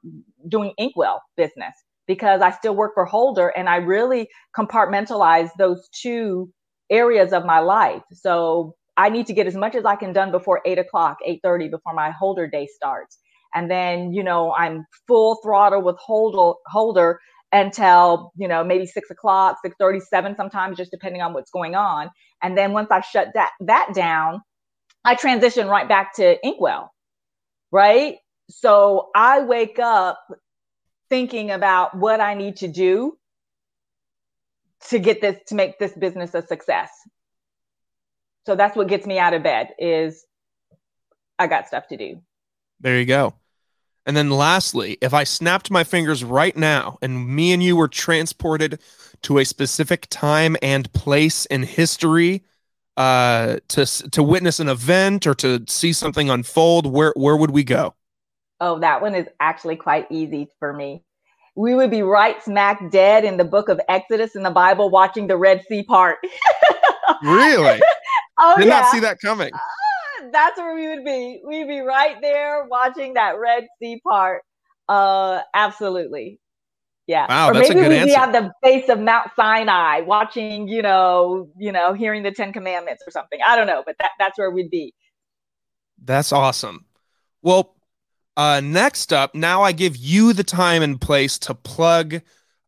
doing 0.48 0.72
Inkwell 0.78 1.20
business 1.36 1.74
because 2.08 2.42
I 2.42 2.52
still 2.52 2.76
work 2.76 2.94
for 2.94 3.06
Holder 3.06 3.50
and 3.50 3.68
I 3.68 3.78
really 3.78 4.30
compartmentalize 4.56 5.50
those 5.58 5.90
two 5.90 6.52
areas 6.92 7.34
of 7.34 7.44
my 7.44 7.60
life. 7.60 8.04
So 8.14 8.76
I 8.98 9.10
need 9.10 9.26
to 9.28 9.34
get 9.34 9.48
as 9.48 9.56
much 9.56 9.74
as 9.74 9.84
I 9.84 9.96
can 9.96 10.14
done 10.14 10.30
before 10.30 10.62
eight 10.64 10.78
o'clock, 10.78 11.18
eight 11.26 11.40
thirty, 11.42 11.70
before 11.70 11.94
my 11.96 12.12
holder 12.12 12.46
day 12.46 12.68
starts. 12.68 13.18
And 13.54 13.70
then, 13.70 14.14
you 14.14 14.24
know, 14.24 14.54
I'm 14.54 14.86
full 15.08 15.36
throttle 15.44 15.82
with 15.82 15.98
holder 15.98 16.58
holder 16.68 17.20
until 17.52 18.32
you 18.38 18.48
know 18.48 18.64
maybe 18.64 18.86
six 18.86 19.10
o'clock, 19.10 19.58
six 19.64 19.76
thirty, 19.80 20.00
seven 20.00 20.36
sometimes, 20.36 20.78
just 20.78 20.92
depending 20.92 21.22
on 21.22 21.34
what's 21.34 21.52
going 21.52 21.76
on. 21.76 22.10
And 22.42 22.58
then 22.58 22.74
once 22.74 22.90
I 22.92 23.02
shut 23.02 23.30
that 23.34 23.52
that 23.62 23.92
down, 23.94 24.42
I 25.04 25.16
transition 25.16 25.68
right 25.68 25.88
back 25.88 26.16
to 26.16 26.38
Inkwell, 26.46 26.92
right? 27.72 28.18
So 28.50 29.10
I 29.16 29.42
wake 29.42 29.80
up 29.80 30.20
thinking 31.10 31.52
about 31.52 31.98
what 31.98 32.22
I 32.22 32.36
need 32.36 32.58
to 32.58 32.68
do 32.68 33.18
to 34.90 35.00
get 35.00 35.22
this 35.22 35.38
to 35.48 35.56
make 35.56 35.80
this 35.80 35.94
business 35.94 36.34
a 36.34 36.46
success 36.46 36.90
so 38.50 38.56
that's 38.56 38.76
what 38.76 38.88
gets 38.88 39.06
me 39.06 39.20
out 39.20 39.36
of 39.36 39.44
bed 39.44 39.76
is 39.78 40.26
I 41.38 41.46
got 41.46 41.68
stuff 41.68 41.88
to 41.90 41.98
do. 41.98 42.22
There 42.80 42.98
you 43.00 43.06
go. 43.06 43.34
And 44.06 44.18
then 44.18 44.32
lastly, 44.32 44.98
if 45.02 45.14
I 45.14 45.24
snapped 45.24 45.70
my 45.70 45.84
fingers 45.84 46.24
right 46.24 46.56
now 46.56 46.98
and 47.02 47.28
me 47.28 47.52
and 47.54 47.62
you 47.62 47.76
were 47.76 47.88
transported 47.88 48.80
to 49.22 49.38
a 49.38 49.46
specific 49.46 50.08
time 50.10 50.58
and 50.62 50.92
place 50.94 51.46
in 51.46 51.64
history 51.64 52.44
uh, 52.98 53.58
to 53.70 53.86
to 53.86 54.24
witness 54.24 54.60
an 54.60 54.68
event 54.68 55.28
or 55.28 55.36
to 55.36 55.64
see 55.68 55.94
something 55.94 56.30
unfold, 56.30 56.86
where 56.86 57.14
where 57.16 57.38
would 57.38 57.52
we 57.52 57.64
go? 57.64 57.94
Oh, 58.60 58.80
that 58.80 59.02
one 59.02 59.16
is 59.16 59.28
actually 59.40 59.76
quite 59.76 60.08
easy 60.10 60.50
for 60.60 60.74
me. 60.74 61.04
We 61.56 61.76
would 61.76 61.92
be 61.92 62.02
right 62.02 62.42
smack 62.44 62.92
dead 62.92 63.26
in 63.26 63.38
the 63.38 63.46
book 63.46 63.70
of 63.70 63.80
Exodus 63.90 64.36
in 64.36 64.44
the 64.44 64.52
Bible 64.52 64.90
watching 64.90 65.28
the 65.28 65.38
Red 65.38 65.64
Sea 65.68 65.84
part. 65.84 66.18
really? 67.24 67.82
Oh, 68.38 68.56
Did 68.58 68.68
yeah. 68.68 68.80
not 68.82 68.92
see 68.92 69.00
that 69.02 69.20
coming. 69.22 69.52
That's 70.32 70.58
where 70.58 70.76
we 70.76 70.88
would 70.88 71.06
be. 71.06 71.42
We'd 71.46 71.68
be 71.68 71.80
right 71.80 72.18
there 72.22 72.66
watching 72.66 73.16
that 73.16 73.40
Red 73.40 73.68
Sea 73.82 74.02
part. 74.08 74.44
Uh, 74.88 75.42
absolutely. 75.54 76.40
Yeah. 77.08 77.26
Wow, 77.28 77.50
or 77.50 77.54
that's 77.54 77.70
maybe 77.70 77.80
a 77.80 77.84
good 77.84 77.90
we'd 77.90 77.98
answer. 77.98 78.14
be 78.14 78.16
at 78.16 78.32
the 78.32 78.52
base 78.62 78.90
of 78.90 79.00
Mount 79.00 79.32
Sinai, 79.36 80.02
watching, 80.02 80.68
you 80.68 80.82
know, 80.82 81.50
you 81.58 81.72
know, 81.72 81.94
hearing 81.94 82.24
the 82.24 82.32
Ten 82.32 82.54
Commandments 82.54 83.04
or 83.06 83.12
something. 83.12 83.40
I 83.46 83.56
don't 83.56 83.68
know, 83.68 83.84
but 83.86 83.96
that, 84.00 84.12
that's 84.20 84.38
where 84.38 84.52
we'd 84.52 84.70
be. 84.70 84.94
That's 86.04 86.32
awesome. 86.32 86.86
Well, 87.42 87.76
uh, 88.38 88.62
next 88.64 89.12
up, 89.12 89.36
now 89.36 89.64
I 89.64 89.72
give 89.72 89.98
you 89.98 90.34
the 90.34 90.44
time 90.44 90.82
and 90.82 91.02
place 91.02 91.40
to 91.40 91.56
plug 91.56 92.22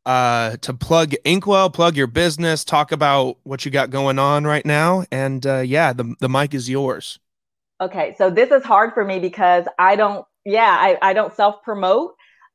uh, 0.06 0.58
to 0.58 0.74
plug 0.74 1.14
Inkwell, 1.24 1.70
plug 1.70 1.96
your 1.96 2.08
business, 2.08 2.66
talk 2.66 2.92
about 2.92 3.38
what 3.44 3.66
you 3.66 3.72
got 3.72 3.90
going 3.90 4.20
on 4.20 4.46
right 4.46 4.66
now. 4.66 5.06
And 5.12 5.46
uh, 5.46 5.60
yeah, 5.60 5.94
the, 5.94 6.16
the 6.20 6.30
mic 6.30 6.54
is 6.54 6.70
yours. 6.70 7.20
Okay. 7.82 8.16
So 8.18 8.30
this 8.30 8.52
is 8.52 8.64
hard 8.64 8.94
for 8.94 9.03
me 9.03 9.20
because 9.20 9.66
I 9.80 9.95
don't, 9.95 10.26
yeah, 10.45 10.78
I, 10.80 10.98
I 11.02 11.14
don't 11.14 11.34
self 11.34 11.64
promote. 11.64 12.14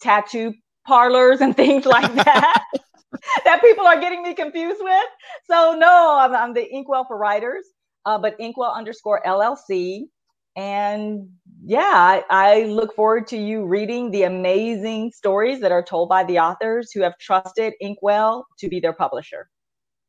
tattoo 0.00 0.54
parlors 0.86 1.42
and 1.42 1.54
things 1.62 1.84
like 1.84 2.12
that 2.14 2.64
that 3.44 3.60
people 3.60 3.86
are 3.86 4.00
getting 4.00 4.22
me 4.22 4.32
confused 4.34 4.80
with. 4.80 5.06
So 5.48 5.76
no, 5.78 6.16
I'm, 6.18 6.34
I'm 6.34 6.54
the 6.54 6.66
Inkwell 6.72 7.04
for 7.06 7.18
writers, 7.18 7.66
uh, 8.06 8.16
but 8.18 8.34
Inkwell 8.40 8.72
underscore 8.74 9.20
LLC. 9.26 10.04
And 10.56 11.28
yeah, 11.64 11.80
I, 11.82 12.24
I 12.30 12.62
look 12.64 12.94
forward 12.94 13.26
to 13.28 13.36
you 13.36 13.64
reading 13.64 14.10
the 14.10 14.22
amazing 14.22 15.12
stories 15.12 15.60
that 15.60 15.72
are 15.72 15.82
told 15.82 16.08
by 16.08 16.24
the 16.24 16.38
authors 16.38 16.90
who 16.92 17.02
have 17.02 17.18
trusted 17.18 17.74
Inkwell 17.80 18.46
to 18.58 18.68
be 18.68 18.80
their 18.80 18.92
publisher. 18.92 19.48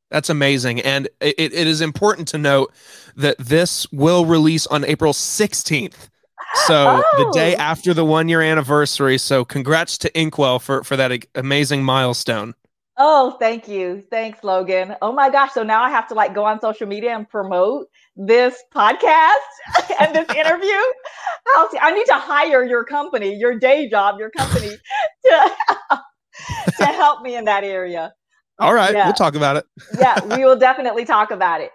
That's 0.10 0.30
amazing. 0.30 0.82
And 0.82 1.08
it, 1.20 1.54
it 1.54 1.68
is 1.68 1.82
important 1.82 2.28
to 2.30 2.38
note 2.38 2.74
that 3.16 3.38
this 3.38 3.90
will 3.92 4.26
release 4.26 4.68
on 4.68 4.84
April 4.84 5.14
16th. 5.14 6.10
So 6.66 7.02
oh. 7.04 7.24
the 7.26 7.32
day 7.32 7.56
after 7.56 7.94
the 7.94 8.04
one 8.04 8.28
year 8.28 8.42
anniversary. 8.42 9.18
So 9.18 9.46
congrats 9.46 9.98
to 10.00 10.20
Inkwell 10.20 10.60
for, 10.60 10.84
for 10.84 10.98
that 10.98 11.26
amazing 11.34 11.84
milestone. 11.84 12.56
Oh, 12.98 13.38
thank 13.40 13.68
you. 13.68 14.04
Thanks, 14.12 14.44
Logan. 14.44 14.96
Oh 15.02 15.12
my 15.12 15.30
gosh. 15.30 15.54
So 15.54 15.64
now 15.64 15.82
I 15.82 15.90
have 15.90 16.08
to 16.10 16.14
like 16.14 16.34
go 16.34 16.44
on 16.46 16.60
social 16.60 16.88
media 16.88 17.16
and 17.16 17.28
promote 17.28 17.88
this 18.16 18.62
podcast 18.76 19.34
and 20.00 20.16
this 20.16 20.30
interview. 20.36 20.80
I'll 21.56 21.70
see, 21.70 21.80
I 21.82 21.92
need 21.92 22.06
to 22.08 22.14
hire 22.14 22.64
your 22.64 22.84
company, 22.84 23.36
your 23.36 23.58
day 23.58 23.90
job, 23.90 24.20
your 24.20 24.30
company 24.30 24.70
to, 25.26 25.52
to 26.78 26.86
help 26.86 27.22
me 27.22 27.36
in 27.36 27.46
that 27.46 27.64
area. 27.64 28.14
All 28.60 28.74
right, 28.74 28.94
yeah. 28.94 29.06
we'll 29.06 29.14
talk 29.14 29.36
about 29.36 29.58
it. 29.58 29.66
yeah, 29.98 30.24
we 30.24 30.46
will 30.46 30.58
definitely 30.58 31.06
talk 31.06 31.32
about 31.32 31.62
it. 31.62 31.72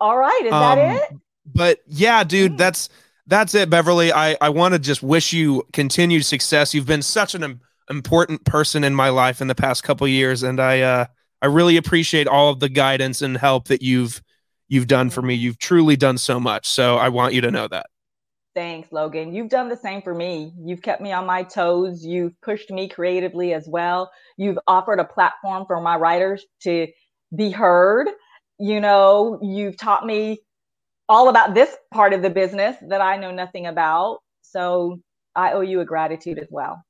All 0.00 0.18
right, 0.18 0.42
is 0.44 0.52
um, 0.52 0.60
that 0.60 0.78
it? 0.96 1.18
But 1.44 1.78
yeah, 1.86 2.24
dude, 2.24 2.54
mm. 2.54 2.58
that's 2.58 2.88
that's 3.28 3.54
it, 3.54 3.70
Beverly. 3.70 4.12
I 4.12 4.36
I 4.40 4.48
want 4.48 4.74
to 4.74 4.80
just 4.80 5.02
wish 5.02 5.32
you 5.32 5.62
continued 5.72 6.24
success. 6.24 6.74
You've 6.74 6.86
been 6.86 7.02
such 7.02 7.36
an 7.36 7.60
important 7.90 8.44
person 8.44 8.84
in 8.84 8.94
my 8.94 9.08
life 9.08 9.40
in 9.40 9.48
the 9.48 9.54
past 9.54 9.82
couple 9.82 10.06
years, 10.08 10.42
and 10.42 10.60
I 10.60 10.80
uh 10.80 11.06
I 11.42 11.46
really 11.46 11.76
appreciate 11.76 12.26
all 12.26 12.50
of 12.50 12.60
the 12.60 12.68
guidance 12.68 13.22
and 13.22 13.36
help 13.36 13.68
that 13.68 13.82
you've 13.82 14.22
you've 14.68 14.86
done 14.86 15.10
for 15.10 15.22
me. 15.22 15.34
You've 15.34 15.58
truly 15.58 15.96
done 15.96 16.18
so 16.18 16.40
much. 16.40 16.68
So 16.68 16.96
I 16.96 17.08
want 17.08 17.34
you 17.34 17.40
to 17.42 17.50
know 17.50 17.68
that. 17.68 17.86
Thanks, 18.54 18.90
Logan. 18.90 19.34
You've 19.34 19.50
done 19.50 19.68
the 19.68 19.76
same 19.76 20.00
for 20.00 20.14
me. 20.14 20.50
You've 20.58 20.80
kept 20.80 21.02
me 21.02 21.12
on 21.12 21.26
my 21.26 21.42
toes. 21.42 22.04
You've 22.04 22.40
pushed 22.40 22.70
me 22.70 22.88
creatively 22.88 23.52
as 23.52 23.68
well. 23.68 24.10
You've 24.38 24.58
offered 24.66 24.98
a 24.98 25.04
platform 25.04 25.66
for 25.66 25.78
my 25.80 25.96
writers 25.96 26.42
to 26.62 26.86
be 27.34 27.50
heard. 27.50 28.08
You 28.58 28.80
know, 28.80 29.38
you've 29.42 29.76
taught 29.76 30.06
me 30.06 30.38
all 31.06 31.28
about 31.28 31.54
this 31.54 31.76
part 31.92 32.14
of 32.14 32.22
the 32.22 32.30
business 32.30 32.76
that 32.88 33.02
I 33.02 33.18
know 33.18 33.30
nothing 33.30 33.66
about. 33.66 34.20
So 34.40 35.00
I 35.34 35.52
owe 35.52 35.60
you 35.60 35.80
a 35.80 35.84
gratitude 35.84 36.38
as 36.38 36.48
well. 36.50 36.82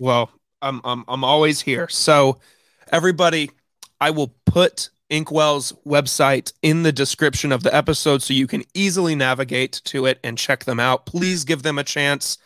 Well, 0.00 0.30
I'm 0.62 0.80
I'm 0.82 1.04
I'm 1.06 1.22
always 1.22 1.60
here. 1.60 1.86
So 1.88 2.40
everybody, 2.90 3.50
I 4.00 4.10
will 4.10 4.34
put 4.46 4.88
Inkwell's 5.10 5.72
website 5.86 6.52
in 6.62 6.82
the 6.82 6.90
description 6.90 7.52
of 7.52 7.62
the 7.62 7.74
episode 7.74 8.22
so 8.22 8.32
you 8.32 8.46
can 8.46 8.64
easily 8.74 9.14
navigate 9.14 9.82
to 9.84 10.06
it 10.06 10.18
and 10.24 10.38
check 10.38 10.64
them 10.64 10.80
out. 10.80 11.04
Please 11.04 11.44
give 11.44 11.62
them 11.62 11.78
a 11.78 11.84
chance. 11.84 12.38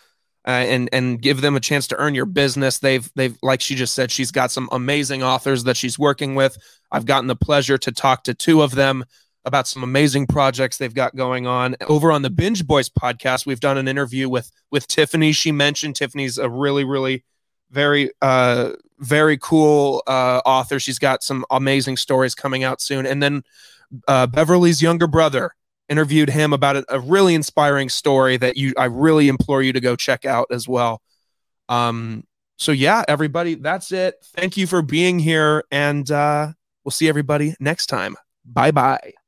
Uh, 0.46 0.50
and 0.50 0.90
and 0.92 1.22
give 1.22 1.40
them 1.40 1.56
a 1.56 1.60
chance 1.60 1.86
to 1.86 1.96
earn 1.96 2.14
your 2.14 2.26
business. 2.26 2.78
They've 2.78 3.10
they've 3.14 3.38
like 3.42 3.62
she 3.62 3.74
just 3.74 3.94
said, 3.94 4.10
she's 4.10 4.30
got 4.30 4.50
some 4.50 4.68
amazing 4.72 5.22
authors 5.22 5.64
that 5.64 5.74
she's 5.74 5.98
working 5.98 6.34
with. 6.34 6.58
I've 6.92 7.06
gotten 7.06 7.28
the 7.28 7.36
pleasure 7.36 7.78
to 7.78 7.92
talk 7.92 8.24
to 8.24 8.34
two 8.34 8.60
of 8.60 8.74
them 8.74 9.06
about 9.46 9.66
some 9.66 9.82
amazing 9.82 10.26
projects 10.26 10.76
they've 10.76 10.92
got 10.92 11.16
going 11.16 11.46
on 11.46 11.76
over 11.88 12.12
on 12.12 12.20
the 12.20 12.28
Binge 12.28 12.66
Boys 12.66 12.90
podcast. 12.90 13.46
We've 13.46 13.60
done 13.60 13.78
an 13.78 13.88
interview 13.88 14.28
with 14.28 14.50
with 14.70 14.86
Tiffany. 14.86 15.32
She 15.32 15.50
mentioned 15.50 15.96
Tiffany's 15.96 16.36
a 16.36 16.50
really 16.50 16.84
really 16.84 17.24
very 17.74 18.10
uh 18.22 18.70
very 19.00 19.36
cool 19.36 20.02
uh 20.06 20.40
author. 20.46 20.78
She's 20.78 20.98
got 20.98 21.22
some 21.22 21.44
amazing 21.50 21.96
stories 21.96 22.34
coming 22.34 22.64
out 22.64 22.80
soon. 22.80 23.04
And 23.06 23.22
then 23.22 23.42
uh 24.08 24.26
beverly's 24.26 24.80
younger 24.80 25.06
brother 25.06 25.54
interviewed 25.88 26.30
him 26.30 26.52
about 26.52 26.76
a, 26.76 26.84
a 26.88 27.00
really 27.00 27.34
inspiring 27.34 27.90
story 27.90 28.38
that 28.38 28.56
you 28.56 28.72
i 28.78 28.86
really 28.86 29.28
implore 29.28 29.62
you 29.62 29.72
to 29.72 29.80
go 29.80 29.96
check 29.96 30.24
out 30.24 30.46
as 30.50 30.66
well. 30.66 31.02
Um 31.68 32.24
so 32.56 32.72
yeah 32.72 33.04
everybody 33.08 33.56
that's 33.56 33.92
it. 33.92 34.14
Thank 34.36 34.56
you 34.56 34.66
for 34.66 34.80
being 34.80 35.18
here 35.18 35.64
and 35.70 36.10
uh 36.10 36.52
we'll 36.84 36.92
see 36.92 37.08
everybody 37.08 37.54
next 37.60 37.86
time. 37.86 38.16
Bye 38.46 38.70
bye 38.70 39.23